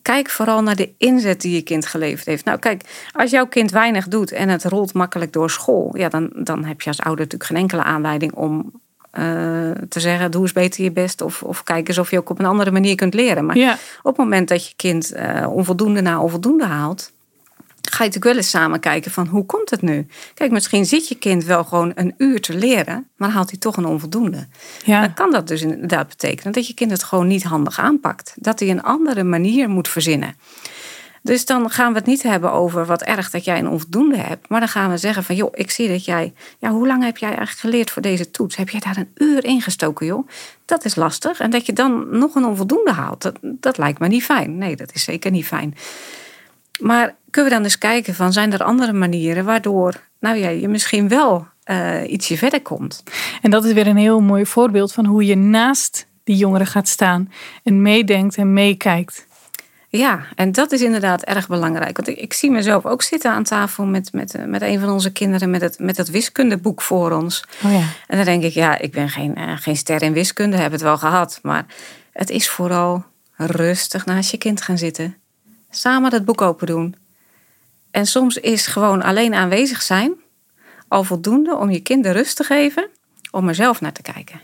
Kijk 0.01 0.29
vooral 0.29 0.63
naar 0.63 0.75
de 0.75 0.93
inzet 0.97 1.41
die 1.41 1.55
je 1.55 1.61
kind 1.61 1.85
geleverd 1.85 2.25
heeft. 2.25 2.45
Nou, 2.45 2.59
kijk, 2.59 2.83
als 3.11 3.31
jouw 3.31 3.47
kind 3.47 3.71
weinig 3.71 4.07
doet 4.07 4.31
en 4.31 4.49
het 4.49 4.63
rolt 4.63 4.93
makkelijk 4.93 5.33
door 5.33 5.49
school, 5.49 5.97
ja, 5.97 6.09
dan, 6.09 6.31
dan 6.33 6.63
heb 6.63 6.81
je 6.81 6.89
als 6.89 6.99
ouder 6.99 7.23
natuurlijk 7.23 7.49
geen 7.49 7.61
enkele 7.61 7.83
aanleiding 7.83 8.33
om 8.33 8.71
te 9.89 9.99
zeggen: 9.99 10.31
doe 10.31 10.41
eens 10.41 10.53
beter 10.53 10.83
je 10.83 10.91
best. 10.91 11.21
Of, 11.21 11.43
of 11.43 11.63
kijk 11.63 11.87
eens 11.87 11.97
of 11.97 12.11
je 12.11 12.17
ook 12.17 12.29
op 12.29 12.39
een 12.39 12.45
andere 12.45 12.71
manier 12.71 12.95
kunt 12.95 13.13
leren. 13.13 13.45
Maar 13.45 13.57
Ja. 13.57 13.71
op 13.73 13.77
het 14.03 14.17
moment 14.17 14.47
dat 14.47 14.67
je 14.67 14.73
kind 14.75 15.11
eh, 15.11 15.47
onvoldoende 15.51 16.01
na 16.01 16.21
onvoldoende 16.21 16.65
haalt, 16.65 17.11
ga 17.81 17.97
je 17.97 18.09
natuurlijk 18.09 18.25
wel 18.25 18.35
eens 18.35 18.49
samen 18.49 18.79
kijken 18.79 19.11
van 19.11 19.27
hoe 19.27 19.45
komt 19.45 19.69
het 19.69 19.81
nu? 19.81 20.07
Kijk, 20.33 20.51
misschien 20.51 20.85
zit 20.85 21.07
je 21.07 21.15
kind 21.15 21.43
wel 21.43 21.63
gewoon 21.63 21.91
een 21.95 22.13
uur 22.17 22.41
te 22.41 22.53
leren, 22.53 23.07
maar 23.15 23.29
haalt 23.29 23.49
hij 23.49 23.59
toch 23.59 23.77
een 23.77 23.85
onvoldoende. 23.85 24.47
Ja. 24.85 25.01
Dan 25.01 25.13
kan 25.13 25.31
dat 25.31 25.47
dus 25.47 25.61
inderdaad 25.61 26.07
betekenen 26.07 26.53
dat 26.53 26.67
je 26.67 26.73
kind 26.73 26.91
het 26.91 27.03
gewoon 27.03 27.27
niet 27.27 27.43
handig 27.43 27.79
aanpakt. 27.79 28.33
Dat 28.35 28.59
hij 28.59 28.69
een 28.69 28.83
andere 28.83 29.23
manier 29.23 29.69
moet 29.69 29.87
verzinnen. 29.87 30.35
Dus 31.21 31.45
dan 31.45 31.69
gaan 31.69 31.91
we 31.91 31.97
het 31.97 32.07
niet 32.07 32.23
hebben 32.23 32.51
over 32.51 32.85
wat 32.85 33.01
erg 33.01 33.29
dat 33.29 33.45
jij 33.45 33.59
een 33.59 33.67
onvoldoende 33.67 34.17
hebt. 34.17 34.49
Maar 34.49 34.59
dan 34.59 34.69
gaan 34.69 34.89
we 34.89 34.97
zeggen 34.97 35.23
van, 35.23 35.35
joh, 35.35 35.51
ik 35.53 35.71
zie 35.71 35.87
dat 35.87 36.05
jij... 36.05 36.33
Ja, 36.59 36.69
hoe 36.69 36.87
lang 36.87 37.03
heb 37.03 37.17
jij 37.17 37.29
eigenlijk 37.29 37.59
geleerd 37.59 37.91
voor 37.91 38.01
deze 38.01 38.31
toets? 38.31 38.55
Heb 38.55 38.69
jij 38.69 38.79
daar 38.79 38.97
een 38.97 39.11
uur 39.15 39.45
in 39.45 39.61
gestoken, 39.61 40.05
joh? 40.05 40.27
Dat 40.65 40.85
is 40.85 40.95
lastig. 40.95 41.39
En 41.39 41.49
dat 41.49 41.65
je 41.65 41.73
dan 41.73 42.17
nog 42.17 42.35
een 42.35 42.45
onvoldoende 42.45 42.91
haalt, 42.91 43.21
dat, 43.21 43.37
dat 43.41 43.77
lijkt 43.77 43.99
me 43.99 44.07
niet 44.07 44.23
fijn. 44.23 44.57
Nee, 44.57 44.75
dat 44.75 44.93
is 44.93 45.03
zeker 45.03 45.31
niet 45.31 45.45
fijn. 45.45 45.75
Maar 46.79 47.15
kunnen 47.29 47.51
we 47.51 47.57
dan 47.57 47.65
eens 47.65 47.77
kijken 47.77 48.15
van, 48.15 48.33
zijn 48.33 48.53
er 48.53 48.63
andere 48.63 48.93
manieren... 48.93 49.45
waardoor 49.45 50.01
nou 50.19 50.37
ja, 50.37 50.49
je 50.49 50.67
misschien 50.67 51.07
wel 51.07 51.47
eh, 51.63 52.11
ietsje 52.11 52.37
verder 52.37 52.61
komt? 52.61 53.03
En 53.41 53.51
dat 53.51 53.65
is 53.65 53.73
weer 53.73 53.87
een 53.87 53.97
heel 53.97 54.19
mooi 54.19 54.45
voorbeeld 54.45 54.93
van 54.93 55.05
hoe 55.05 55.25
je 55.25 55.35
naast 55.35 56.07
die 56.23 56.35
jongeren 56.35 56.67
gaat 56.67 56.87
staan 56.87 57.31
en 57.63 57.81
meedenkt 57.81 58.35
en 58.35 58.53
meekijkt. 58.53 59.27
Ja, 59.91 60.25
en 60.35 60.51
dat 60.51 60.71
is 60.71 60.81
inderdaad 60.81 61.23
erg 61.23 61.47
belangrijk. 61.47 61.95
Want 61.95 62.07
ik, 62.07 62.17
ik 62.17 62.33
zie 62.33 62.51
mezelf 62.51 62.85
ook 62.85 63.01
zitten 63.01 63.31
aan 63.31 63.43
tafel 63.43 63.85
met, 63.85 64.13
met, 64.13 64.35
eh, 64.35 64.45
met 64.45 64.61
een 64.61 64.79
van 64.79 64.89
onze 64.89 65.11
kinderen 65.11 65.49
met 65.49 65.61
het, 65.61 65.79
met 65.79 65.97
het 65.97 66.09
wiskundeboek 66.09 66.81
voor 66.81 67.11
ons. 67.11 67.43
Oh 67.63 67.71
ja. 67.71 67.83
En 68.07 68.15
dan 68.15 68.25
denk 68.25 68.43
ik, 68.43 68.53
ja, 68.53 68.77
ik 68.77 68.91
ben 68.91 69.09
geen, 69.09 69.35
eh, 69.35 69.57
geen 69.57 69.77
ster 69.77 70.01
in 70.01 70.13
wiskunde, 70.13 70.57
heb 70.57 70.71
het 70.71 70.81
wel 70.81 70.97
gehad. 70.97 71.39
Maar 71.41 71.65
het 72.11 72.29
is 72.29 72.49
vooral 72.49 73.05
rustig 73.35 74.05
naast 74.05 74.31
je 74.31 74.37
kind 74.37 74.61
gaan 74.61 74.77
zitten. 74.77 75.17
Samen 75.69 76.13
het 76.13 76.25
boek 76.25 76.41
open 76.41 76.67
doen. 76.67 76.95
En 77.91 78.05
soms 78.05 78.37
is 78.37 78.67
gewoon 78.67 79.01
alleen 79.01 79.33
aanwezig 79.33 79.81
zijn 79.81 80.13
al 80.87 81.03
voldoende 81.03 81.55
om 81.55 81.69
je 81.69 81.79
kind 81.79 82.03
de 82.03 82.11
rust 82.11 82.35
te 82.35 82.43
geven 82.43 82.87
om 83.31 83.47
er 83.47 83.55
zelf 83.55 83.81
naar 83.81 83.93
te 83.93 84.01
kijken. 84.01 84.41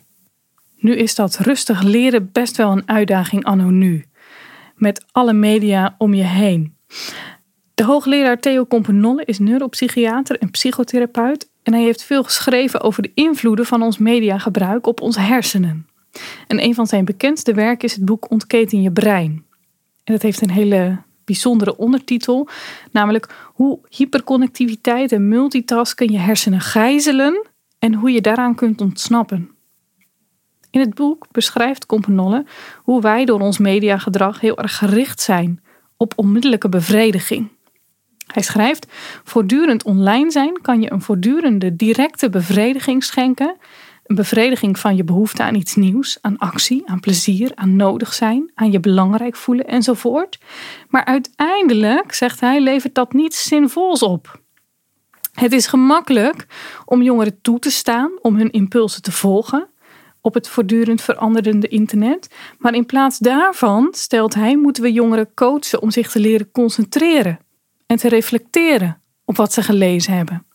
Nu 0.76 0.96
is 0.96 1.16
dat 1.16 1.38
rustig 1.38 1.82
leren 1.82 2.32
best 2.32 2.58
wel 2.58 2.72
een 2.72 2.88
uitdaging 2.90 3.44
anno 3.44 3.70
nu. 3.70 4.06
Met 4.78 5.06
alle 5.12 5.34
media 5.34 5.96
om 5.98 6.14
je 6.14 6.24
heen. 6.24 6.76
De 7.74 7.84
hoogleraar 7.84 8.40
Theo 8.40 8.66
Compenolle 8.66 9.26
is 9.26 9.40
neuropsychiater 9.40 10.38
en 10.40 10.52
psychotherapeut. 10.52 11.50
En 11.64 11.74
hij 11.74 11.84
heeft 11.84 12.04
veel 12.04 12.24
geschreven 12.24 12.82
over 12.82 13.02
de 13.02 13.12
invloeden 13.14 13.66
van 13.66 13.82
ons 13.82 13.98
mediagebruik 13.98 14.88
op 14.88 15.02
onze 15.02 15.20
hersenen. 15.20 15.88
En 16.48 16.64
een 16.64 16.74
van 16.74 16.88
zijn 16.88 17.06
bekendste 17.06 17.54
werken 17.54 17.88
is 17.88 17.96
het 17.96 18.06
boek 18.06 18.32
Ontketen 18.32 18.82
je 18.82 18.92
brein. 18.92 19.46
En 20.04 20.14
dat 20.14 20.22
heeft 20.22 20.42
een 20.42 20.52
hele 20.52 21.02
bijzondere 21.26 21.78
ondertitel. 21.78 22.48
Namelijk 22.92 23.36
hoe 23.54 23.80
hyperconnectiviteit 23.90 25.12
en 25.12 25.28
multitasken 25.28 26.12
je 26.12 26.18
hersenen 26.18 26.62
gijzelen. 26.62 27.48
En 27.80 27.94
hoe 27.94 28.12
je 28.12 28.22
daaraan 28.22 28.56
kunt 28.56 28.82
ontsnappen. 28.82 29.57
In 30.78 30.84
het 30.84 30.96
boek 30.96 31.26
beschrijft 31.32 31.86
Compenolle 31.86 32.46
hoe 32.84 33.02
wij 33.02 33.26
door 33.26 33.40
ons 33.40 33.58
mediagedrag 33.58 34.40
heel 34.40 34.58
erg 34.58 34.78
gericht 34.78 35.22
zijn 35.22 35.64
op 35.96 36.14
onmiddellijke 36.16 36.70
bevrediging. 36.70 37.50
Hij 38.28 38.44
schrijft: 38.44 38.88
Voortdurend 39.24 39.84
online 39.84 40.32
zijn 40.32 40.62
kan 40.62 40.82
je 40.82 40.92
een 40.92 41.02
voortdurende 41.02 41.76
directe 41.76 42.30
bevrediging 42.30 43.04
schenken. 43.04 43.56
Een 44.06 44.16
bevrediging 44.16 44.80
van 44.80 44.96
je 44.96 45.04
behoefte 45.04 45.44
aan 45.44 45.56
iets 45.56 45.76
nieuws, 45.76 46.18
aan 46.22 46.38
actie, 46.38 46.84
aan 46.86 47.00
plezier, 47.00 47.52
aan 47.56 47.76
nodig 47.76 48.14
zijn, 48.14 48.52
aan 48.56 48.72
je 48.72 48.80
belangrijk 48.80 49.36
voelen 49.36 49.68
enzovoort. 49.68 50.40
Maar 50.90 51.06
uiteindelijk, 51.06 52.14
zegt 52.14 52.40
hij, 52.40 52.62
levert 52.62 52.96
dat 52.96 53.14
niets 53.14 53.44
zinvols 53.44 54.04
op. 54.04 54.42
Het 55.34 55.52
is 55.52 55.68
gemakkelijk 55.68 56.48
om 56.86 57.02
jongeren 57.02 57.42
toe 57.42 57.60
te 57.60 57.72
staan 57.72 58.12
om 58.22 58.36
hun 58.36 58.52
impulsen 58.52 59.02
te 59.02 59.12
volgen 59.12 59.70
op 60.28 60.34
het 60.34 60.48
voortdurend 60.48 61.02
veranderende 61.02 61.68
internet. 61.68 62.28
Maar 62.58 62.74
in 62.74 62.86
plaats 62.86 63.18
daarvan, 63.18 63.88
stelt 63.92 64.34
hij, 64.34 64.58
moeten 64.58 64.84
we 64.84 64.92
jongeren 64.92 65.34
coachen 65.34 65.82
om 65.82 65.92
zich 65.92 66.12
te 66.12 66.20
leren 66.20 66.52
concentreren 66.52 67.40
en 67.86 67.98
te 67.98 68.10
reflecteren 68.10 69.02
op 69.26 69.36
wat 69.36 69.54
ze 69.54 69.62
gelezen 69.64 70.14
hebben. 70.14 70.46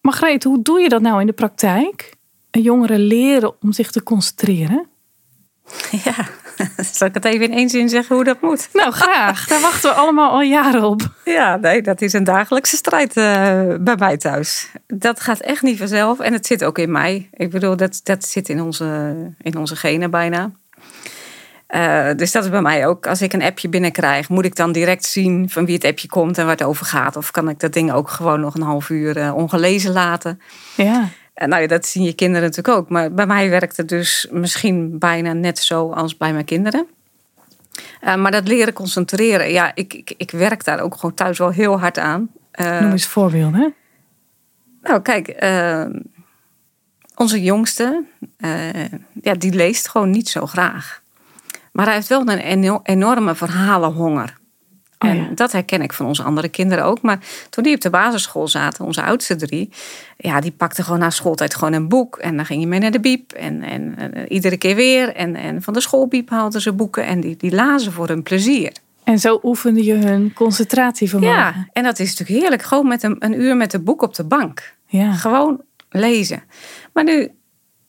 Margreet, 0.00 0.44
hoe 0.44 0.62
doe 0.62 0.80
je 0.80 0.88
dat 0.88 1.02
nou 1.02 1.20
in 1.20 1.26
de 1.26 1.32
praktijk? 1.32 2.14
Jongeren 2.50 3.00
leren 3.00 3.62
om 3.62 3.72
zich 3.72 3.90
te 3.90 4.02
concentreren? 4.02 4.86
Ja, 6.04 6.28
zal 6.92 7.06
ik 7.06 7.14
het 7.14 7.24
even 7.24 7.46
in 7.46 7.52
één 7.52 7.68
zin 7.68 7.88
zeggen 7.88 8.14
hoe 8.14 8.24
dat 8.24 8.40
moet? 8.40 8.68
Nou, 8.72 8.92
graag. 8.92 9.46
Daar 9.46 9.60
wachten 9.60 9.90
we 9.90 9.96
allemaal 9.96 10.30
al 10.30 10.42
jaren 10.42 10.82
op. 10.82 11.02
Ja, 11.24 11.56
nee, 11.56 11.82
dat 11.82 12.02
is 12.02 12.12
een 12.12 12.24
dagelijkse 12.24 12.76
strijd 12.76 13.16
eh, 13.16 13.62
bij 13.80 13.96
mij 13.98 14.16
thuis. 14.16 14.70
Dat 14.86 15.20
gaat 15.20 15.40
echt 15.40 15.62
niet 15.62 15.78
vanzelf 15.78 16.20
en 16.20 16.32
het 16.32 16.46
zit 16.46 16.64
ook 16.64 16.78
in 16.78 16.90
mij. 16.90 17.28
Ik 17.32 17.50
bedoel, 17.50 17.76
dat, 17.76 18.00
dat 18.02 18.24
zit 18.24 18.48
in 18.48 18.60
onze, 18.60 19.14
in 19.38 19.56
onze 19.56 19.76
genen 19.76 20.10
bijna. 20.10 20.50
Eh, 21.66 22.06
dus 22.16 22.32
dat 22.32 22.44
is 22.44 22.50
bij 22.50 22.62
mij 22.62 22.86
ook. 22.86 23.06
Als 23.06 23.22
ik 23.22 23.32
een 23.32 23.42
appje 23.42 23.68
binnenkrijg, 23.68 24.28
moet 24.28 24.44
ik 24.44 24.56
dan 24.56 24.72
direct 24.72 25.04
zien 25.04 25.50
van 25.50 25.64
wie 25.64 25.74
het 25.74 25.84
appje 25.84 26.08
komt 26.08 26.38
en 26.38 26.44
waar 26.44 26.56
het 26.56 26.66
over 26.66 26.86
gaat? 26.86 27.16
Of 27.16 27.30
kan 27.30 27.48
ik 27.48 27.60
dat 27.60 27.72
ding 27.72 27.92
ook 27.92 28.10
gewoon 28.10 28.40
nog 28.40 28.54
een 28.54 28.62
half 28.62 28.88
uur 28.88 29.16
eh, 29.16 29.36
ongelezen 29.36 29.92
laten? 29.92 30.40
Ja. 30.76 31.08
En 31.34 31.48
nou 31.48 31.62
ja, 31.62 31.68
dat 31.68 31.86
zien 31.86 32.02
je 32.04 32.12
kinderen 32.14 32.48
natuurlijk 32.48 32.76
ook. 32.78 32.88
Maar 32.88 33.12
bij 33.12 33.26
mij 33.26 33.50
werkt 33.50 33.76
het 33.76 33.88
dus 33.88 34.28
misschien 34.30 34.98
bijna 34.98 35.32
net 35.32 35.58
zo 35.58 35.90
als 35.90 36.16
bij 36.16 36.32
mijn 36.32 36.44
kinderen. 36.44 36.86
Eh, 38.00 38.14
maar 38.16 38.30
dat 38.30 38.48
leren 38.48 38.72
concentreren, 38.72 39.50
ja, 39.50 39.72
ik, 39.74 39.94
ik, 39.94 40.14
ik 40.16 40.30
werk 40.30 40.64
daar 40.64 40.80
ook 40.80 40.94
gewoon 40.94 41.14
thuis 41.14 41.38
wel 41.38 41.50
heel 41.50 41.80
hard 41.80 41.98
aan. 41.98 42.28
Eh, 42.50 42.80
Noem 42.80 42.90
eens 42.90 43.06
voorbeelden. 43.06 43.74
nou, 44.82 45.02
kijk, 45.02 45.28
eh, 45.28 45.84
onze 47.14 47.42
jongste, 47.42 48.04
eh, 48.36 48.84
ja, 49.22 49.34
die 49.34 49.52
leest 49.52 49.88
gewoon 49.88 50.10
niet 50.10 50.28
zo 50.28 50.46
graag. 50.46 51.02
Maar 51.72 51.84
hij 51.86 51.94
heeft 51.94 52.08
wel 52.08 52.20
een 52.20 52.38
eno- 52.38 52.80
enorme 52.82 53.34
verhalenhonger. 53.34 54.36
Oh 55.04 55.10
en 55.10 55.34
dat 55.34 55.52
herken 55.52 55.82
ik 55.82 55.92
van 55.92 56.06
onze 56.06 56.22
andere 56.22 56.48
kinderen 56.48 56.84
ook. 56.84 57.02
Maar 57.02 57.18
toen 57.50 57.64
die 57.64 57.74
op 57.74 57.80
de 57.80 57.90
basisschool 57.90 58.48
zaten, 58.48 58.84
onze 58.84 59.02
oudste 59.02 59.36
drie, 59.36 59.70
ja, 60.16 60.40
die 60.40 60.52
pakte 60.52 60.82
gewoon 60.82 60.98
na 60.98 61.10
schooltijd 61.10 61.54
gewoon 61.54 61.72
een 61.72 61.88
boek. 61.88 62.16
En 62.16 62.36
dan 62.36 62.46
ging 62.46 62.60
je 62.60 62.66
mee 62.66 62.80
naar 62.80 62.90
de 62.90 63.00
biep. 63.00 63.32
En, 63.32 63.62
en, 63.62 63.94
eh, 63.96 64.22
iedere 64.28 64.56
keer 64.56 64.74
weer. 64.74 65.14
En, 65.14 65.36
en 65.36 65.62
van 65.62 65.72
de 65.72 65.80
schoolbiep 65.80 66.30
haalden 66.30 66.60
ze 66.60 66.72
boeken. 66.72 67.06
En 67.06 67.20
die, 67.20 67.36
die 67.36 67.54
lazen 67.54 67.92
voor 67.92 68.08
hun 68.08 68.22
plezier. 68.22 68.72
En 69.04 69.18
zo 69.18 69.40
oefende 69.42 69.84
je 69.84 69.94
hun 69.94 70.32
concentratievermogen. 70.32 71.36
Ja, 71.36 71.68
en 71.72 71.82
dat 71.82 71.98
is 71.98 72.08
natuurlijk 72.08 72.40
heerlijk. 72.40 72.62
Gewoon 72.62 72.88
met 72.88 73.02
een, 73.02 73.16
een 73.18 73.40
uur 73.40 73.56
met 73.56 73.72
een 73.72 73.84
boek 73.84 74.02
op 74.02 74.14
de 74.14 74.24
bank. 74.24 74.74
Ja. 74.86 75.12
Gewoon 75.12 75.60
lezen. 75.88 76.42
Maar 76.92 77.04
nu, 77.04 77.30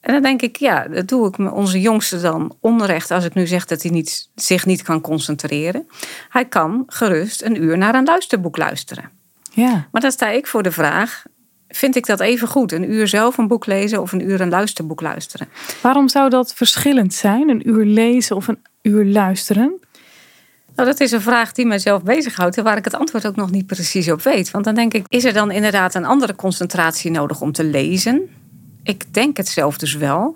en 0.05 0.13
dan 0.13 0.21
denk 0.21 0.41
ik, 0.41 0.55
ja, 0.55 0.87
dat 0.87 1.07
doe 1.07 1.27
ik 1.27 1.53
onze 1.53 1.81
jongste 1.81 2.21
dan 2.21 2.55
onrecht 2.59 3.11
als 3.11 3.25
ik 3.25 3.33
nu 3.33 3.47
zeg 3.47 3.65
dat 3.65 3.81
hij 3.81 3.91
niet, 3.91 4.29
zich 4.35 4.65
niet 4.65 4.81
kan 4.81 5.01
concentreren. 5.01 5.87
Hij 6.29 6.45
kan 6.45 6.83
gerust 6.87 7.43
een 7.43 7.63
uur 7.63 7.77
naar 7.77 7.95
een 7.95 8.03
luisterboek 8.03 8.57
luisteren. 8.57 9.09
ja. 9.51 9.87
Maar 9.91 10.01
dan 10.01 10.11
sta 10.11 10.29
ik 10.29 10.47
voor 10.47 10.63
de 10.63 10.71
vraag: 10.71 11.23
vind 11.67 11.95
ik 11.95 12.05
dat 12.05 12.19
even 12.19 12.47
goed? 12.47 12.71
Een 12.71 12.91
uur 12.91 13.07
zelf 13.07 13.37
een 13.37 13.47
boek 13.47 13.65
lezen 13.65 14.01
of 14.01 14.11
een 14.11 14.29
uur 14.29 14.41
een 14.41 14.49
luisterboek 14.49 15.01
luisteren? 15.01 15.47
Waarom 15.81 16.09
zou 16.09 16.29
dat 16.29 16.53
verschillend 16.53 17.13
zijn? 17.13 17.49
Een 17.49 17.69
uur 17.69 17.85
lezen 17.85 18.35
of 18.35 18.47
een 18.47 18.59
uur 18.81 19.05
luisteren? 19.05 19.79
Nou, 20.75 20.89
dat 20.89 20.99
is 20.99 21.11
een 21.11 21.21
vraag 21.21 21.51
die 21.51 21.65
mijzelf 21.65 22.03
bezighoudt 22.03 22.57
en 22.57 22.63
waar 22.63 22.77
ik 22.77 22.85
het 22.85 22.95
antwoord 22.95 23.27
ook 23.27 23.35
nog 23.35 23.51
niet 23.51 23.65
precies 23.65 24.11
op 24.11 24.21
weet. 24.21 24.51
Want 24.51 24.65
dan 24.65 24.75
denk 24.75 24.93
ik, 24.93 25.05
is 25.07 25.23
er 25.23 25.33
dan 25.33 25.51
inderdaad 25.51 25.95
een 25.95 26.05
andere 26.05 26.35
concentratie 26.35 27.11
nodig 27.11 27.41
om 27.41 27.51
te 27.51 27.63
lezen? 27.63 28.29
Ik 28.85 29.13
denk 29.13 29.37
het 29.37 29.47
zelf 29.47 29.77
dus 29.77 29.95
wel. 29.95 30.35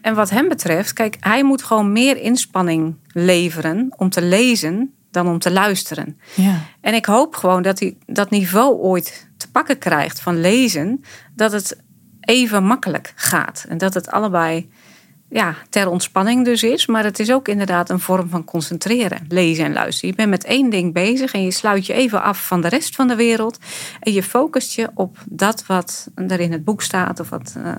En 0.00 0.14
wat 0.14 0.30
hem 0.30 0.48
betreft, 0.48 0.92
kijk, 0.92 1.16
hij 1.20 1.44
moet 1.44 1.62
gewoon 1.62 1.92
meer 1.92 2.16
inspanning 2.16 2.96
leveren 3.12 3.94
om 3.96 4.10
te 4.10 4.22
lezen 4.22 4.94
dan 5.10 5.28
om 5.28 5.38
te 5.38 5.50
luisteren. 5.50 6.20
Ja. 6.34 6.60
En 6.80 6.94
ik 6.94 7.04
hoop 7.06 7.34
gewoon 7.34 7.62
dat 7.62 7.78
hij 7.78 7.96
dat 8.06 8.30
niveau 8.30 8.76
ooit 8.76 9.28
te 9.36 9.50
pakken 9.50 9.78
krijgt 9.78 10.20
van 10.20 10.40
lezen, 10.40 11.04
dat 11.34 11.52
het 11.52 11.76
even 12.20 12.64
makkelijk 12.64 13.12
gaat. 13.14 13.64
En 13.68 13.78
dat 13.78 13.94
het 13.94 14.10
allebei 14.10 14.70
ja, 15.28 15.54
ter 15.70 15.88
ontspanning 15.88 16.44
dus 16.44 16.62
is, 16.62 16.86
maar 16.86 17.04
het 17.04 17.18
is 17.18 17.32
ook 17.32 17.48
inderdaad 17.48 17.90
een 17.90 18.00
vorm 18.00 18.28
van 18.28 18.44
concentreren, 18.44 19.26
lezen 19.28 19.64
en 19.64 19.72
luisteren. 19.72 20.10
Je 20.10 20.16
bent 20.16 20.30
met 20.30 20.44
één 20.44 20.70
ding 20.70 20.92
bezig 20.92 21.32
en 21.32 21.42
je 21.42 21.50
sluit 21.50 21.86
je 21.86 21.92
even 21.92 22.22
af 22.22 22.46
van 22.46 22.60
de 22.60 22.68
rest 22.68 22.94
van 22.94 23.08
de 23.08 23.16
wereld 23.16 23.58
en 24.00 24.12
je 24.12 24.22
focust 24.22 24.74
je 24.74 24.90
op 24.94 25.18
dat 25.28 25.66
wat 25.66 26.08
er 26.14 26.40
in 26.40 26.52
het 26.52 26.64
boek 26.64 26.82
staat 26.82 27.20
of 27.20 27.30
wat, 27.30 27.54
eh, 27.56 27.72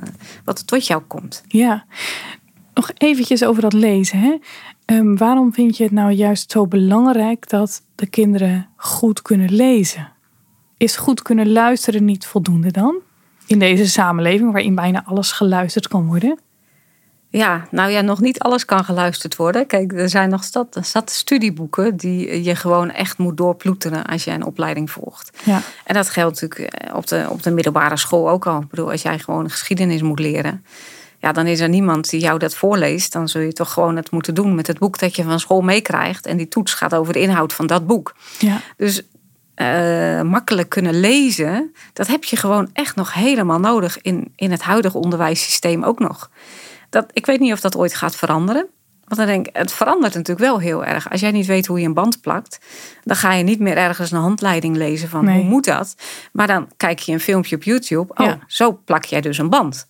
wat 0.44 0.60
er 0.60 0.66
tot 0.66 0.88
jou 0.88 1.02
komt. 1.08 1.44
Ja. 1.48 1.86
Nog 2.74 2.92
eventjes 2.98 3.44
over 3.44 3.62
dat 3.62 3.74
lezen. 3.74 4.20
Hè? 4.20 4.38
Ehm, 4.86 5.16
waarom 5.16 5.54
vind 5.54 5.78
je 5.78 5.84
het 5.84 5.92
nou 5.92 6.12
juist 6.12 6.52
zo 6.52 6.68
belangrijk 6.68 7.50
dat 7.50 7.82
de 7.96 8.08
kinderen 8.08 8.68
goed 8.76 9.22
kunnen 9.22 9.54
lezen? 9.54 10.12
Is 10.78 10.96
goed 10.96 11.22
kunnen 11.22 11.52
luisteren 11.52 12.06
niet 12.06 12.26
voldoende 12.26 12.72
dan? 12.72 12.96
In 13.48 13.60
deze 13.60 13.88
samenleving 13.88 14.52
waarin 14.52 14.76
bijna 14.76 15.06
alles 15.06 15.32
geluisterd 15.32 15.88
kan 15.88 16.06
worden? 16.06 16.40
Ja, 17.30 17.68
nou 17.72 17.92
ja, 17.92 18.02
nog 18.02 18.20
niet 18.20 18.40
alles 18.40 18.66
kan 18.66 18.84
geluisterd 18.84 19.36
worden. 19.36 19.68
Kijk, 19.68 19.94
er 19.94 20.10
zijn 20.10 20.30
nog 20.30 20.44
stad, 20.44 20.78
stad 20.82 21.10
studieboeken 21.12 21.98
die 21.98 22.44
je 22.44 22.56
gewoon 22.56 22.92
echt 22.92 23.18
moet 23.18 23.38
doorploeteren 23.38 24.06
als 24.06 24.24
je 24.24 24.32
een 24.32 24.46
opleiding 24.46 24.92
volgt. 24.92 25.38
Ja. 25.44 25.62
En 25.84 25.94
dat 25.94 26.10
geldt 26.10 26.42
natuurlijk 26.42 26.74
eh, 26.74 26.96
op 26.96 27.08
de, 27.08 27.26
op 27.30 27.44
de 27.44 27.52
middelbare 27.52 27.98
school 27.98 28.30
ook 28.30 28.48
al. 28.48 28.62
Ik 28.62 28.70
bedoel, 28.70 28.92
als 28.92 29.02
jij 29.02 29.20
gewoon 29.20 29.50
geschiedenis 29.50 30.02
moet 30.02 30.20
leren, 30.20 30.66
ja, 31.20 31.32
dan 31.32 31.46
is 31.48 31.60
er 31.60 31.70
niemand 31.70 32.10
die 32.10 32.20
jou 32.20 32.40
dat 32.40 32.56
voorleest. 32.56 33.12
Dan 33.12 33.28
zul 33.28 33.42
je 33.42 33.54
toch 33.54 33.74
gewoon 33.74 33.96
het 33.96 34.12
moeten 34.12 34.34
doen 34.34 34.56
met 34.56 34.68
het 34.68 34.80
boek 34.80 35.00
dat 35.00 35.16
je 35.16 35.24
van 35.24 35.40
school 35.40 35.62
meekrijgt. 35.62 36.26
En 36.26 36.38
die 36.38 36.48
toets 36.48 36.74
gaat 36.74 36.96
over 36.96 37.14
de 37.14 37.20
inhoud 37.22 37.54
van 37.54 37.68
dat 37.68 37.88
boek. 37.88 38.16
Ja. 38.40 38.62
Dus 38.78 39.02
eh, 39.54 40.22
makkelijk 40.22 40.70
kunnen 40.70 41.00
lezen, 41.00 41.74
dat 41.94 42.08
heb 42.08 42.24
je 42.24 42.36
gewoon 42.36 42.70
echt 42.74 42.96
nog 42.96 43.14
helemaal 43.14 43.60
nodig 43.60 44.02
in, 44.02 44.32
in 44.36 44.52
het 44.52 44.62
huidige 44.62 44.98
onderwijssysteem 44.98 45.84
ook 45.84 46.00
nog. 46.00 46.30
Dat, 46.90 47.06
ik 47.14 47.26
weet 47.26 47.40
niet 47.40 47.54
of 47.54 47.60
dat 47.60 47.78
ooit 47.78 47.94
gaat 47.94 48.16
veranderen. 48.16 48.68
Want 49.06 49.20
dan 49.20 49.30
denk 49.30 49.48
ik, 49.48 49.56
het 49.56 49.72
verandert 49.74 50.14
natuurlijk 50.14 50.48
wel 50.48 50.60
heel 50.60 50.86
erg. 50.86 51.10
Als 51.12 51.22
jij 51.22 51.32
niet 51.32 51.46
weet 51.46 51.66
hoe 51.66 51.80
je 51.80 51.86
een 51.86 51.94
band 51.94 52.22
plakt, 52.22 52.60
dan 53.04 53.16
ga 53.16 53.34
je 53.34 53.44
niet 53.44 53.60
meer 53.60 53.78
ergens 53.78 54.12
een 54.12 54.20
handleiding 54.20 54.76
lezen 54.76 55.10
van 55.10 55.26
Nee. 55.26 55.36
hoe 55.36 55.50
moet 55.50 55.66
dat. 55.66 55.96
Maar 56.32 56.48
dan 56.48 56.68
kijk 56.78 57.00
je 57.00 57.12
een 57.12 57.20
filmpje 57.20 57.56
op 57.56 57.64
YouTube. 57.64 58.14
Oh, 58.16 58.26
Ja. 58.26 58.40
zo 58.48 58.80
plak 58.86 59.04
jij 59.06 59.22
dus 59.22 59.38
een 59.38 59.50
band. 59.50 59.90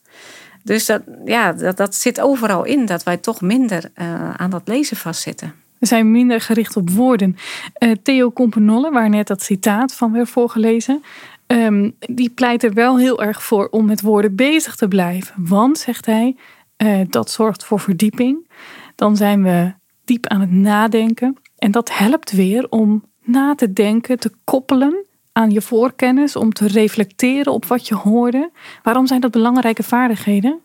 Dus 0.64 0.86
dat, 0.86 1.02
ja, 1.26 1.54
dat, 1.54 1.78
dat 1.78 1.96
zit 1.96 2.22
overal 2.22 2.64
in, 2.64 2.86
dat 2.86 3.04
wij 3.04 3.18
toch 3.18 3.42
minder 3.42 3.92
eh, 3.94 4.34
aan 4.34 4.50
dat 4.50 4.62
lezen 4.68 4.98
vastzitten. 4.98 5.54
We 5.80 5.86
zijn 5.86 6.12
minder 6.12 6.42
gericht 6.42 6.76
op 6.76 6.90
woorden. 6.90 7.36
Eh, 7.74 7.92
Theo 8.04 8.32
Compenolle, 8.32 8.92
waar 8.92 9.10
net 9.10 9.28
dat 9.28 9.42
citaat 9.42 9.94
van 9.94 10.12
werd 10.12 10.30
voorgelezen, 10.30 11.04
ehm, 11.48 11.90
die 12.00 12.30
pleit 12.30 12.64
er 12.64 12.74
wel 12.74 12.98
heel 12.98 13.22
erg 13.24 13.44
voor 13.44 13.68
om 13.72 13.86
met 13.86 14.02
woorden 14.02 14.36
bezig 14.36 14.76
te 14.76 14.88
blijven. 14.88 15.36
Want, 15.38 15.78
zegt 15.78 16.06
hij, 16.06 16.36
eh, 16.78 17.02
dat 17.10 17.32
zorgt 17.32 17.64
voor 17.64 17.80
verdieping. 17.80 18.50
Dan 18.96 19.16
zijn 19.16 19.44
we 19.44 19.74
diep 20.06 20.28
aan 20.28 20.42
het 20.42 20.52
nadenken. 20.52 21.38
En 21.58 21.72
dat 21.72 21.98
helpt 21.98 22.32
weer 22.32 22.70
om 22.70 23.04
na 23.24 23.56
te 23.56 23.74
denken, 23.74 24.20
te 24.20 24.32
koppelen 24.44 25.06
aan 25.32 25.52
je 25.52 25.62
voorkennis, 25.62 26.36
om 26.36 26.54
te 26.54 26.68
reflecteren 26.68 27.54
op 27.54 27.66
wat 27.66 27.88
je 27.88 27.96
hoorde. 27.96 28.52
Waarom 28.84 29.08
zijn 29.08 29.22
dat 29.22 29.32
belangrijke 29.32 29.84
vaardigheden? 29.84 30.60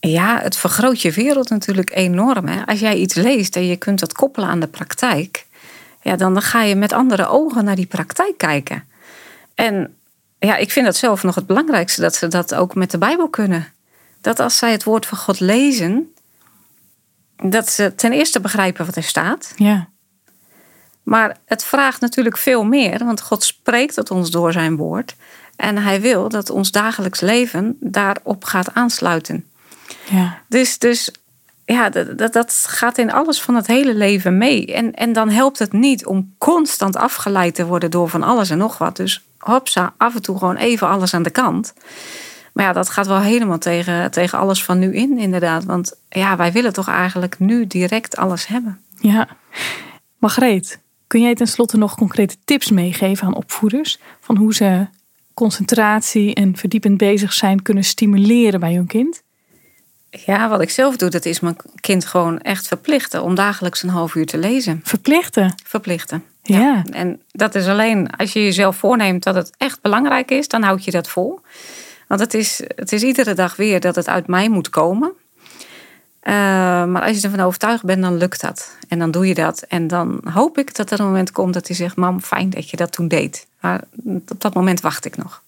Ja, 0.00 0.38
het 0.40 0.56
vergroot 0.56 1.02
je 1.02 1.12
wereld 1.12 1.48
natuurlijk 1.48 1.90
enorm. 1.94 2.46
Hè? 2.46 2.66
Als 2.66 2.80
jij 2.80 2.96
iets 2.96 3.14
leest 3.14 3.56
en 3.56 3.66
je 3.66 3.76
kunt 3.76 4.00
dat 4.00 4.12
koppelen 4.12 4.48
aan 4.48 4.60
de 4.60 4.66
praktijk, 4.66 5.46
ja, 6.02 6.16
dan 6.16 6.42
ga 6.42 6.62
je 6.62 6.74
met 6.74 6.92
andere 6.92 7.26
ogen 7.28 7.64
naar 7.64 7.76
die 7.76 7.86
praktijk 7.86 8.38
kijken. 8.38 8.84
En 9.54 9.96
ja, 10.38 10.56
ik 10.56 10.70
vind 10.70 10.86
dat 10.86 10.96
zelf 10.96 11.22
nog 11.22 11.34
het 11.34 11.46
belangrijkste, 11.46 12.00
dat 12.00 12.14
ze 12.14 12.28
dat 12.28 12.54
ook 12.54 12.74
met 12.74 12.90
de 12.90 12.98
Bijbel 12.98 13.28
kunnen. 13.28 13.72
Dat 14.28 14.40
als 14.40 14.58
zij 14.58 14.72
het 14.72 14.84
woord 14.84 15.06
van 15.06 15.18
God 15.18 15.40
lezen, 15.40 16.14
dat 17.36 17.70
ze 17.70 17.94
ten 17.94 18.12
eerste 18.12 18.40
begrijpen 18.40 18.86
wat 18.86 18.96
er 18.96 19.02
staat. 19.02 19.52
Ja, 19.56 19.88
Maar 21.02 21.36
het 21.44 21.64
vraagt 21.64 22.00
natuurlijk 22.00 22.36
veel 22.36 22.64
meer, 22.64 23.04
want 23.04 23.20
God 23.20 23.44
spreekt 23.44 23.94
tot 23.94 24.10
ons 24.10 24.30
door 24.30 24.52
zijn 24.52 24.76
woord. 24.76 25.14
En 25.56 25.78
hij 25.78 26.00
wil 26.00 26.28
dat 26.28 26.50
ons 26.50 26.70
dagelijks 26.70 27.20
leven 27.20 27.76
daarop 27.80 28.44
gaat 28.44 28.74
aansluiten. 28.74 29.44
ja, 30.08 30.42
Dus, 30.48 30.78
dus 30.78 31.10
ja, 31.64 31.88
dat, 31.90 32.18
dat, 32.18 32.32
dat 32.32 32.64
gaat 32.68 32.98
in 32.98 33.12
alles 33.12 33.42
van 33.42 33.54
het 33.54 33.66
hele 33.66 33.94
leven 33.94 34.38
mee. 34.38 34.66
En, 34.74 34.94
en 34.94 35.12
dan 35.12 35.30
helpt 35.30 35.58
het 35.58 35.72
niet 35.72 36.06
om 36.06 36.34
constant 36.38 36.96
afgeleid 36.96 37.54
te 37.54 37.66
worden 37.66 37.90
door 37.90 38.08
van 38.08 38.22
alles 38.22 38.50
en 38.50 38.58
nog 38.58 38.78
wat. 38.78 38.96
Dus 38.96 39.22
hopsa, 39.38 39.94
af 39.96 40.14
en 40.14 40.22
toe 40.22 40.38
gewoon 40.38 40.56
even 40.56 40.88
alles 40.88 41.14
aan 41.14 41.22
de 41.22 41.30
kant. 41.30 41.74
Maar 42.58 42.66
ja, 42.66 42.72
dat 42.72 42.90
gaat 42.90 43.06
wel 43.06 43.20
helemaal 43.20 43.58
tegen, 43.58 44.10
tegen 44.10 44.38
alles 44.38 44.64
van 44.64 44.78
nu 44.78 44.94
in, 44.94 45.18
inderdaad. 45.18 45.64
Want 45.64 45.98
ja, 46.08 46.36
wij 46.36 46.52
willen 46.52 46.72
toch 46.72 46.88
eigenlijk 46.88 47.38
nu 47.38 47.66
direct 47.66 48.16
alles 48.16 48.46
hebben. 48.46 48.80
ja. 49.00 49.28
Margreet, 50.18 50.80
kun 51.06 51.20
jij 51.20 51.34
tenslotte 51.34 51.76
nog 51.76 51.96
concrete 51.96 52.36
tips 52.44 52.70
meegeven 52.70 53.26
aan 53.26 53.34
opvoeders 53.34 53.98
van 54.20 54.36
hoe 54.36 54.54
ze 54.54 54.86
concentratie 55.34 56.34
en 56.34 56.56
verdiepend 56.56 56.96
bezig 56.96 57.32
zijn 57.32 57.62
kunnen 57.62 57.84
stimuleren 57.84 58.60
bij 58.60 58.74
hun 58.74 58.86
kind? 58.86 59.22
Ja, 60.10 60.48
wat 60.48 60.60
ik 60.60 60.70
zelf 60.70 60.96
doe, 60.96 61.10
dat 61.10 61.24
is 61.24 61.40
mijn 61.40 61.56
kind 61.80 62.04
gewoon 62.04 62.40
echt 62.40 62.68
verplichten 62.68 63.22
om 63.22 63.34
dagelijks 63.34 63.82
een 63.82 63.88
half 63.88 64.14
uur 64.14 64.26
te 64.26 64.38
lezen. 64.38 64.80
Verplichten. 64.82 65.54
Verplichten. 65.64 66.24
Ja. 66.42 66.84
En 66.90 67.22
dat 67.30 67.54
is 67.54 67.66
alleen 67.66 68.10
als 68.10 68.32
je 68.32 68.44
jezelf 68.44 68.76
voorneemt 68.76 69.22
dat 69.22 69.34
het 69.34 69.50
echt 69.56 69.80
belangrijk 69.80 70.30
is, 70.30 70.48
dan 70.48 70.62
houd 70.62 70.84
je 70.84 70.90
dat 70.90 71.08
vol. 71.08 71.40
Want 72.08 72.20
het 72.20 72.34
is, 72.34 72.62
het 72.74 72.92
is 72.92 73.02
iedere 73.02 73.34
dag 73.34 73.56
weer 73.56 73.80
dat 73.80 73.94
het 73.94 74.08
uit 74.08 74.26
mij 74.26 74.48
moet 74.48 74.70
komen. 74.70 75.12
Eh, 76.20 76.34
maar 76.84 77.02
als 77.02 77.16
je 77.16 77.22
ervan 77.22 77.46
overtuigd 77.46 77.84
bent, 77.84 78.02
dan 78.02 78.16
lukt 78.16 78.40
dat. 78.40 78.76
En 78.88 78.98
dan 78.98 79.10
doe 79.10 79.26
je 79.26 79.34
dat. 79.34 79.64
En 79.68 79.86
dan 79.86 80.20
hoop 80.32 80.58
ik 80.58 80.76
dat 80.76 80.90
er 80.90 81.00
een 81.00 81.06
moment 81.06 81.32
komt 81.32 81.54
dat 81.54 81.66
hij 81.66 81.76
zegt: 81.76 81.96
Mam, 81.96 82.20
fijn 82.20 82.50
dat 82.50 82.70
je 82.70 82.76
dat 82.76 82.92
toen 82.92 83.08
deed. 83.08 83.46
Maar 83.60 83.80
op 84.28 84.40
dat 84.40 84.54
moment 84.54 84.80
wacht 84.80 85.04
ik 85.04 85.16
nog. 85.16 85.42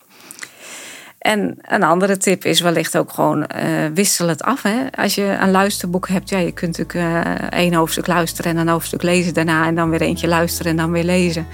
En 1.19 1.59
een 1.63 1.83
andere 1.83 2.17
tip 2.17 2.45
is 2.45 2.61
wellicht 2.61 2.97
ook 2.97 3.13
gewoon 3.13 3.47
eh, 3.47 3.87
wissel 3.95 4.29
het 4.29 4.43
af. 4.43 4.63
Hè? 4.63 4.87
Als 4.97 5.15
je 5.15 5.37
een 5.41 5.51
luisterboek 5.51 6.09
hebt, 6.09 6.29
ja, 6.29 6.39
je 6.39 6.53
kunt 6.53 6.79
natuurlijk 6.79 7.27
eh, 7.27 7.59
één 7.59 7.75
hoofdstuk 7.75 8.07
luisteren 8.07 8.53
en 8.53 8.59
een 8.59 8.69
hoofdstuk 8.69 9.03
lezen 9.03 9.35
daarna. 9.35 9.67
En 9.67 9.75
dan 9.75 9.91
weer 9.91 10.01
eentje 10.01 10.29
luisteren 10.29 10.71
en 10.71 10.77
dan 10.77 10.91
weer 10.91 11.05
lezen. 11.05 11.47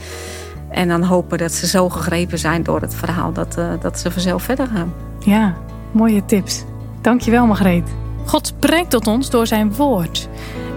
En 0.71 0.89
dan 0.89 1.03
hopen 1.03 1.39
dat 1.39 1.53
ze 1.53 1.67
zo 1.67 1.89
gegrepen 1.89 2.39
zijn 2.39 2.63
door 2.63 2.81
het 2.81 2.95
verhaal 2.95 3.33
dat, 3.33 3.59
eh, 3.59 3.71
dat 3.81 3.99
ze 3.99 4.11
vanzelf 4.11 4.43
verder 4.43 4.67
gaan. 4.67 4.93
Ja, 5.19 5.55
mooie 5.91 6.25
tips. 6.25 6.65
Dankjewel 7.01 7.47
Margreet. 7.47 7.89
God 8.25 8.47
spreekt 8.47 8.91
tot 8.91 9.07
ons 9.07 9.31
door 9.31 9.47
zijn 9.47 9.75
woord. 9.75 10.29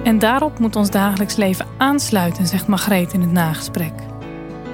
En 0.04 0.20
daarop 0.20 0.60
moet 0.60 0.76
ons 0.76 0.90
dagelijks 0.90 1.36
leven 1.36 1.66
aansluiten, 1.78 2.48
zegt 2.48 2.68
Margreet 2.68 3.14
in 3.14 3.22
het 3.22 3.32
nagesprek. 3.32 3.94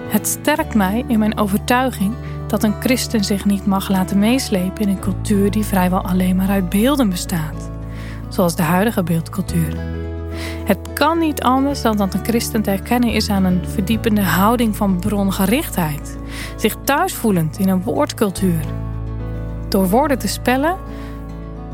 Het 0.07 0.27
sterkt 0.27 0.75
mij 0.75 1.03
in 1.07 1.19
mijn 1.19 1.37
overtuiging 1.37 2.13
dat 2.47 2.63
een 2.63 2.75
christen 2.79 3.23
zich 3.23 3.45
niet 3.45 3.65
mag 3.65 3.89
laten 3.89 4.19
meeslepen 4.19 4.81
in 4.81 4.89
een 4.89 4.99
cultuur 4.99 5.51
die 5.51 5.65
vrijwel 5.65 6.01
alleen 6.01 6.35
maar 6.35 6.49
uit 6.49 6.69
beelden 6.69 7.09
bestaat, 7.09 7.69
zoals 8.29 8.55
de 8.55 8.63
huidige 8.63 9.03
beeldcultuur. 9.03 9.77
Het 10.65 10.77
kan 10.93 11.19
niet 11.19 11.41
anders 11.41 11.81
dan 11.81 11.97
dat 11.97 12.13
een 12.13 12.25
christen 12.25 12.61
te 12.61 12.69
herkennen 12.69 13.09
is 13.09 13.29
aan 13.29 13.43
een 13.43 13.61
verdiepende 13.67 14.21
houding 14.21 14.75
van 14.75 14.99
brongerichtheid, 14.99 16.17
zich 16.55 16.75
thuisvoelend 16.83 17.59
in 17.59 17.69
een 17.69 17.83
woordcultuur. 17.83 18.59
Door 19.69 19.89
woorden 19.89 20.19
te 20.19 20.27
spellen, 20.27 20.77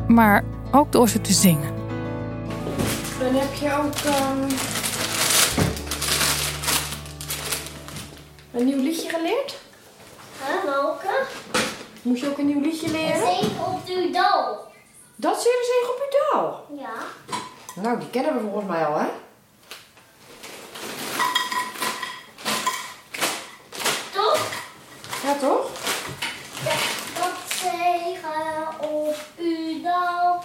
maar 0.07 0.43
ook 0.71 0.91
door 0.91 1.09
ze 1.09 1.21
te 1.21 1.33
zingen. 1.33 1.73
Dan 3.19 3.35
heb 3.35 3.53
je 3.53 3.73
ook 3.77 4.13
ehm, 4.13 4.49
een 8.51 8.65
nieuw 8.65 8.83
liedje 8.83 9.09
geleerd. 9.09 9.59
Huh, 10.45 10.73
welke? 10.73 11.23
Moet 12.01 12.19
je 12.19 12.29
ook 12.29 12.37
een 12.37 12.45
nieuw 12.45 12.61
liedje 12.61 12.91
leren? 12.91 13.19
Zeven 13.19 13.65
op 13.65 13.85
de 13.85 14.09
dal. 14.11 14.69
Dat 15.15 15.37
is 15.37 15.43
weer 15.43 15.63
zegen 15.63 15.93
op 15.93 16.07
je 16.09 16.29
daal. 16.31 16.65
Ja. 16.77 16.93
Nou, 17.75 17.99
die 17.99 18.09
kennen 18.09 18.33
we 18.33 18.39
volgens 18.39 18.67
mij 18.67 18.85
al, 18.85 18.97
hè? 18.97 19.07
Toch? 24.13 24.39
Ja, 25.23 25.33
toch? 25.39 25.69
Dat 27.15 27.31
zegen 27.55 28.67
op 28.79 29.15
uw 29.37 29.81
dal. 29.81 30.43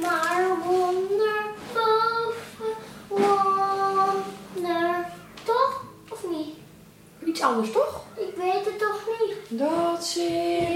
Maar 0.00 0.46
wonder 0.64 1.44
boven 1.72 2.76
wonder. 3.08 5.06
Toch? 5.44 5.84
Of 6.08 6.24
niet? 6.30 6.56
Iets 7.24 7.42
anders, 7.42 7.72
toch? 7.72 8.02
Ik 8.14 8.34
weet 8.36 8.64
het 8.64 8.78
toch 8.78 9.00
niet. 9.20 9.58
Dat 9.58 10.04
zegen 10.04 10.72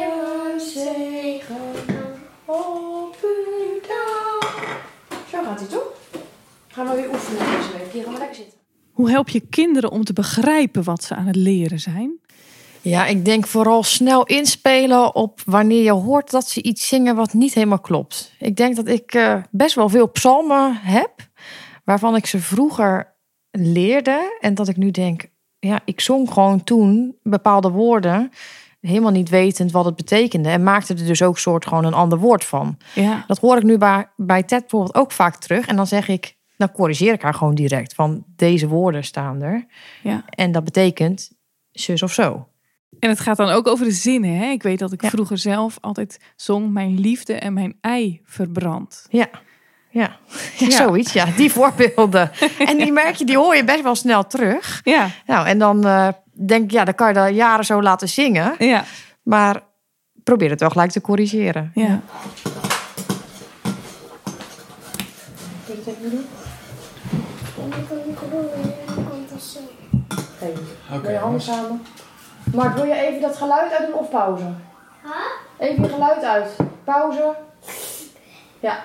op 2.45 3.17
uw 3.23 3.81
daal. 3.89 4.51
Zo 5.31 5.43
gaat 5.43 5.59
hij 5.61 5.69
toch? 5.69 5.92
Gaan 6.73 6.87
we 6.87 6.95
weer 6.95 7.09
oefenen 7.09 7.39
deze 7.39 7.73
week. 7.79 7.93
Hier 7.93 8.03
gaan 8.03 8.13
we 8.13 8.19
lekker 8.19 8.37
zitten. 8.37 8.59
Hoe 8.93 9.11
help 9.11 9.29
je 9.29 9.41
kinderen 9.41 9.91
om 9.91 10.05
te 10.05 10.13
begrijpen 10.13 10.85
wat 10.85 11.05
ze 11.05 11.15
aan 11.15 11.27
het 11.27 11.37
leren 11.37 11.81
zijn? 11.81 12.21
Ja, 12.81 13.07
ik 13.07 13.25
denk 13.25 13.47
vooral 13.47 13.83
snel 13.83 14.25
inspelen 14.25 15.15
op 15.15 15.41
wanneer 15.45 15.83
je 15.83 15.93
hoort 15.93 16.31
dat 16.31 16.49
ze 16.49 16.63
iets 16.63 16.89
zingen 16.89 17.17
wat 17.17 17.33
niet 17.33 17.55
helemaal 17.55 17.81
klopt. 17.81 18.33
Ik 18.39 18.57
denk 18.57 18.77
dat 18.77 18.87
ik 18.87 19.15
eh, 19.15 19.37
best 19.51 19.75
wel 19.75 19.89
veel 19.89 20.11
psalmen 20.11 20.75
heb, 20.75 21.11
waarvan 21.85 22.17
ik 22.17 22.27
ze 22.27 22.39
vroeger 22.39 23.15
leerde. 23.51 24.37
En 24.41 24.55
dat 24.55 24.69
ik 24.69 24.77
nu 24.77 24.91
denk, 24.91 25.25
ja, 25.59 25.81
ik 25.85 26.01
zong 26.01 26.33
gewoon 26.33 26.65
toen 26.65 27.17
bepaalde 27.23 27.71
woorden. 27.71 28.31
helemaal 28.81 29.13
niet 29.13 29.29
wetend 29.29 29.73
wat 29.73 29.85
het 29.85 29.97
betekende. 29.97 30.49
En 30.49 30.63
maakte 30.63 30.95
er 30.95 31.07
dus 31.07 31.23
ook 31.23 31.39
soort 31.39 31.67
gewoon 31.67 31.85
een 31.85 31.95
ander 31.95 32.19
woord 32.19 32.45
van. 32.45 32.77
Ja. 32.95 33.25
Dat 33.27 33.39
hoor 33.39 33.57
ik 33.57 33.63
nu 33.63 33.79
bij, 33.79 34.09
bij 34.17 34.43
Ted 34.43 34.61
bijvoorbeeld 34.61 34.95
ook 34.95 35.13
vaak 35.13 35.37
terug. 35.37 35.67
En 35.67 35.77
dan 35.77 35.87
zeg 35.87 36.09
ik, 36.09 36.37
dan 36.67 36.73
corrigeer 36.73 37.13
ik 37.13 37.23
haar 37.23 37.35
gewoon 37.35 37.55
direct. 37.55 37.95
Van 37.95 38.25
deze 38.37 38.69
woorden 38.69 39.05
staan 39.05 39.43
er. 39.43 39.67
Ja. 40.03 40.25
En 40.29 40.53
dat 40.53 40.65
betekent 40.65 41.31
zus 41.71 42.03
of 42.03 42.13
zo. 42.13 42.47
En 42.99 43.09
het 43.09 43.21
gaat 43.21 43.37
dan 43.37 43.49
ook 43.49 43.67
over 43.67 43.85
de 43.85 43.93
zinnen. 43.93 44.37
Hè? 44.37 44.47
Ik 44.51 44.63
weet 44.63 44.79
dat 44.79 44.93
ik 44.93 45.03
Ja. 45.03 45.09
vroeger 45.09 45.39
zelf 45.39 45.79
altijd 45.81 46.21
zong... 46.37 46.73
mijn 46.73 47.01
liefde 47.01 47.35
en 47.35 47.53
mijn 47.53 47.77
ei 47.81 48.21
verbrand. 48.25 49.07
Ja, 49.11 49.29
ja. 49.91 50.17
ja, 50.59 50.67
Ja. 50.67 50.77
zoiets. 50.77 51.13
Ja, 51.13 51.25
die 51.37 51.51
voorbeelden. 51.53 52.31
en 52.71 52.77
die 52.77 52.93
merk 52.93 53.15
je, 53.15 53.25
die 53.25 53.37
hoor 53.37 53.57
je 53.57 53.65
best 53.65 53.83
wel 53.83 53.95
snel 53.95 54.27
terug. 54.27 54.81
Ja, 54.85 55.09
Nou, 55.27 55.47
en 55.47 55.59
dan 55.59 55.87
eh, 55.87 56.09
denk 56.47 56.65
ik, 56.65 56.71
ja, 56.71 56.85
dan 56.85 56.95
kan 56.95 57.09
je 57.09 57.15
dat 57.15 57.35
jaren 57.35 57.65
zo 57.65 57.83
laten 57.83 58.09
zingen. 58.09 58.55
ja, 58.59 58.85
Maar 59.23 59.63
probeer 60.25 60.51
het 60.51 60.61
wel 60.61 60.71
gelijk 60.71 60.91
te 60.91 61.01
corrigeren. 61.01 61.71
ja. 61.75 62.01
Dan 67.71 67.87
kan 67.89 67.99
ik 67.99 68.31
door. 68.31 68.45
Oké. 70.93 71.11
je 71.11 71.19
handen 71.19 71.41
samen. 71.41 71.83
Mark, 72.55 72.75
wil 72.75 72.85
je 72.85 72.95
even 72.95 73.21
dat 73.21 73.37
geluid 73.37 73.73
uit 73.73 73.87
doen 73.87 73.99
of 73.99 74.11
pauze? 74.11 74.53
Even 75.59 75.83
je 75.83 75.89
geluid 75.89 76.23
uit. 76.23 76.57
Pauze. 76.85 77.35
Ja. 78.61 78.85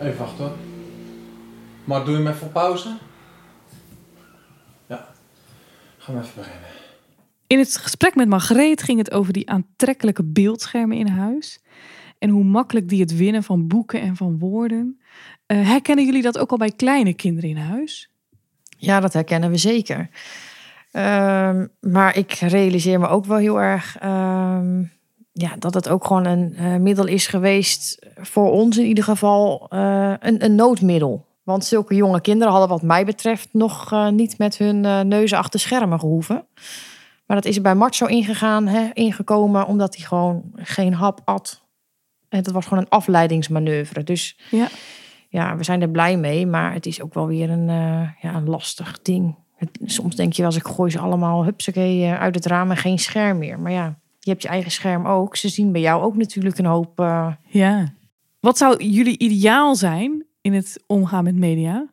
Even 0.00 0.18
wachten 0.18 0.44
hoor. 0.44 0.56
Maar 1.84 2.04
doe 2.04 2.16
je 2.16 2.22
hem 2.22 2.32
even 2.32 2.46
op 2.46 2.52
pauze? 2.52 2.96
Ja. 4.86 5.06
Gaan 5.98 6.14
we 6.14 6.20
even 6.20 6.34
beginnen. 6.36 6.68
In 7.46 7.58
het 7.58 7.76
gesprek 7.76 8.14
met 8.14 8.28
Margreet 8.28 8.82
ging 8.82 8.98
het 8.98 9.10
over 9.10 9.32
die 9.32 9.50
aantrekkelijke 9.50 10.24
beeldschermen 10.24 10.96
in 10.96 11.08
huis. 11.08 11.60
En 12.18 12.30
hoe 12.30 12.44
makkelijk 12.44 12.88
die 12.88 13.00
het 13.00 13.16
winnen 13.16 13.42
van 13.42 13.66
boeken 13.66 14.00
en 14.00 14.16
van 14.16 14.38
woorden. 14.38 15.00
Eh, 15.48 15.66
herkennen 15.68 16.04
jullie 16.04 16.22
dat 16.22 16.38
ook 16.38 16.50
al 16.50 16.56
bij 16.56 16.70
kleine 16.70 17.14
kinderen 17.14 17.50
in 17.50 17.56
huis? 17.56 18.10
Ja, 18.76 19.00
dat 19.00 19.12
herkennen 19.12 19.50
we 19.50 19.56
zeker. 19.56 20.08
Ehm, 20.90 21.66
maar 21.80 22.16
ik 22.16 22.32
realiseer 22.32 23.00
me 23.00 23.08
ook 23.08 23.24
wel 23.24 23.36
heel 23.36 23.60
erg 23.60 23.96
ehm, 24.00 24.82
ja, 25.32 25.56
dat 25.58 25.74
het 25.74 25.88
ook 25.88 26.04
gewoon 26.06 26.26
een 26.26 26.54
eh, 26.56 26.76
middel 26.76 27.06
is 27.06 27.26
geweest, 27.26 28.06
voor 28.16 28.50
ons 28.50 28.78
in 28.78 28.86
ieder 28.86 29.04
geval, 29.04 29.66
eh, 29.68 30.14
een, 30.18 30.44
een 30.44 30.54
noodmiddel. 30.54 31.26
Want 31.42 31.64
zulke 31.64 31.94
jonge 31.94 32.20
kinderen 32.20 32.52
hadden 32.52 32.70
wat 32.70 32.82
mij 32.82 33.04
betreft 33.04 33.48
nog 33.52 33.94
niet 34.10 34.38
met 34.38 34.58
hun 34.58 35.08
neuzen 35.08 35.38
achter 35.38 35.60
schermen 35.60 36.00
gehoeven. 36.00 36.46
Maar 37.26 37.36
dat 37.36 37.44
is 37.44 37.56
er 37.56 37.62
bij 37.62 37.74
Mart 37.74 37.96
zo 37.96 38.04
ingegaan, 38.04 38.66
hè, 38.66 38.90
ingekomen, 38.92 39.66
omdat 39.66 39.96
hij 39.96 40.04
gewoon 40.06 40.42
geen 40.56 40.94
hap 40.94 41.20
at. 41.24 41.62
En 42.28 42.42
dat 42.42 42.52
was 42.52 42.66
gewoon 42.66 42.82
een 42.82 42.90
afleidingsmanoeuvre. 42.90 44.04
Dus 44.04 44.38
Ja. 44.50 44.68
Ja, 45.28 45.56
we 45.56 45.64
zijn 45.64 45.82
er 45.82 45.88
blij 45.90 46.16
mee, 46.16 46.46
maar 46.46 46.72
het 46.72 46.86
is 46.86 47.02
ook 47.02 47.14
wel 47.14 47.26
weer 47.26 47.50
een, 47.50 47.68
eh, 47.68 48.08
ja, 48.22 48.34
een 48.34 48.48
lastig 48.48 48.98
ding. 49.02 49.36
Het- 49.56 49.78
soms 49.84 50.16
denk 50.16 50.32
je 50.32 50.42
wel 50.42 50.50
eens, 50.50 50.60
ik 50.60 50.66
gooi 50.74 50.90
ze 50.90 50.98
allemaal 50.98 51.44
hupsakee 51.44 52.04
eh, 52.04 52.20
uit 52.20 52.34
het 52.34 52.46
raam 52.46 52.70
en 52.70 52.76
geen 52.76 52.98
scherm 52.98 53.38
meer. 53.38 53.58
Maar 53.60 53.72
ja, 53.72 53.98
je 54.18 54.30
hebt 54.30 54.42
je 54.42 54.48
eigen 54.48 54.70
scherm 54.70 55.06
ook. 55.06 55.36
Ze 55.36 55.48
zien 55.48 55.72
bij 55.72 55.80
jou 55.80 56.02
ook 56.02 56.16
natuurlijk 56.16 56.58
een 56.58 56.64
hoop. 56.66 57.00
eh, 57.00 57.32
Ja. 57.48 57.94
Wat 58.40 58.58
zou 58.58 58.84
jullie 58.84 59.18
ideaal 59.18 59.74
zijn 59.74 60.24
in 60.40 60.52
het 60.52 60.82
omgaan 60.86 61.24
met 61.24 61.34
media? 61.36 61.86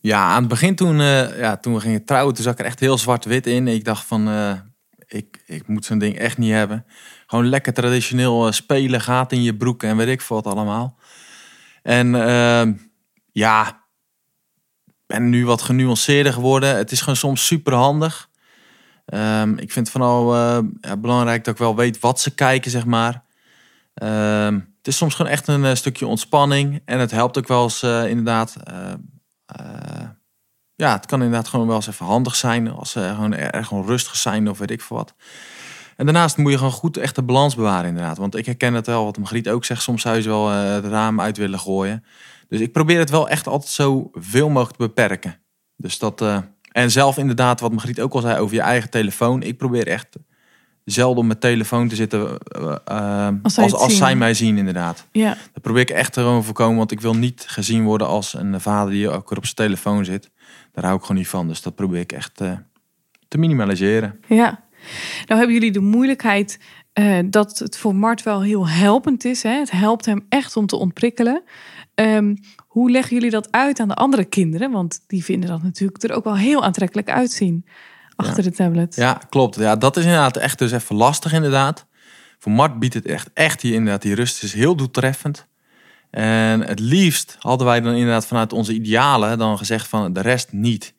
Ja, 0.00 0.24
aan 0.28 0.40
het 0.40 0.48
begin 0.48 0.74
toen, 0.74 1.00
eh, 1.00 1.38
ja, 1.38 1.56
toen 1.56 1.74
we 1.74 1.80
gingen 1.80 2.04
trouwen, 2.04 2.34
toen 2.34 2.44
zat 2.44 2.52
ik 2.52 2.58
er 2.58 2.64
echt 2.64 2.80
heel 2.80 2.98
zwart-wit 2.98 3.46
in. 3.46 3.68
Ik 3.68 3.84
dacht 3.84 4.04
van, 4.06 4.28
eh, 4.28 4.52
ik, 5.06 5.42
ik 5.46 5.68
moet 5.68 5.84
zo'n 5.84 5.98
ding 5.98 6.16
echt 6.16 6.38
niet 6.38 6.52
hebben. 6.52 6.84
Gewoon 7.26 7.48
lekker 7.48 7.72
traditioneel 7.72 8.52
spelen, 8.52 9.00
gaat 9.00 9.32
in 9.32 9.42
je 9.42 9.56
broek 9.56 9.82
en 9.82 9.96
weet 9.96 10.08
ik 10.08 10.20
veel 10.20 10.36
wat 10.42 10.54
allemaal. 10.54 10.96
En 11.82 12.14
ehm, 12.14 12.72
ja, 13.32 13.86
ben 15.06 15.28
nu 15.28 15.46
wat 15.46 15.62
genuanceerder 15.62 16.32
geworden. 16.32 16.76
Het 16.76 16.92
is 16.92 17.00
gewoon 17.00 17.16
soms 17.16 17.46
super 17.46 17.74
handig. 17.74 18.28
Ehm, 19.04 19.52
ik 19.52 19.72
vind 19.72 19.86
het 19.86 19.90
vooral 19.90 20.34
eh, 20.34 20.58
ja, 20.80 20.96
belangrijk 20.96 21.44
dat 21.44 21.54
ik 21.54 21.60
wel 21.60 21.76
weet 21.76 22.00
wat 22.00 22.20
ze 22.20 22.34
kijken, 22.34 22.70
zeg 22.70 22.84
maar. 22.84 23.22
Ehm, 23.94 24.54
het 24.54 24.86
is 24.86 24.96
soms 24.96 25.14
gewoon 25.14 25.32
echt 25.32 25.46
een 25.48 25.64
eh, 25.64 25.74
stukje 25.74 26.06
ontspanning. 26.06 26.82
En 26.84 26.98
het 26.98 27.10
helpt 27.10 27.38
ook 27.38 27.48
wel 27.48 27.62
eens 27.62 27.82
eh, 27.82 28.08
inderdaad... 28.08 28.56
ja, 30.74 30.92
het 30.92 31.06
kan 31.06 31.22
inderdaad 31.22 31.48
gewoon 31.48 31.66
wel 31.66 31.76
eens 31.76 31.86
even 31.86 32.06
handig 32.06 32.34
zijn 32.34 32.70
als 32.70 32.90
ze 32.90 33.12
gewoon 33.14 33.34
erg 33.34 33.66
gewoon 33.66 33.86
rustig 33.86 34.16
zijn 34.16 34.48
of 34.48 34.58
weet 34.58 34.70
ik 34.70 34.80
veel 34.80 34.96
wat. 34.96 35.14
En 35.98 36.04
daarnaast 36.04 36.36
moet 36.36 36.50
je 36.50 36.56
gewoon 36.58 36.72
goed 36.72 36.96
echt 36.96 37.14
de 37.14 37.22
balans 37.22 37.54
bewaren 37.54 37.88
inderdaad. 37.88 38.18
Want 38.18 38.36
ik 38.36 38.46
herken 38.46 38.74
het 38.74 38.86
wel, 38.86 39.04
wat 39.04 39.18
Margriet 39.18 39.48
ook 39.48 39.64
zegt, 39.64 39.82
soms 39.82 40.02
zou 40.02 40.16
je 40.16 40.22
ze 40.22 40.28
wel 40.28 40.50
eh, 40.50 40.72
het 40.72 40.84
raam 40.84 41.20
uit 41.20 41.36
willen 41.36 41.58
gooien. 41.58 42.04
Dus 42.48 42.60
ik 42.60 42.72
probeer 42.72 42.98
het 42.98 43.10
wel 43.10 43.28
echt 43.28 43.46
altijd 43.46 43.70
zo 43.70 44.10
veel 44.12 44.48
mogelijk 44.48 44.78
te 44.78 44.86
beperken. 44.86 45.40
Dus 45.76 45.98
dat, 45.98 46.20
eh, 46.20 46.38
en 46.72 46.90
zelf 46.90 47.16
inderdaad, 47.16 47.60
wat 47.60 47.72
Margriet 47.72 48.00
ook 48.00 48.12
al 48.12 48.20
zei 48.20 48.38
over 48.38 48.54
je 48.54 48.60
eigen 48.60 48.90
telefoon. 48.90 49.42
Ik 49.42 49.56
probeer 49.56 49.86
echt 49.86 50.16
zelden 50.84 51.18
op 51.18 51.24
mijn 51.24 51.38
telefoon 51.38 51.88
te 51.88 51.94
zitten 51.94 52.38
eh, 52.38 53.28
Als 53.42 53.58
als, 53.58 53.96
zij 53.96 54.08
als, 54.08 54.14
mij 54.14 54.34
zien 54.34 54.58
inderdaad. 54.58 55.06
Ja, 55.12 55.36
Dat 55.52 55.62
probeer 55.62 55.82
ik 55.82 55.90
echt 55.90 56.12
te 56.12 56.20
gewoon 56.20 56.44
voorkomen, 56.44 56.76
want 56.76 56.92
ik 56.92 57.00
wil 57.00 57.14
niet 57.14 57.44
gezien 57.48 57.84
worden 57.84 58.06
als 58.06 58.34
een 58.34 58.60
vader 58.60 58.92
die 58.92 59.10
ook 59.10 59.28
weer 59.28 59.38
op 59.38 59.44
zijn 59.44 59.56
telefoon 59.56 60.04
zit. 60.04 60.30
Daar 60.72 60.84
hou 60.84 60.96
ik 60.96 61.02
gewoon 61.02 61.16
niet 61.16 61.28
van. 61.28 61.48
Dus 61.48 61.62
dat 61.62 61.74
probeer 61.74 62.00
ik 62.00 62.12
echt 62.12 62.34
te 63.28 63.38
minimaliseren. 63.38 64.20
ja. 64.28 64.66
Nou 65.26 65.38
hebben 65.38 65.52
jullie 65.52 65.72
de 65.72 65.80
moeilijkheid 65.80 66.58
eh, 66.92 67.18
dat 67.26 67.58
het 67.58 67.78
voor 67.78 67.94
Mart 67.94 68.22
wel 68.22 68.42
heel 68.42 68.68
helpend 68.68 69.24
is. 69.24 69.42
Hè? 69.42 69.58
Het 69.58 69.70
helpt 69.70 70.06
hem 70.06 70.26
echt 70.28 70.56
om 70.56 70.66
te 70.66 70.76
ontprikkelen. 70.76 71.42
Ehm, 71.94 72.34
hoe 72.58 72.90
leggen 72.90 73.14
jullie 73.14 73.30
dat 73.30 73.50
uit 73.50 73.80
aan 73.80 73.88
de 73.88 73.94
andere 73.94 74.24
kinderen? 74.24 74.70
Want 74.70 75.00
die 75.06 75.24
vinden 75.24 75.50
dat 75.50 75.62
natuurlijk 75.62 76.02
er 76.02 76.12
ook 76.12 76.24
wel 76.24 76.36
heel 76.36 76.64
aantrekkelijk 76.64 77.10
uitzien 77.10 77.66
achter 78.16 78.42
de 78.42 78.50
tablet. 78.50 78.96
Ja, 78.96 79.20
klopt. 79.28 79.56
Ja, 79.56 79.76
dat 79.76 79.96
is 79.96 80.04
inderdaad 80.04 80.36
echt 80.36 80.58
dus 80.58 80.72
even 80.72 80.96
lastig 80.96 81.32
inderdaad. 81.32 81.86
Voor 82.38 82.52
Mart 82.52 82.78
biedt 82.78 82.94
het 82.94 83.06
echt, 83.06 83.30
echt 83.34 83.60
die, 83.60 83.72
inderdaad, 83.72 84.02
die 84.02 84.14
rust 84.14 84.42
is 84.42 84.52
heel 84.52 84.76
doeltreffend. 84.76 85.46
En 86.10 86.60
het 86.60 86.80
liefst 86.80 87.36
hadden 87.38 87.66
wij 87.66 87.80
dan 87.80 87.92
inderdaad 87.92 88.26
vanuit 88.26 88.52
onze 88.52 88.72
idealen 88.72 89.38
dan 89.38 89.58
gezegd 89.58 89.88
van 89.88 90.12
de 90.12 90.20
rest 90.20 90.52
niet. 90.52 90.94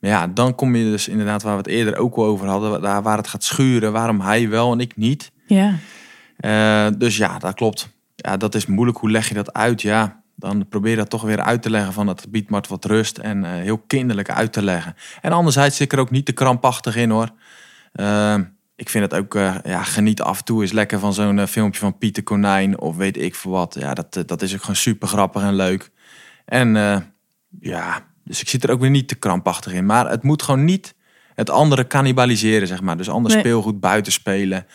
Maar 0.00 0.10
ja, 0.10 0.26
dan 0.26 0.54
kom 0.54 0.76
je 0.76 0.84
dus 0.84 1.08
inderdaad 1.08 1.42
waar 1.42 1.52
we 1.52 1.58
het 1.58 1.66
eerder 1.66 1.96
ook 1.96 2.16
al 2.16 2.24
over 2.24 2.46
hadden, 2.46 2.80
daar 2.80 3.02
waar 3.02 3.16
het 3.16 3.28
gaat 3.28 3.44
schuren, 3.44 3.92
waarom 3.92 4.20
hij 4.20 4.48
wel 4.48 4.72
en 4.72 4.80
ik 4.80 4.96
niet. 4.96 5.32
Ja. 5.46 5.74
Eh, 6.36 6.86
dus 6.98 7.16
ja, 7.16 7.38
dat 7.38 7.54
klopt. 7.54 7.88
Ja, 8.14 8.36
dat 8.36 8.54
is 8.54 8.66
moeilijk. 8.66 8.98
Hoe 8.98 9.10
leg 9.10 9.28
je 9.28 9.34
dat 9.34 9.52
uit? 9.52 9.82
Ja, 9.82 10.22
dan 10.34 10.68
probeer 10.68 10.96
dat 10.96 11.10
toch 11.10 11.22
weer 11.22 11.42
uit 11.42 11.62
te 11.62 11.70
leggen 11.70 11.92
van 11.92 12.06
het 12.06 12.26
biedt 12.30 12.50
maar 12.50 12.64
wat 12.68 12.84
rust 12.84 13.18
en 13.18 13.44
eh, 13.44 13.50
heel 13.50 13.78
kinderlijk 13.78 14.30
uit 14.30 14.52
te 14.52 14.62
leggen. 14.62 14.94
En 15.20 15.32
anderzijds 15.32 15.76
zit 15.76 15.86
ik 15.86 15.92
er 15.92 16.04
ook 16.04 16.10
niet 16.10 16.26
te 16.26 16.32
krampachtig 16.32 16.96
in 16.96 17.10
hoor. 17.10 17.30
Eh, 17.92 18.38
ik 18.76 18.88
vind 18.88 19.10
het 19.10 19.20
ook, 19.20 19.34
ja, 19.64 19.82
geniet 19.82 20.22
af 20.22 20.38
en 20.38 20.44
toe 20.44 20.62
eens 20.62 20.72
lekker 20.72 20.98
van 20.98 21.14
zo'n 21.14 21.46
filmpje 21.46 21.80
van 21.80 21.98
Pieter 21.98 22.22
Konijn 22.22 22.78
of 22.78 22.96
weet 22.96 23.16
ik 23.16 23.34
veel 23.34 23.50
wat. 23.50 23.76
Ja, 23.78 23.94
dat, 23.94 24.22
dat 24.26 24.42
is 24.42 24.54
ook 24.54 24.60
gewoon 24.60 24.76
super 24.76 25.08
grappig 25.08 25.42
en 25.42 25.54
leuk. 25.54 25.90
En 26.44 26.74
ja, 27.60 28.06
dus 28.28 28.40
ik 28.40 28.48
zit 28.48 28.64
er 28.64 28.70
ook 28.70 28.80
weer 28.80 28.90
niet 28.90 29.08
te 29.08 29.14
krampachtig 29.14 29.72
in. 29.72 29.86
Maar 29.86 30.10
het 30.10 30.22
moet 30.22 30.42
gewoon 30.42 30.64
niet 30.64 30.94
het 31.34 31.50
andere 31.50 31.86
cannibaliseren, 31.86 32.68
zeg 32.68 32.80
maar. 32.82 32.96
Dus 32.96 33.08
ander 33.10 33.32
Nee. 33.32 33.40
speelgoed 33.40 33.80
buiten 33.80 34.12
spelen. 34.12 34.66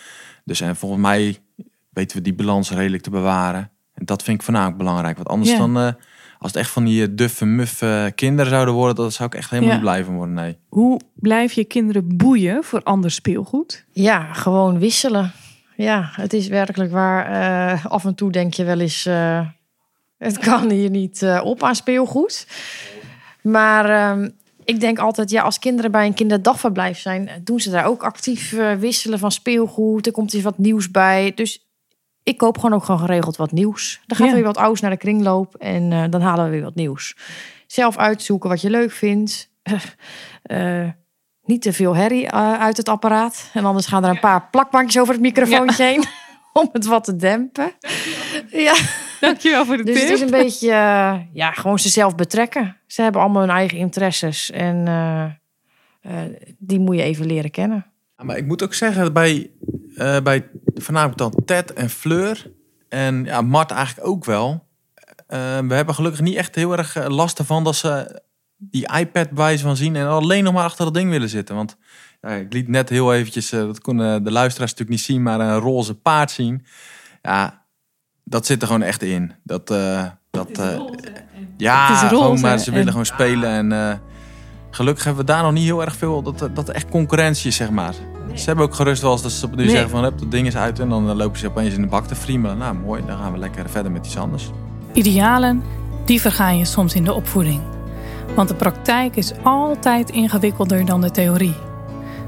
Dus 0.46 0.62
en 0.62 0.76
volgens 0.76 1.02
mij 1.02 1.38
weten 1.90 2.18
we 2.18 2.24
die 2.24 2.34
balans 2.34 2.72
redelijk 2.72 3.04
te 3.04 3.10
bewaren. 3.10 3.70
En 3.94 4.06
dat 4.06 4.24
vind 4.24 4.38
ik 4.38 4.44
voornamelijk 4.44 4.78
belangrijk. 4.78 5.16
Want 5.16 5.28
anders 5.30 5.50
Ja. 5.52 5.58
dan, 5.58 5.78
eh, 5.78 5.84
als 6.40 6.52
het 6.52 6.56
echt 6.56 6.70
van 6.70 6.84
die 6.84 7.04
eh, 7.04 7.08
duffe, 7.12 7.46
muffe 7.46 8.12
kinderen 8.16 8.52
zouden 8.52 8.74
worden, 8.74 8.96
dat 8.96 9.14
zou 9.14 9.30
ik 9.30 9.36
echt 9.36 9.50
helemaal 9.50 9.70
Ja. 9.72 9.76
niet 9.76 9.86
blij 9.86 10.04
van 10.04 10.16
worden. 10.16 10.34
Nee. 10.34 10.58
Hoe 10.70 11.00
blijf 11.16 11.54
je 11.54 11.64
kinderen 11.64 12.18
boeien 12.18 12.64
voor 12.64 12.84
ander 12.84 13.12
speelgoed? 13.12 13.86
Ja, 13.92 14.34
gewoon 14.34 14.80
wisselen. 14.80 15.32
Ja, 15.76 16.10
het 16.12 16.34
is 16.34 16.48
werkelijk 16.48 16.92
waar. 16.92 17.26
eh, 17.74 17.86
af 17.86 18.06
en 18.06 18.16
toe 18.16 18.32
denk 18.32 18.54
je 18.54 18.64
wel 18.64 18.80
eens, 18.80 19.06
eh, 19.06 19.48
het 20.18 20.38
kan 20.38 20.70
hier 20.70 20.90
niet 20.90 21.26
op 21.44 21.64
aan 21.64 21.76
speelgoed. 21.76 22.48
Maar 23.44 23.86
ehm, 23.90 24.30
ik 24.64 24.80
denk 24.80 25.00
altijd, 25.00 25.30
ja, 25.30 25.42
als 25.42 25.60
kinderen 25.60 25.92
bij 25.92 26.06
een 26.06 26.14
kinderdagverblijf 26.14 27.00
zijn, 27.00 27.30
doen 27.44 27.60
ze 27.60 27.70
daar 27.70 27.86
ook 27.86 28.04
actief 28.04 28.54
eh, 28.54 28.74
wisselen 28.74 29.20
van 29.20 29.32
speelgoed. 29.32 30.06
Er 30.06 30.12
komt 30.12 30.34
iets 30.34 30.44
wat 30.44 30.58
nieuws 30.58 30.92
bij. 30.92 31.32
Dus 31.36 31.68
ik 32.24 32.38
koop 32.38 32.58
gewoon 32.58 32.74
ook 32.76 32.84
gewoon 32.86 33.00
geregeld 33.00 33.36
wat 33.36 33.52
nieuws. 33.52 34.02
Dan 34.06 34.18
gaat 34.18 34.26
Ja. 34.28 34.34
er 34.34 34.40
weer 34.40 34.48
wat 34.54 34.58
ouds 34.64 34.82
naar 34.82 34.92
de 34.92 34.98
kringloop 34.98 35.56
en 35.56 35.92
eh, 35.92 36.04
dan 36.10 36.22
halen 36.22 36.46
we 36.46 36.52
weer 36.52 36.62
wat 36.64 36.76
nieuws. 36.76 37.16
Zelf 37.68 37.98
uitzoeken 37.98 38.50
wat 38.50 38.62
je 38.62 38.70
leuk 38.70 38.92
vindt. 38.92 39.50
Eh, 40.44 40.88
niet 41.44 41.62
te 41.62 41.74
veel 41.74 41.96
herrie 41.96 42.28
eh, 42.28 42.60
uit 42.60 42.78
het 42.78 42.90
apparaat. 42.90 43.50
En 43.54 43.66
anders 43.66 43.86
gaan 43.88 44.04
er 44.04 44.10
een 44.10 44.20
paar 44.20 44.48
plakbandjes 44.52 45.02
over 45.02 45.14
het 45.14 45.22
microfoontje 45.24 45.84
heen. 45.84 46.04
Om 46.54 46.70
het 46.72 46.86
wat 46.86 47.04
te 47.04 47.16
dempen. 47.16 47.72
Ja, 48.52 48.74
Dankjewel 49.28 49.66
voor 49.66 49.78
de 49.78 49.84
dus 49.84 49.96
tip. 49.96 50.04
het 50.04 50.14
is 50.14 50.22
een 50.22 50.30
beetje, 50.30 50.72
eh, 50.72 51.20
ja, 51.34 51.52
gewoon 51.52 51.80
ze 51.80 51.90
zelf 51.90 52.16
betrekken. 52.16 52.78
Ze 52.88 53.02
hebben 53.02 53.22
allemaal 53.22 53.42
hun 53.42 53.52
eigen 53.52 53.78
interesses. 53.78 54.52
En 54.52 54.88
eh, 54.88 55.24
eh, 56.04 56.34
die 56.58 56.80
moet 56.80 56.96
je 56.96 57.02
even 57.02 57.26
leren 57.26 57.52
kennen. 57.52 57.86
Maar 58.24 58.38
ik 58.38 58.46
moet 58.46 58.64
ook 58.64 58.74
zeggen, 58.74 59.14
bij, 59.14 59.52
eh, 59.96 60.20
bij 60.20 60.50
voornamelijk 60.76 61.18
dan 61.18 61.42
Ted 61.46 61.74
en 61.74 61.90
Fleur 61.90 62.52
en 62.90 63.26
ja, 63.26 63.42
Mart 63.42 63.72
eigenlijk 63.72 64.08
ook 64.08 64.26
wel. 64.26 64.68
Eh, 65.28 65.60
we 65.60 65.74
hebben 65.74 65.96
gelukkig 65.96 66.22
niet 66.22 66.36
echt 66.36 66.56
heel 66.56 66.78
erg 66.78 67.08
last 67.08 67.40
ervan 67.40 67.64
dat 67.64 67.76
ze 67.76 68.22
die 68.58 68.94
iPad 68.98 69.30
bij 69.30 69.60
van 69.60 69.78
zien 69.78 69.96
en 69.96 70.08
alleen 70.08 70.44
nog 70.44 70.54
maar 70.54 70.64
achter 70.64 70.86
dat 70.86 70.94
ding 70.94 71.10
willen 71.10 71.30
zitten. 71.30 71.56
Want 71.56 71.78
ja, 72.22 72.30
ik 72.30 72.54
liet 72.54 72.68
net 72.68 72.90
heel 72.90 73.14
eventjes, 73.14 73.50
dat 73.50 73.82
konden 73.82 74.24
de 74.24 74.32
luisteraars 74.32 74.72
natuurlijk 74.72 74.98
niet 75.00 75.08
zien, 75.08 75.24
maar 75.24 75.40
een 75.40 75.60
roze 75.60 75.96
paard 75.96 76.32
zien. 76.32 76.66
Ja, 77.22 77.63
dat 78.34 78.46
zit 78.46 78.62
er 78.62 78.68
gewoon 78.68 78.82
echt 78.82 79.02
in. 79.02 79.32
Dat, 79.44 79.72
eh, 79.72 80.04
dat, 80.32 80.50
eh, 80.52 80.80
ja, 81.58 81.88
Het 81.88 81.96
is 81.96 82.02
roze 82.02 82.16
gewoon, 82.24 82.40
maar 82.40 82.58
ze 82.60 82.66
en- 82.68 82.74
willen 82.74 82.90
gewoon 82.90 83.06
spelen. 83.06 83.50
En 83.50 83.72
eh, 83.72 83.94
gelukkig 84.72 85.04
hebben 85.04 85.26
we 85.26 85.32
daar 85.32 85.44
nog 85.44 85.52
niet 85.52 85.64
heel 85.64 85.82
erg 85.82 85.96
veel, 85.96 86.22
dat, 86.22 86.50
dat 86.54 86.70
echt 86.70 86.90
concurrentie 86.90 87.48
is, 87.48 87.56
zeg 87.56 87.70
maar. 87.70 87.94
Ze 88.34 88.46
hebben 88.46 88.66
ook 88.66 88.76
gerust 88.76 89.02
wel 89.02 89.12
eens 89.12 89.22
dat 89.22 89.32
ze 89.32 89.46
op 89.46 89.56
nu 89.56 89.58
Nee. 89.64 89.70
zeggen 89.70 89.90
van, 89.90 90.02
dat 90.02 90.14
ding 90.30 90.48
is 90.48 90.56
uit. 90.56 90.80
En 90.80 90.90
dan 90.90 91.16
lopen 91.16 91.40
ze 91.40 91.48
opeens 91.48 91.74
in 91.74 91.82
de 91.82 91.88
bak 91.88 92.06
te 92.08 92.16
friemelen. 92.16 92.58
Nou, 92.58 92.76
mooi, 92.76 93.04
dan 93.08 93.18
gaan 93.18 93.32
we 93.32 93.38
lekker 93.38 93.70
verder 93.70 93.92
met 93.92 94.06
iets 94.06 94.18
anders. 94.18 94.50
Idealen, 94.94 95.64
die 96.06 96.22
vergaan 96.22 96.58
je 96.58 96.66
soms 96.66 96.94
in 96.94 97.04
de 97.04 97.14
opvoeding. 97.14 97.62
Want 98.36 98.48
de 98.50 98.56
praktijk 98.56 99.16
is 99.16 99.32
altijd 99.44 100.10
ingewikkelder 100.10 100.86
dan 100.86 101.02
de 101.02 101.12
theorie. 101.12 101.56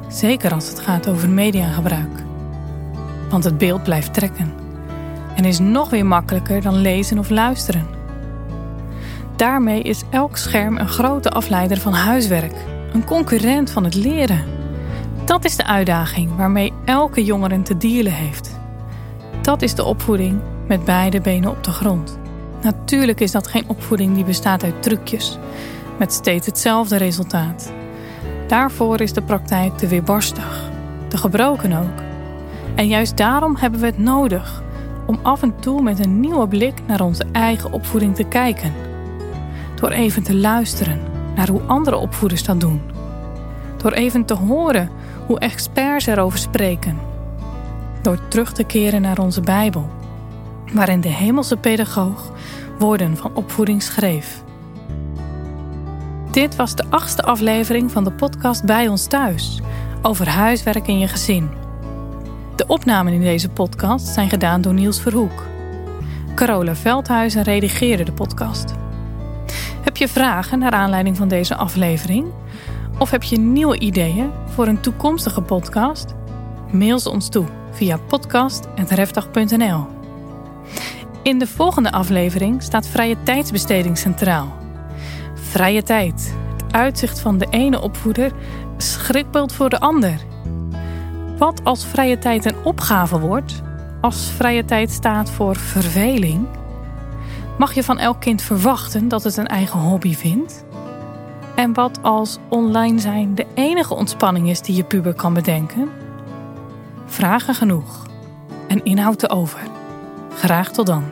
Zeker 0.09 0.53
als 0.53 0.67
het 0.67 0.79
gaat 0.79 1.07
over 1.09 1.29
mediagebruik. 1.29 2.23
Want 3.29 3.43
het 3.43 3.57
beeld 3.57 3.83
blijft 3.83 4.13
trekken. 4.13 4.64
En 5.35 5.45
is 5.45 5.59
nog 5.59 5.89
weer 5.89 6.05
makkelijker 6.05 6.61
dan 6.61 6.75
lezen 6.75 7.19
of 7.19 7.29
luisteren. 7.29 7.87
Daarmee 9.35 9.81
is 9.81 10.03
elk 10.09 10.37
scherm 10.37 10.77
een 10.77 10.89
grote 10.89 11.29
afleider 11.29 11.77
van 11.77 11.93
huiswerk. 11.93 12.53
Een 12.93 13.05
concurrent 13.05 13.71
van 13.71 13.83
het 13.83 13.95
leren. 13.95 14.43
Dat 15.25 15.45
is 15.45 15.55
de 15.55 15.65
uitdaging 15.65 16.35
waarmee 16.35 16.73
elke 16.85 17.23
jongere 17.23 17.61
te 17.61 17.77
dealen 17.77 18.11
heeft. 18.11 18.59
Dat 19.41 19.61
is 19.61 19.75
de 19.75 19.83
opvoeding 19.83 20.39
met 20.67 20.85
beide 20.85 21.21
benen 21.21 21.49
op 21.49 21.63
de 21.63 21.71
grond. 21.71 22.17
Natuurlijk 22.61 23.19
is 23.19 23.31
dat 23.31 23.47
geen 23.47 23.63
opvoeding 23.67 24.15
die 24.15 24.23
bestaat 24.23 24.63
uit 24.63 24.83
trucjes, 24.83 25.37
met 25.97 26.13
steeds 26.13 26.45
hetzelfde 26.45 26.97
resultaat. 26.97 27.71
Daarvoor 28.47 29.01
is 29.01 29.13
de 29.13 29.21
praktijk 29.21 29.77
te 29.77 29.87
weerbarstig, 29.87 30.69
te 31.07 31.17
gebroken 31.17 31.73
ook. 31.73 32.03
En 32.75 32.87
juist 32.87 33.17
daarom 33.17 33.55
hebben 33.55 33.79
we 33.79 33.85
het 33.85 33.97
nodig 33.97 34.63
om 35.05 35.19
af 35.21 35.41
en 35.41 35.59
toe 35.59 35.81
met 35.81 36.05
een 36.05 36.19
nieuwe 36.19 36.47
blik 36.47 36.81
naar 36.87 37.01
onze 37.01 37.25
eigen 37.31 37.71
opvoeding 37.71 38.15
te 38.15 38.23
kijken. 38.23 38.73
Door 39.75 39.89
even 39.89 40.23
te 40.23 40.35
luisteren 40.35 40.99
naar 41.35 41.49
hoe 41.49 41.61
andere 41.61 41.97
opvoeders 41.97 42.43
dat 42.43 42.59
doen. 42.59 42.81
Door 43.77 43.91
even 43.91 44.25
te 44.25 44.33
horen 44.33 44.89
hoe 45.25 45.39
experts 45.39 46.05
erover 46.05 46.39
spreken. 46.39 46.97
Door 48.01 48.27
terug 48.27 48.53
te 48.53 48.63
keren 48.63 49.01
naar 49.01 49.19
onze 49.19 49.41
Bijbel 49.41 49.89
waarin 50.73 51.01
de 51.01 51.09
hemelse 51.09 51.57
pedagoog 51.57 52.31
woorden 52.79 53.17
van 53.17 53.31
opvoeding 53.33 53.83
schreef. 53.83 54.43
Dit 56.31 56.55
was 56.55 56.75
de 56.75 56.85
achtste 56.89 57.23
aflevering 57.23 57.91
van 57.91 58.03
de 58.03 58.11
podcast 58.11 58.65
Bij 58.65 58.87
ons 58.87 59.07
thuis 59.07 59.61
over 60.01 60.27
huiswerk 60.27 60.87
in 60.87 60.99
je 60.99 61.07
gezin. 61.07 61.49
De 62.55 62.67
opnamen 62.67 63.13
in 63.13 63.21
deze 63.21 63.49
podcast 63.49 64.07
zijn 64.07 64.29
gedaan 64.29 64.61
door 64.61 64.73
Niels 64.73 65.01
Verhoek. 65.01 65.43
Carola 66.35 66.75
Veldhuizen 66.75 67.43
redigeerde 67.43 68.03
de 68.03 68.11
podcast. 68.11 68.73
Heb 69.81 69.97
je 69.97 70.07
vragen 70.07 70.59
naar 70.59 70.71
aanleiding 70.71 71.17
van 71.17 71.27
deze 71.27 71.55
aflevering? 71.55 72.25
Of 72.99 73.11
heb 73.11 73.23
je 73.23 73.39
nieuwe 73.39 73.79
ideeën 73.79 74.31
voor 74.45 74.67
een 74.67 74.81
toekomstige 74.81 75.41
podcast? 75.41 76.13
Mail 76.71 76.99
ze 76.99 77.09
ons 77.09 77.29
toe 77.29 77.45
via 77.71 77.97
podcast.refdag.nl. 77.97 79.87
In 81.23 81.39
de 81.39 81.47
volgende 81.47 81.91
aflevering 81.91 82.63
staat 82.63 82.87
vrije 82.87 83.15
tijdsbesteding 83.23 83.97
centraal. 83.97 84.57
Vrije 85.33 85.83
tijd, 85.83 86.35
het 86.57 86.73
uitzicht 86.73 87.19
van 87.19 87.37
de 87.37 87.47
ene 87.49 87.81
opvoeder, 87.81 88.31
schrikbeeld 88.77 89.53
voor 89.53 89.69
de 89.69 89.79
ander. 89.79 90.33
Wat 91.37 91.63
als 91.63 91.85
vrije 91.85 92.17
tijd 92.17 92.45
een 92.45 92.63
opgave 92.63 93.19
wordt, 93.19 93.61
als 94.01 94.29
vrije 94.29 94.65
tijd 94.65 94.91
staat 94.91 95.29
voor 95.29 95.55
verveling? 95.55 96.47
Mag 97.57 97.73
je 97.73 97.83
van 97.83 97.97
elk 97.97 98.21
kind 98.21 98.41
verwachten 98.41 99.07
dat 99.07 99.23
het 99.23 99.37
een 99.37 99.47
eigen 99.47 99.79
hobby 99.79 100.15
vindt? 100.15 100.65
En 101.55 101.73
wat 101.73 101.99
als 102.01 102.37
online 102.49 102.99
zijn 102.99 103.35
de 103.35 103.45
enige 103.53 103.93
ontspanning 103.93 104.49
is 104.49 104.61
die 104.61 104.75
je 104.75 104.83
puber 104.83 105.13
kan 105.13 105.33
bedenken? 105.33 105.89
Vragen 107.05 107.55
genoeg 107.55 108.05
en 108.67 108.83
inhoud 108.83 109.19
te 109.19 109.29
over. 109.29 109.59
Graag 110.35 110.71
tot 110.71 110.85
dan. 110.85 111.03